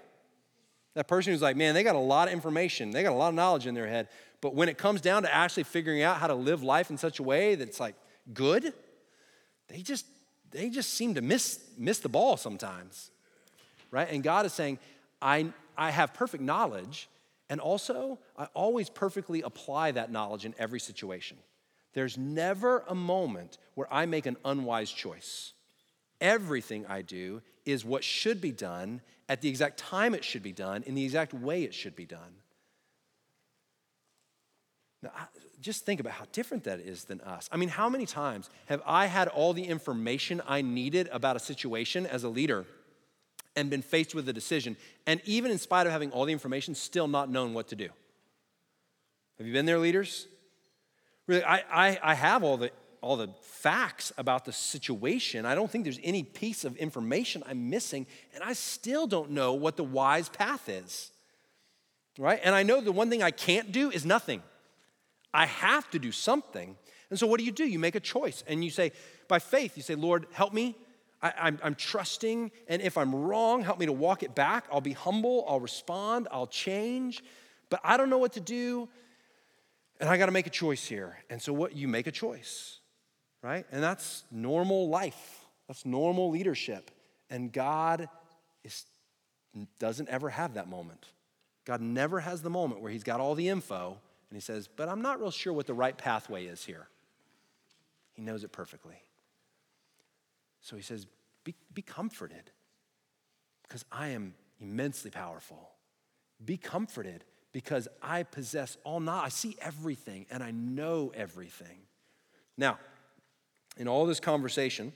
That 0.94 1.08
person 1.08 1.34
who's 1.34 1.42
like, 1.42 1.58
man, 1.58 1.74
they 1.74 1.82
got 1.82 1.94
a 1.94 1.98
lot 1.98 2.28
of 2.28 2.32
information, 2.32 2.90
they 2.90 3.02
got 3.02 3.12
a 3.12 3.16
lot 3.16 3.28
of 3.28 3.34
knowledge 3.34 3.66
in 3.66 3.74
their 3.74 3.86
head, 3.86 4.08
but 4.40 4.54
when 4.54 4.70
it 4.70 4.78
comes 4.78 5.02
down 5.02 5.24
to 5.24 5.34
actually 5.34 5.64
figuring 5.64 6.00
out 6.00 6.16
how 6.16 6.26
to 6.26 6.34
live 6.34 6.62
life 6.62 6.88
in 6.88 6.96
such 6.96 7.18
a 7.18 7.22
way 7.22 7.54
that's 7.54 7.78
like 7.78 7.94
good, 8.32 8.72
they 9.68 9.82
just 9.82 10.06
they 10.52 10.70
just 10.70 10.94
seem 10.94 11.16
to 11.16 11.20
miss 11.20 11.60
miss 11.76 11.98
the 11.98 12.08
ball 12.08 12.38
sometimes. 12.38 13.10
Right? 13.90 14.08
And 14.10 14.22
God 14.22 14.46
is 14.46 14.54
saying, 14.54 14.78
I 15.20 15.52
I 15.76 15.90
have 15.90 16.14
perfect 16.14 16.42
knowledge, 16.42 17.10
and 17.48 17.60
also, 17.60 18.18
I 18.36 18.46
always 18.54 18.90
perfectly 18.90 19.42
apply 19.42 19.92
that 19.92 20.10
knowledge 20.10 20.44
in 20.44 20.54
every 20.58 20.80
situation. 20.80 21.36
There's 21.92 22.18
never 22.18 22.84
a 22.88 22.94
moment 22.94 23.58
where 23.74 23.92
I 23.92 24.06
make 24.06 24.26
an 24.26 24.36
unwise 24.44 24.90
choice. 24.90 25.52
Everything 26.20 26.86
I 26.86 27.02
do 27.02 27.42
is 27.64 27.84
what 27.84 28.02
should 28.02 28.40
be 28.40 28.52
done 28.52 29.00
at 29.28 29.42
the 29.42 29.48
exact 29.48 29.78
time 29.78 30.14
it 30.14 30.24
should 30.24 30.42
be 30.42 30.52
done, 30.52 30.82
in 30.84 30.94
the 30.94 31.04
exact 31.04 31.34
way 31.34 31.62
it 31.62 31.74
should 31.74 31.96
be 31.96 32.06
done. 32.06 32.42
Now, 35.02 35.10
just 35.60 35.84
think 35.84 36.00
about 36.00 36.14
how 36.14 36.26
different 36.32 36.64
that 36.64 36.80
is 36.80 37.04
than 37.04 37.20
us. 37.20 37.48
I 37.52 37.56
mean, 37.56 37.68
how 37.68 37.88
many 37.88 38.06
times 38.06 38.50
have 38.66 38.82
I 38.86 39.06
had 39.06 39.28
all 39.28 39.52
the 39.52 39.64
information 39.64 40.42
I 40.46 40.62
needed 40.62 41.08
about 41.12 41.36
a 41.36 41.40
situation 41.40 42.06
as 42.06 42.24
a 42.24 42.28
leader? 42.28 42.66
And 43.56 43.70
been 43.70 43.82
faced 43.82 44.14
with 44.14 44.28
a 44.28 44.32
decision, 44.32 44.76
and 45.06 45.20
even 45.24 45.50
in 45.50 45.58
spite 45.58 45.86
of 45.86 45.92
having 45.92 46.12
all 46.12 46.24
the 46.24 46.32
information, 46.32 46.74
still 46.74 47.08
not 47.08 47.30
known 47.30 47.54
what 47.54 47.68
to 47.68 47.76
do. 47.76 47.88
Have 49.38 49.46
you 49.46 49.52
been 49.52 49.66
there, 49.66 49.78
leaders? 49.78 50.26
Really, 51.26 51.42
I, 51.42 51.62
I, 51.72 51.98
I 52.02 52.14
have 52.14 52.44
all 52.44 52.56
the, 52.56 52.70
all 53.00 53.16
the 53.16 53.28
facts 53.42 54.12
about 54.16 54.44
the 54.44 54.52
situation. 54.52 55.44
I 55.44 55.54
don't 55.54 55.70
think 55.70 55.84
there's 55.84 56.00
any 56.04 56.22
piece 56.22 56.64
of 56.64 56.76
information 56.76 57.42
I'm 57.46 57.68
missing, 57.68 58.06
and 58.34 58.44
I 58.44 58.52
still 58.52 59.06
don't 59.06 59.30
know 59.30 59.54
what 59.54 59.76
the 59.76 59.84
wise 59.84 60.28
path 60.28 60.68
is. 60.68 61.10
Right? 62.18 62.40
And 62.42 62.54
I 62.54 62.62
know 62.62 62.80
the 62.80 62.92
one 62.92 63.10
thing 63.10 63.22
I 63.22 63.30
can't 63.30 63.72
do 63.72 63.90
is 63.90 64.06
nothing. 64.06 64.42
I 65.34 65.46
have 65.46 65.90
to 65.90 65.98
do 65.98 66.12
something. 66.12 66.76
And 67.10 67.18
so 67.18 67.26
what 67.26 67.38
do 67.38 67.44
you 67.44 67.52
do? 67.52 67.64
You 67.64 67.78
make 67.78 67.94
a 67.94 68.00
choice 68.00 68.42
and 68.46 68.64
you 68.64 68.70
say, 68.70 68.92
by 69.28 69.38
faith, 69.38 69.76
you 69.76 69.82
say, 69.82 69.94
Lord, 69.94 70.26
help 70.32 70.54
me 70.54 70.76
I, 71.26 71.66
am 71.66 71.74
trusting, 71.74 72.50
and 72.68 72.82
if 72.82 72.98
I'm 72.98 73.14
wrong, 73.14 73.62
help 73.62 73.78
me 73.78 73.86
to 73.86 73.92
walk 73.92 74.22
it 74.22 74.34
back. 74.34 74.66
I'll 74.70 74.80
be 74.80 74.92
humble, 74.92 75.44
I'll 75.48 75.60
respond, 75.60 76.28
I'll 76.30 76.46
change, 76.46 77.22
but 77.70 77.80
I 77.84 77.96
don't 77.96 78.10
know 78.10 78.18
what 78.18 78.34
to 78.34 78.40
do, 78.40 78.88
and 80.00 80.08
I 80.08 80.16
got 80.16 80.26
to 80.26 80.32
make 80.32 80.46
a 80.46 80.50
choice 80.50 80.84
here. 80.84 81.16
And 81.30 81.40
so, 81.40 81.52
what 81.52 81.74
you 81.74 81.88
make 81.88 82.06
a 82.06 82.12
choice, 82.12 82.78
right? 83.42 83.66
And 83.72 83.82
that's 83.82 84.24
normal 84.30 84.88
life, 84.88 85.46
that's 85.68 85.86
normal 85.86 86.30
leadership. 86.30 86.90
And 87.28 87.52
God 87.52 88.08
is, 88.62 88.84
doesn't 89.78 90.08
ever 90.08 90.30
have 90.30 90.54
that 90.54 90.68
moment. 90.68 91.06
God 91.64 91.80
never 91.80 92.20
has 92.20 92.42
the 92.42 92.50
moment 92.50 92.80
where 92.80 92.92
He's 92.92 93.02
got 93.02 93.20
all 93.20 93.34
the 93.34 93.48
info 93.48 93.98
and 94.30 94.36
He 94.36 94.40
says, 94.40 94.68
But 94.68 94.88
I'm 94.88 95.02
not 95.02 95.20
real 95.20 95.30
sure 95.30 95.52
what 95.52 95.66
the 95.66 95.74
right 95.74 95.96
pathway 95.96 96.46
is 96.46 96.64
here. 96.64 96.86
He 98.16 98.22
knows 98.22 98.44
it 98.44 98.52
perfectly. 98.52 98.96
So 100.66 100.74
he 100.74 100.82
says, 100.82 101.06
be, 101.46 101.54
be 101.72 101.80
comforted 101.80 102.50
because 103.62 103.84
I 103.90 104.08
am 104.08 104.34
immensely 104.60 105.10
powerful. 105.10 105.70
Be 106.44 106.56
comforted 106.56 107.24
because 107.52 107.88
I 108.02 108.24
possess 108.24 108.76
all 108.84 109.00
knowledge. 109.00 109.26
I 109.26 109.28
see 109.30 109.56
everything 109.62 110.26
and 110.30 110.42
I 110.42 110.50
know 110.50 111.12
everything. 111.14 111.78
Now, 112.58 112.78
in 113.78 113.86
all 113.86 114.06
this 114.06 114.18
conversation 114.18 114.92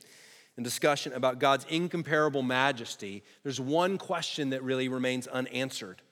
and 0.57 0.65
discussion 0.65 1.13
about 1.13 1.39
God's 1.39 1.65
incomparable 1.69 2.43
majesty, 2.43 3.23
there's 3.45 3.61
one 3.61 3.97
question 3.97 4.51
that 4.51 4.63
really 4.65 4.89
remains 4.89 5.29
unanswered. 5.29 6.03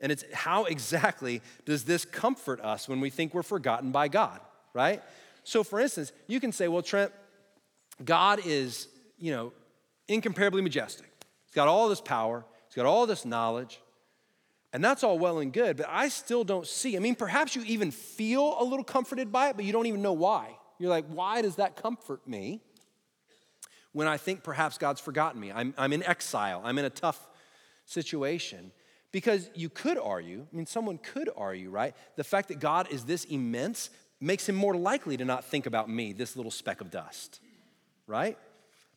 And 0.00 0.10
it's 0.10 0.24
how 0.34 0.64
exactly 0.64 1.42
does 1.64 1.84
this 1.84 2.04
comfort 2.04 2.60
us 2.60 2.88
when 2.88 3.00
we 3.00 3.08
think 3.08 3.32
we're 3.32 3.42
forgotten 3.42 3.92
by 3.92 4.08
God, 4.08 4.40
right? 4.74 5.00
So, 5.44 5.62
for 5.62 5.78
instance, 5.78 6.10
you 6.26 6.40
can 6.40 6.50
say, 6.50 6.66
well, 6.66 6.82
Trent, 6.82 7.12
God 8.04 8.40
is 8.44 8.88
you 9.18 9.32
know, 9.32 9.52
incomparably 10.08 10.62
majestic. 10.62 11.10
He's 11.46 11.54
got 11.54 11.68
all 11.68 11.88
this 11.88 12.00
power, 12.00 12.44
he's 12.68 12.74
got 12.74 12.86
all 12.86 13.06
this 13.06 13.24
knowledge, 13.24 13.80
and 14.72 14.84
that's 14.84 15.02
all 15.04 15.18
well 15.18 15.38
and 15.38 15.52
good, 15.52 15.76
but 15.76 15.86
I 15.88 16.08
still 16.08 16.44
don't 16.44 16.66
see. 16.66 16.96
I 16.96 17.00
mean, 17.00 17.14
perhaps 17.14 17.56
you 17.56 17.62
even 17.62 17.90
feel 17.90 18.56
a 18.60 18.64
little 18.64 18.84
comforted 18.84 19.32
by 19.32 19.48
it, 19.48 19.56
but 19.56 19.64
you 19.64 19.72
don't 19.72 19.86
even 19.86 20.02
know 20.02 20.12
why. 20.12 20.56
You're 20.78 20.90
like, 20.90 21.06
why 21.06 21.40
does 21.40 21.56
that 21.56 21.76
comfort 21.76 22.26
me? 22.28 22.60
when 23.96 24.06
I 24.06 24.18
think 24.18 24.42
perhaps 24.42 24.76
God's 24.76 25.00
forgotten 25.00 25.40
me. 25.40 25.50
I'm, 25.50 25.72
I'm 25.78 25.90
in 25.94 26.02
exile, 26.02 26.60
I'm 26.62 26.76
in 26.76 26.84
a 26.84 26.90
tough 26.90 27.18
situation. 27.86 28.70
Because 29.10 29.48
you 29.54 29.70
could 29.70 29.96
argue, 29.96 30.46
I 30.52 30.54
mean, 30.54 30.66
someone 30.66 30.98
could 30.98 31.30
argue, 31.34 31.70
right? 31.70 31.96
The 32.16 32.22
fact 32.22 32.48
that 32.48 32.60
God 32.60 32.88
is 32.90 33.04
this 33.04 33.24
immense 33.24 33.88
makes 34.20 34.46
him 34.46 34.54
more 34.54 34.76
likely 34.76 35.16
to 35.16 35.24
not 35.24 35.46
think 35.46 35.64
about 35.64 35.88
me, 35.88 36.12
this 36.12 36.36
little 36.36 36.50
speck 36.50 36.82
of 36.82 36.90
dust, 36.90 37.40
right? 38.06 38.36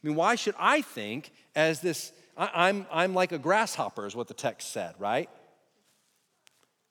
I 0.03 0.07
mean, 0.07 0.15
why 0.15 0.35
should 0.35 0.55
I 0.57 0.81
think 0.81 1.31
as 1.55 1.81
this, 1.81 2.11
I, 2.37 2.45
am 2.45 2.51
I'm, 2.53 2.85
I'm 2.91 3.13
like 3.13 3.31
a 3.31 3.37
grasshopper, 3.37 4.05
is 4.05 4.15
what 4.15 4.27
the 4.27 4.33
text 4.33 4.71
said, 4.71 4.95
right? 4.97 5.29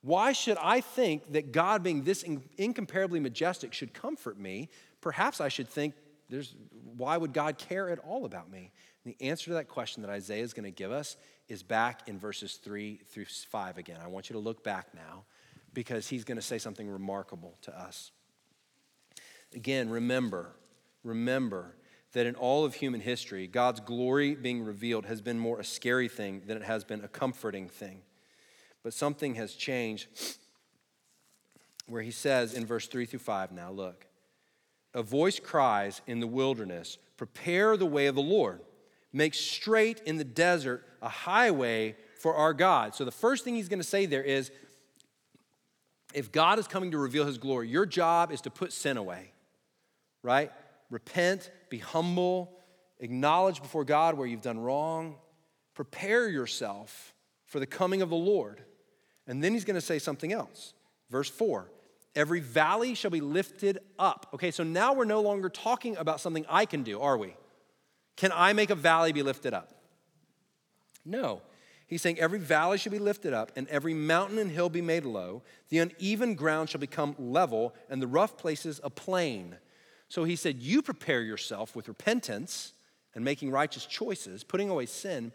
Why 0.03 0.33
should 0.33 0.59
I 0.61 0.81
think 0.81 1.33
that 1.33 1.53
God, 1.53 1.83
being 1.83 2.05
this 2.05 2.25
incomparably 2.57 3.21
majestic, 3.21 3.73
should 3.73 3.95
comfort 3.95 4.39
me? 4.39 4.69
Perhaps 5.01 5.41
I 5.41 5.49
should 5.49 5.69
think, 5.69 5.95
there's, 6.29 6.55
why 6.97 7.17
would 7.17 7.33
God 7.33 7.59
care 7.59 7.89
at 7.89 7.99
all 8.01 8.25
about 8.25 8.51
me? 8.51 8.71
And 9.05 9.15
the 9.15 9.27
answer 9.27 9.47
to 9.47 9.55
that 9.55 9.69
question 9.69 10.03
that 10.03 10.11
Isaiah 10.11 10.43
is 10.43 10.53
going 10.53 10.65
to 10.65 10.71
give 10.71 10.93
us 10.93 11.17
is 11.49 11.63
back 11.63 12.09
in 12.09 12.19
verses 12.19 12.55
3 12.63 13.01
through 13.11 13.25
5 13.25 13.79
again. 13.79 13.99
I 14.03 14.09
want 14.09 14.29
you 14.29 14.35
to 14.35 14.41
look 14.41 14.63
back 14.63 14.89
now 14.95 15.25
because 15.73 16.09
he's 16.09 16.25
going 16.25 16.37
to 16.37 16.43
say 16.43 16.59
something 16.59 16.89
remarkable 16.89 17.57
to 17.63 17.79
us. 17.79 18.11
Again, 19.55 19.89
remember, 19.89 20.51
remember 21.03 21.75
that 22.13 22.27
in 22.27 22.35
all 22.35 22.65
of 22.65 22.75
human 22.75 23.01
history, 23.01 23.47
God's 23.47 23.81
glory 23.81 24.35
being 24.35 24.63
revealed 24.63 25.07
has 25.07 25.21
been 25.21 25.39
more 25.39 25.61
a 25.61 25.65
scary 25.65 26.09
thing 26.09 26.43
than 26.47 26.57
it 26.57 26.65
has 26.65 26.85
been 26.85 27.05
a 27.05 27.09
comforting 27.09 27.69
thing. 27.69 28.03
But 28.83 28.95
something 28.95 29.35
has 29.35 29.55
changed 29.55 30.09
where 31.87 32.03
he 32.03 32.11
says 32.11 32.55
in 32.55 32.67
verse 32.67 32.87
3 32.87 33.07
through 33.07 33.19
5 33.19 33.53
now, 33.53 33.71
look, 33.71 34.07
a 34.95 35.03
voice 35.03 35.39
cries 35.39 36.01
in 36.07 36.21
the 36.21 36.27
wilderness, 36.27 36.99
prepare 37.17 37.77
the 37.77 37.87
way 37.87 38.07
of 38.07 38.15
the 38.15 38.23
Lord, 38.23 38.61
make 39.13 39.35
straight 39.35 40.01
in 40.07 40.17
the 40.17 40.25
desert 40.25 40.87
a 41.03 41.09
highway 41.09 41.97
for 42.19 42.35
our 42.35 42.53
God. 42.53 42.95
So 42.95 43.05
the 43.05 43.11
first 43.11 43.45
thing 43.45 43.55
he's 43.55 43.69
going 43.69 43.81
to 43.81 43.85
say 43.85 44.07
there 44.07 44.23
is 44.23 44.51
if 46.15 46.33
God 46.33 46.59
is 46.59 46.67
coming 46.67 46.91
to 46.93 46.99
reveal 46.99 47.27
his 47.27 47.39
glory, 47.39 47.69
your 47.69 47.87
job 47.87 48.33
is 48.33 48.41
to 48.43 48.51
put 48.51 48.73
sin 48.73 48.97
away, 48.97 49.33
right? 50.23 50.51
Repent, 50.91 51.51
be 51.69 51.79
humble, 51.79 52.53
acknowledge 53.01 53.63
before 53.63 53.85
God 53.85 54.17
where 54.17 54.27
you've 54.27 54.43
done 54.43 54.59
wrong, 54.59 55.17
prepare 55.75 56.29
yourself 56.29 57.15
for 57.47 57.61
the 57.61 57.67
coming 57.67 58.03
of 58.03 58.11
the 58.11 58.17
Lord. 58.17 58.63
And 59.27 59.43
then 59.43 59.53
he's 59.53 59.65
going 59.65 59.75
to 59.75 59.81
say 59.81 59.99
something 59.99 60.33
else. 60.33 60.75
Verse 61.11 61.31
4 61.31 61.71
Every 62.15 62.41
valley 62.41 62.95
shall 62.95 63.11
be 63.11 63.21
lifted 63.21 63.79
up. 63.99 64.29
Okay, 64.35 64.51
so 64.51 64.65
now 64.65 64.93
we're 64.93 65.05
no 65.05 65.21
longer 65.21 65.49
talking 65.49 65.97
about 65.97 66.21
something 66.21 66.45
I 66.49 66.65
can 66.65 66.83
do, 66.83 67.01
are 67.01 67.17
we? 67.17 67.37
Can 68.17 68.33
I 68.35 68.53
make 68.53 68.71
a 68.71 68.75
valley 68.75 69.13
be 69.13 69.23
lifted 69.23 69.55
up? 69.55 69.73
No. 71.05 71.43
He's 71.87 72.03
saying 72.03 72.19
every 72.19 72.39
valley 72.39 72.77
should 72.77 72.93
be 72.93 72.99
lifted 72.99 73.33
up, 73.33 73.53
and 73.57 73.67
every 73.69 73.95
mountain 73.95 74.39
and 74.39 74.51
hill 74.51 74.69
be 74.69 74.83
made 74.83 75.05
low. 75.05 75.43
The 75.71 75.79
uneven 75.79 76.35
ground 76.35 76.69
shall 76.69 76.81
become 76.81 77.15
level, 77.19 77.75
and 77.89 78.03
the 78.03 78.07
rough 78.07 78.37
places 78.37 78.81
a 78.85 78.91
plain. 78.91 79.57
So 80.09 80.25
he 80.25 80.37
said, 80.37 80.63
You 80.63 80.83
prepare 80.83 81.23
yourself 81.23 81.77
with 81.77 81.89
repentance 81.89 82.73
and 83.15 83.25
making 83.25 83.51
righteous 83.51 83.87
choices, 83.87 84.45
putting 84.45 84.71
away 84.71 84.87
sin. 84.87 85.33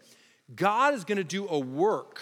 God 0.54 0.94
is 0.94 1.04
going 1.04 1.18
to 1.18 1.24
do 1.24 1.48
a 1.48 1.58
work 1.58 2.20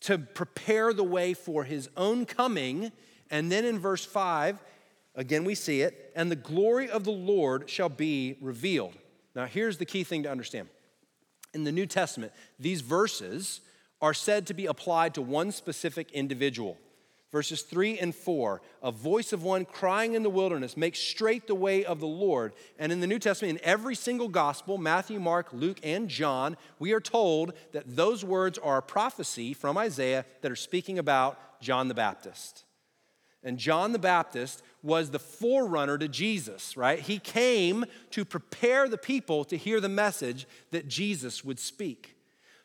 to 0.00 0.18
prepare 0.18 0.92
the 0.92 1.04
way 1.04 1.34
for 1.34 1.64
his 1.64 1.88
own 1.96 2.24
coming. 2.24 2.92
And 3.30 3.50
then 3.50 3.64
in 3.64 3.78
verse 3.78 4.04
5, 4.04 4.62
again 5.14 5.44
we 5.44 5.54
see 5.54 5.80
it, 5.80 6.12
and 6.14 6.30
the 6.30 6.36
glory 6.36 6.88
of 6.88 7.04
the 7.04 7.10
Lord 7.10 7.68
shall 7.68 7.88
be 7.88 8.36
revealed. 8.40 8.94
Now, 9.34 9.46
here's 9.46 9.78
the 9.78 9.84
key 9.84 10.04
thing 10.04 10.22
to 10.24 10.30
understand. 10.30 10.68
In 11.54 11.64
the 11.64 11.72
New 11.72 11.86
Testament, 11.86 12.32
these 12.58 12.80
verses 12.80 13.60
are 14.00 14.14
said 14.14 14.46
to 14.46 14.54
be 14.54 14.66
applied 14.66 15.14
to 15.14 15.22
one 15.22 15.50
specific 15.50 16.12
individual 16.12 16.78
verses 17.30 17.62
3 17.62 17.98
and 17.98 18.14
4 18.14 18.62
a 18.82 18.90
voice 18.90 19.32
of 19.32 19.42
one 19.42 19.64
crying 19.64 20.14
in 20.14 20.22
the 20.22 20.30
wilderness 20.30 20.76
make 20.76 20.96
straight 20.96 21.46
the 21.46 21.54
way 21.54 21.84
of 21.84 22.00
the 22.00 22.06
lord. 22.06 22.52
And 22.78 22.90
in 22.92 23.00
the 23.00 23.06
new 23.06 23.18
testament 23.18 23.58
in 23.58 23.64
every 23.64 23.94
single 23.94 24.28
gospel 24.28 24.78
matthew 24.78 25.20
mark 25.20 25.52
luke 25.52 25.78
and 25.82 26.08
john 26.08 26.56
we 26.78 26.92
are 26.92 27.00
told 27.00 27.52
that 27.72 27.96
those 27.96 28.24
words 28.24 28.58
are 28.58 28.78
a 28.78 28.82
prophecy 28.82 29.52
from 29.52 29.76
isaiah 29.76 30.24
that 30.42 30.52
are 30.52 30.56
speaking 30.56 30.98
about 30.98 31.38
john 31.60 31.88
the 31.88 31.94
baptist. 31.94 32.64
And 33.42 33.58
john 33.58 33.92
the 33.92 33.98
baptist 33.98 34.62
was 34.82 35.10
the 35.10 35.18
forerunner 35.18 35.98
to 35.98 36.08
jesus 36.08 36.76
right? 36.76 36.98
He 36.98 37.18
came 37.18 37.84
to 38.10 38.24
prepare 38.24 38.88
the 38.88 38.98
people 38.98 39.44
to 39.44 39.56
hear 39.56 39.80
the 39.80 39.88
message 39.88 40.46
that 40.70 40.88
jesus 40.88 41.44
would 41.44 41.58
speak. 41.58 42.14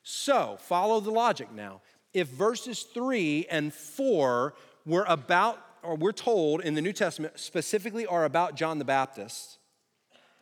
So 0.05 0.57
follow 0.59 0.99
the 0.99 1.11
logic 1.11 1.51
now 1.51 1.81
if 2.13 2.27
verses 2.27 2.83
3 2.83 3.47
and 3.49 3.73
4 3.73 4.53
were 4.85 5.05
about, 5.07 5.59
or 5.81 5.95
we're 5.95 6.11
told 6.11 6.61
in 6.61 6.73
the 6.73 6.81
New 6.81 6.93
Testament 6.93 7.39
specifically 7.39 8.05
are 8.05 8.25
about 8.25 8.55
John 8.55 8.79
the 8.79 8.85
Baptist 8.85 9.57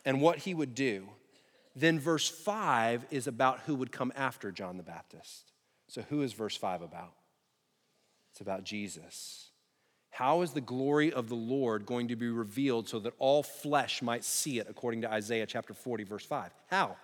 and 0.04 0.20
what 0.20 0.38
he 0.38 0.54
would 0.54 0.74
do, 0.74 1.08
then 1.74 1.98
verse 1.98 2.28
5 2.28 3.06
is 3.10 3.26
about 3.26 3.60
who 3.60 3.74
would 3.74 3.92
come 3.92 4.12
after 4.14 4.52
John 4.52 4.76
the 4.76 4.82
Baptist. 4.82 5.52
So, 5.88 6.02
who 6.02 6.22
is 6.22 6.32
verse 6.32 6.56
5 6.56 6.82
about? 6.82 7.12
It's 8.30 8.40
about 8.40 8.64
Jesus. 8.64 9.50
How 10.10 10.42
is 10.42 10.52
the 10.52 10.60
glory 10.60 11.10
of 11.12 11.28
the 11.28 11.34
Lord 11.34 11.86
going 11.86 12.08
to 12.08 12.16
be 12.16 12.28
revealed 12.28 12.88
so 12.88 12.98
that 12.98 13.14
all 13.18 13.42
flesh 13.42 14.02
might 14.02 14.24
see 14.24 14.58
it, 14.58 14.66
according 14.68 15.00
to 15.02 15.10
Isaiah 15.10 15.46
chapter 15.46 15.72
40, 15.72 16.04
verse 16.04 16.24
5? 16.24 16.50
How? 16.68 16.96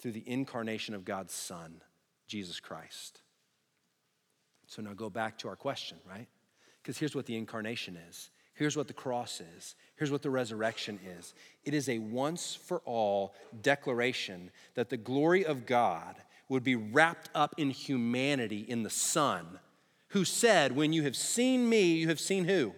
Through 0.00 0.12
the 0.12 0.26
incarnation 0.26 0.94
of 0.94 1.04
God's 1.04 1.34
Son, 1.34 1.82
Jesus 2.26 2.58
Christ. 2.58 3.20
So 4.74 4.82
now 4.82 4.92
go 4.92 5.08
back 5.08 5.38
to 5.38 5.48
our 5.48 5.54
question, 5.54 5.98
right? 6.04 6.26
Because 6.82 6.98
here's 6.98 7.14
what 7.14 7.26
the 7.26 7.36
incarnation 7.36 7.96
is. 8.08 8.30
Here's 8.54 8.76
what 8.76 8.88
the 8.88 8.92
cross 8.92 9.40
is. 9.56 9.76
Here's 9.94 10.10
what 10.10 10.22
the 10.22 10.30
resurrection 10.30 10.98
is. 11.16 11.32
It 11.64 11.74
is 11.74 11.88
a 11.88 12.00
once 12.00 12.56
for 12.56 12.80
all 12.84 13.36
declaration 13.62 14.50
that 14.74 14.88
the 14.88 14.96
glory 14.96 15.44
of 15.46 15.64
God 15.64 16.16
would 16.48 16.64
be 16.64 16.74
wrapped 16.74 17.30
up 17.36 17.54
in 17.56 17.70
humanity 17.70 18.64
in 18.66 18.82
the 18.82 18.90
Son, 18.90 19.60
who 20.08 20.24
said, 20.24 20.74
When 20.74 20.92
you 20.92 21.04
have 21.04 21.14
seen 21.14 21.68
me, 21.68 21.94
you 21.94 22.08
have 22.08 22.18
seen 22.18 22.44
who? 22.44 22.74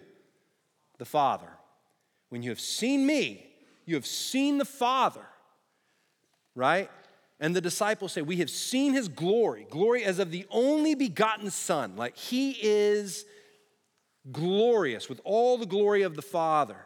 The 0.99 1.05
Father. 1.05 1.49
When 2.29 2.43
you 2.43 2.51
have 2.51 2.59
seen 2.59 3.07
me, 3.07 3.43
you 3.87 3.95
have 3.95 4.05
seen 4.05 4.59
the 4.59 4.65
Father, 4.65 5.25
right? 6.53 6.91
And 7.39 7.55
the 7.55 7.61
disciples 7.61 8.13
say, 8.13 8.21
We 8.21 8.37
have 8.37 8.49
seen 8.49 8.93
his 8.93 9.07
glory, 9.07 9.67
glory 9.69 10.03
as 10.03 10.19
of 10.19 10.31
the 10.31 10.45
only 10.49 10.95
begotten 10.95 11.51
Son. 11.51 11.95
Like 11.95 12.17
he 12.17 12.51
is 12.61 13.25
glorious 14.31 15.07
with 15.07 15.21
all 15.23 15.57
the 15.57 15.65
glory 15.65 16.01
of 16.01 16.15
the 16.15 16.21
Father. 16.21 16.77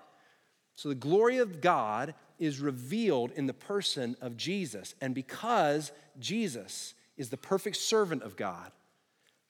So 0.76 0.90
the 0.90 0.96
glory 0.96 1.38
of 1.38 1.62
God 1.62 2.16
is 2.40 2.60
revealed 2.60 3.32
in 3.32 3.46
the 3.46 3.54
person 3.54 4.16
of 4.20 4.36
Jesus. 4.36 4.96
And 5.00 5.14
because 5.16 5.92
Jesus 6.20 6.96
is 7.16 7.30
the 7.30 7.38
perfect 7.38 7.78
servant 7.78 8.24
of 8.24 8.36
God, 8.36 8.72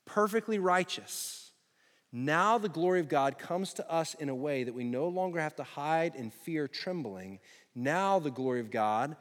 perfectly 0.05 0.59
righteous, 0.59 1.51
now 2.11 2.57
the 2.57 2.69
glory 2.69 2.99
of 2.99 3.07
God 3.07 3.37
comes 3.37 3.73
to 3.75 3.89
us 3.89 4.13
in 4.15 4.27
a 4.27 4.35
way 4.35 4.65
that 4.65 4.73
we 4.73 4.83
no 4.83 5.07
longer 5.07 5.39
have 5.39 5.55
to 5.55 5.63
hide 5.63 6.15
in 6.15 6.29
fear, 6.29 6.67
trembling. 6.67 7.39
Now 7.73 8.19
the 8.19 8.31
glory 8.31 8.59
of 8.59 8.69
God 8.69 9.15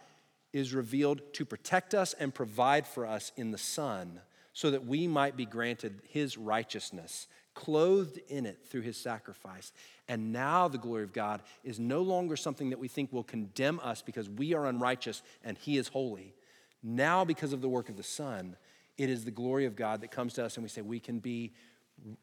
is 0.52 0.74
revealed 0.74 1.20
to 1.34 1.44
protect 1.44 1.94
us 1.94 2.14
and 2.14 2.34
provide 2.34 2.86
for 2.86 3.06
us 3.06 3.32
in 3.36 3.50
the 3.50 3.58
Son, 3.58 4.20
so 4.52 4.70
that 4.70 4.84
we 4.84 5.06
might 5.06 5.36
be 5.36 5.46
granted 5.46 6.00
His 6.08 6.36
righteousness, 6.36 7.28
clothed 7.54 8.18
in 8.28 8.46
it 8.46 8.58
through 8.66 8.80
His 8.82 8.96
sacrifice. 8.96 9.72
And 10.08 10.32
now 10.32 10.66
the 10.66 10.78
glory 10.78 11.04
of 11.04 11.12
God 11.12 11.42
is 11.62 11.78
no 11.78 12.02
longer 12.02 12.36
something 12.36 12.70
that 12.70 12.78
we 12.78 12.88
think 12.88 13.12
will 13.12 13.22
condemn 13.22 13.80
us 13.82 14.02
because 14.02 14.28
we 14.28 14.54
are 14.54 14.66
unrighteous 14.66 15.22
and 15.44 15.56
He 15.56 15.78
is 15.78 15.88
holy. 15.88 16.34
Now, 16.82 17.24
because 17.24 17.52
of 17.52 17.60
the 17.60 17.68
work 17.68 17.88
of 17.88 17.96
the 17.96 18.02
Son, 18.02 18.56
it 18.98 19.08
is 19.08 19.24
the 19.24 19.30
glory 19.30 19.66
of 19.66 19.76
God 19.76 20.00
that 20.00 20.10
comes 20.10 20.34
to 20.34 20.44
us, 20.44 20.56
and 20.56 20.62
we 20.64 20.68
say 20.68 20.82
we 20.82 21.00
can 21.00 21.20
be 21.20 21.52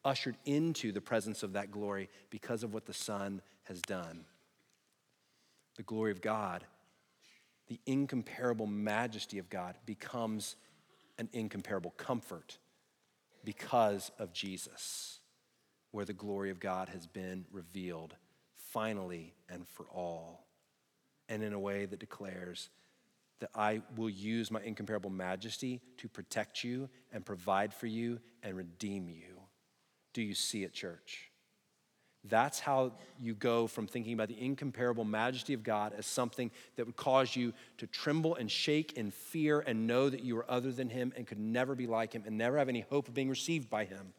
ushered 0.03 0.35
into 0.45 0.91
the 0.91 1.01
presence 1.01 1.43
of 1.43 1.53
that 1.53 1.71
glory 1.71 2.09
because 2.29 2.63
of 2.63 2.73
what 2.73 2.85
the 2.85 2.93
Son 2.93 3.41
has 3.63 3.81
done. 3.81 4.25
The 5.77 5.83
glory 5.83 6.11
of 6.11 6.21
God 6.21 6.63
the 7.67 7.79
incomparable 7.85 8.67
majesty 8.67 9.39
of 9.39 9.49
God 9.49 9.75
becomes 9.85 10.55
an 11.17 11.29
incomparable 11.33 11.91
comfort 11.91 12.57
because 13.43 14.11
of 14.19 14.33
Jesus, 14.33 15.19
where 15.91 16.05
the 16.05 16.13
glory 16.13 16.49
of 16.49 16.59
God 16.59 16.89
has 16.89 17.07
been 17.07 17.45
revealed 17.51 18.15
finally 18.55 19.33
and 19.49 19.67
for 19.67 19.85
all, 19.85 20.45
and 21.29 21.43
in 21.43 21.53
a 21.53 21.59
way 21.59 21.85
that 21.85 21.99
declares 21.99 22.69
that 23.39 23.49
I 23.53 23.81
will 23.95 24.09
use 24.09 24.49
my 24.49 24.61
incomparable 24.61 25.09
majesty 25.09 25.81
to 25.97 26.07
protect 26.07 26.63
you 26.63 26.89
and 27.11 27.25
provide 27.25 27.73
for 27.73 27.87
you 27.87 28.19
and 28.43 28.55
redeem 28.55 29.09
you. 29.09 29.41
Do 30.13 30.21
you 30.21 30.33
see 30.33 30.63
it, 30.63 30.73
church? 30.73 31.31
That's 32.23 32.59
how 32.59 32.93
you 33.19 33.33
go 33.33 33.67
from 33.67 33.87
thinking 33.87 34.13
about 34.13 34.27
the 34.27 34.41
incomparable 34.41 35.05
majesty 35.05 35.53
of 35.53 35.63
God 35.63 35.93
as 35.97 36.05
something 36.05 36.51
that 36.75 36.85
would 36.85 36.95
cause 36.95 37.35
you 37.35 37.53
to 37.77 37.87
tremble 37.87 38.35
and 38.35 38.51
shake 38.51 38.93
in 38.93 39.11
fear 39.11 39.61
and 39.61 39.87
know 39.87 40.09
that 40.09 40.23
you 40.23 40.37
are 40.37 40.51
other 40.51 40.71
than 40.71 40.89
Him 40.89 41.13
and 41.15 41.25
could 41.25 41.39
never 41.39 41.75
be 41.75 41.87
like 41.87 42.13
Him 42.13 42.23
and 42.25 42.37
never 42.37 42.57
have 42.57 42.69
any 42.69 42.81
hope 42.81 43.07
of 43.07 43.13
being 43.13 43.29
received 43.29 43.69
by 43.69 43.85
Him. 43.85 44.13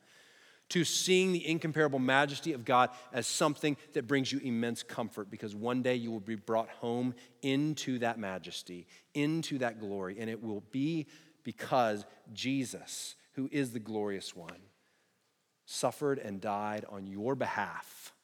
To 0.70 0.84
seeing 0.84 1.32
the 1.32 1.46
incomparable 1.48 1.98
majesty 1.98 2.52
of 2.52 2.64
God 2.64 2.90
as 3.12 3.26
something 3.26 3.76
that 3.94 4.06
brings 4.06 4.30
you 4.30 4.38
immense 4.40 4.82
comfort 4.82 5.30
because 5.30 5.54
one 5.54 5.82
day 5.82 5.94
you 5.94 6.10
will 6.10 6.20
be 6.20 6.34
brought 6.34 6.68
home 6.68 7.14
into 7.40 7.98
that 8.00 8.18
majesty, 8.18 8.86
into 9.14 9.58
that 9.58 9.80
glory, 9.80 10.18
and 10.20 10.28
it 10.28 10.42
will 10.42 10.62
be 10.70 11.06
because 11.42 12.04
Jesus, 12.34 13.16
who 13.32 13.48
is 13.50 13.72
the 13.72 13.78
glorious 13.78 14.36
one, 14.36 14.60
suffered 15.70 16.18
and 16.18 16.40
died 16.40 16.86
on 16.88 17.06
your 17.06 17.34
behalf 17.34 18.14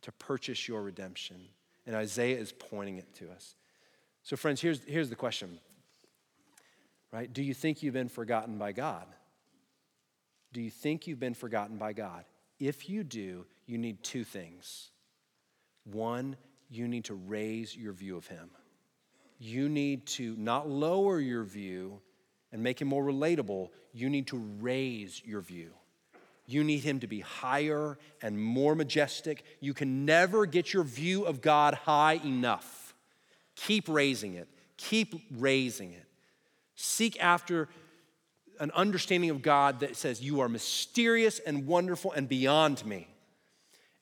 to 0.00 0.10
purchase 0.12 0.66
your 0.66 0.82
redemption. 0.82 1.36
And 1.86 1.94
Isaiah 1.94 2.38
is 2.38 2.50
pointing 2.50 2.96
it 2.96 3.14
to 3.16 3.30
us. 3.30 3.56
So, 4.22 4.34
friends, 4.34 4.62
here's, 4.62 4.82
here's 4.84 5.10
the 5.10 5.16
question, 5.16 5.58
right? 7.12 7.30
Do 7.30 7.42
you 7.42 7.52
think 7.52 7.82
you've 7.82 7.92
been 7.92 8.08
forgotten 8.08 8.56
by 8.56 8.72
God? 8.72 9.04
Do 10.54 10.62
you 10.62 10.70
think 10.70 11.06
you've 11.06 11.20
been 11.20 11.34
forgotten 11.34 11.76
by 11.76 11.92
God? 11.92 12.24
If 12.58 12.88
you 12.88 13.04
do, 13.04 13.44
you 13.66 13.76
need 13.76 14.02
two 14.02 14.24
things. 14.24 14.92
One, 15.84 16.36
you 16.70 16.88
need 16.88 17.04
to 17.04 17.14
raise 17.14 17.76
your 17.76 17.92
view 17.92 18.16
of 18.16 18.26
Him. 18.28 18.48
You 19.38 19.68
need 19.68 20.06
to 20.06 20.34
not 20.38 20.70
lower 20.70 21.20
your 21.20 21.44
view 21.44 22.00
and 22.50 22.62
make 22.62 22.80
Him 22.80 22.88
more 22.88 23.04
relatable, 23.04 23.68
you 23.92 24.08
need 24.08 24.28
to 24.28 24.38
raise 24.38 25.20
your 25.22 25.42
view. 25.42 25.72
You 26.46 26.62
need 26.62 26.84
him 26.84 27.00
to 27.00 27.06
be 27.06 27.20
higher 27.20 27.98
and 28.20 28.38
more 28.38 28.74
majestic. 28.74 29.44
You 29.60 29.72
can 29.72 30.04
never 30.04 30.44
get 30.46 30.72
your 30.72 30.84
view 30.84 31.24
of 31.24 31.40
God 31.40 31.74
high 31.74 32.20
enough. 32.24 32.94
Keep 33.56 33.88
raising 33.88 34.34
it, 34.34 34.48
keep 34.76 35.14
raising 35.38 35.92
it. 35.92 36.04
Seek 36.74 37.22
after 37.22 37.68
an 38.60 38.70
understanding 38.72 39.30
of 39.30 39.42
God 39.42 39.80
that 39.80 39.96
says, 39.96 40.20
You 40.20 40.40
are 40.40 40.48
mysterious 40.48 41.38
and 41.38 41.66
wonderful 41.66 42.12
and 42.12 42.28
beyond 42.28 42.84
me. 42.84 43.08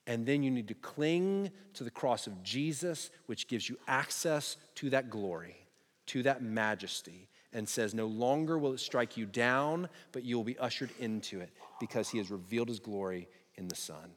And 0.06 0.26
then 0.26 0.42
you 0.42 0.50
need 0.50 0.68
to 0.68 0.74
cling 0.74 1.50
to 1.74 1.84
the 1.84 1.90
cross 1.90 2.26
of 2.26 2.42
Jesus, 2.42 3.10
which 3.26 3.46
gives 3.46 3.68
you 3.68 3.78
access 3.86 4.56
to 4.76 4.90
that 4.90 5.10
glory, 5.10 5.56
to 6.12 6.22
that 6.24 6.42
majesty, 6.42 7.28
and 7.54 7.66
says, 7.66 7.94
No 7.94 8.06
longer 8.06 8.58
will 8.58 8.74
it 8.74 8.80
strike 8.80 9.16
you 9.16 9.24
down, 9.24 9.88
but 10.12 10.24
you 10.24 10.36
will 10.36 10.44
be 10.44 10.58
ushered 10.58 10.90
into 10.98 11.40
it 11.40 11.50
because 11.80 12.10
he 12.10 12.18
has 12.18 12.30
revealed 12.30 12.68
his 12.68 12.80
glory 12.80 13.28
in 13.56 13.68
the 13.68 13.74
Son. 13.74 14.12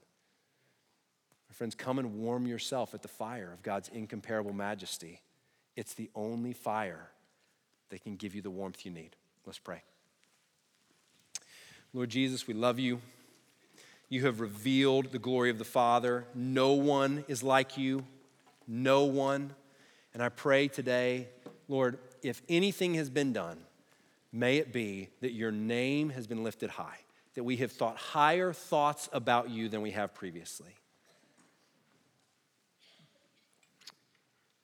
My 1.50 1.54
friends, 1.54 1.74
come 1.74 2.00
and 2.00 2.16
warm 2.16 2.48
yourself 2.48 2.94
at 2.94 3.02
the 3.02 3.08
fire 3.08 3.52
of 3.54 3.64
God's 3.64 3.88
incomparable 3.90 4.52
majesty. 4.52 5.22
It's 5.78 5.94
the 5.94 6.10
only 6.16 6.52
fire 6.52 7.12
that 7.90 8.04
can 8.04 8.18
give 8.18 8.36
you 8.36 8.42
the 8.42 8.50
warmth 8.50 8.86
you 8.86 8.92
need. 8.92 9.16
Let's 9.46 9.60
pray. 9.60 9.82
Lord 11.94 12.10
Jesus, 12.10 12.46
we 12.46 12.54
love 12.54 12.78
you. 12.78 13.00
You 14.10 14.26
have 14.26 14.42
revealed 14.42 15.14
the 15.14 15.20
glory 15.20 15.50
of 15.50 15.60
the 15.60 15.64
Father. 15.64 16.26
No 16.34 16.74
one 16.74 17.24
is 17.30 17.42
like 17.42 17.78
you. 17.78 18.06
No 18.68 19.06
one. 19.06 19.56
And 20.16 20.24
I 20.24 20.30
pray 20.30 20.70
today, 20.70 21.28
Lord, 21.68 22.00
if 22.24 22.42
anything 22.48 22.94
has 22.94 23.10
been 23.10 23.34
done, 23.34 23.58
may 24.32 24.60
it 24.60 24.72
be 24.72 25.10
that 25.20 25.34
your 25.34 25.52
name 25.52 26.10
has 26.12 26.26
been 26.26 26.42
lifted 26.42 26.70
high, 26.70 27.00
that 27.34 27.44
we 27.44 27.58
have 27.58 27.74
thought 27.74 27.98
higher 27.98 28.54
thoughts 28.54 29.10
about 29.12 29.50
you 29.50 29.68
than 29.68 29.82
we 29.82 29.92
have 29.92 30.14
previously. 30.14 30.74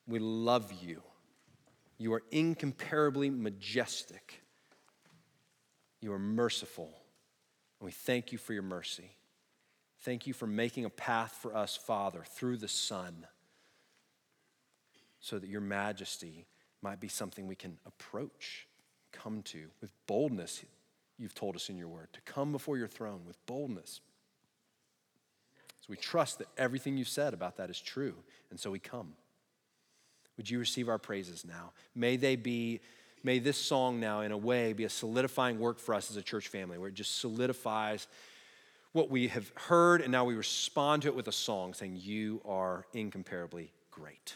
We 0.07 0.19
love 0.19 0.71
you. 0.81 1.01
You 1.97 2.13
are 2.13 2.23
incomparably 2.31 3.29
majestic. 3.29 4.41
You 5.99 6.13
are 6.13 6.19
merciful. 6.19 6.89
And 7.81 7.87
we 7.87 7.91
thank 7.91 8.31
you 8.31 8.37
for 8.37 8.53
your 8.53 8.63
mercy. 8.63 9.11
Thank 9.99 10.27
you 10.27 10.33
for 10.33 10.47
making 10.47 10.85
a 10.85 10.89
path 10.89 11.37
for 11.41 11.53
us, 11.53 11.75
Father, 11.75 12.23
through 12.25 12.55
the 12.55 12.69
Son, 12.69 13.27
so 15.22 15.39
that 15.39 15.49
your 15.49 15.61
majesty 15.61 16.45
might 16.82 16.99
be 16.99 17.07
something 17.07 17.47
we 17.47 17.55
can 17.55 17.78
approach, 17.86 18.67
come 19.11 19.41
to 19.43 19.67
with 19.80 19.91
boldness, 20.07 20.65
you've 21.17 21.36
told 21.36 21.55
us 21.55 21.69
in 21.69 21.78
your 21.78 21.88
word, 21.88 22.09
to 22.13 22.22
come 22.22 22.51
before 22.51 22.78
your 22.78 22.88
throne 22.88 23.22
with 23.26 23.43
boldness. 23.45 24.01
So 25.82 25.86
we 25.89 25.97
trust 25.97 26.39
that 26.39 26.47
everything 26.57 26.97
you've 26.97 27.07
said 27.07 27.34
about 27.34 27.57
that 27.57 27.69
is 27.69 27.80
true, 27.80 28.15
and 28.49 28.59
so 28.59 28.72
we 28.72 28.80
come. 28.80 29.13
Would 30.38 30.49
you 30.49 30.59
receive 30.59 30.89
our 30.89 30.97
praises 30.97 31.45
now? 31.45 31.72
May 31.93 32.17
they 32.17 32.36
be, 32.36 32.80
may 33.24 33.39
this 33.39 33.57
song 33.57 33.99
now, 33.99 34.22
in 34.22 34.32
a 34.32 34.38
way, 34.38 34.74
be 34.74 34.86
a 34.86 34.89
solidifying 34.89 35.59
work 35.59 35.80
for 35.80 35.93
us 35.93 36.09
as 36.09 36.17
a 36.17 36.22
church 36.24 36.47
family, 36.47 36.80
where 36.80 36.89
it 36.89 36.95
just 36.95 37.19
solidifies 37.19 38.07
what 38.93 39.09
we 39.09 39.28
have 39.30 39.51
heard, 39.55 40.01
and 40.01 40.11
now 40.11 40.26
we 40.26 40.34
respond 40.34 41.03
to 41.03 41.07
it 41.07 41.15
with 41.15 41.28
a 41.28 41.32
song 41.32 41.74
saying, 41.74 41.97
You 41.97 42.41
are 42.45 42.86
incomparably 42.93 43.72
great. 43.89 44.36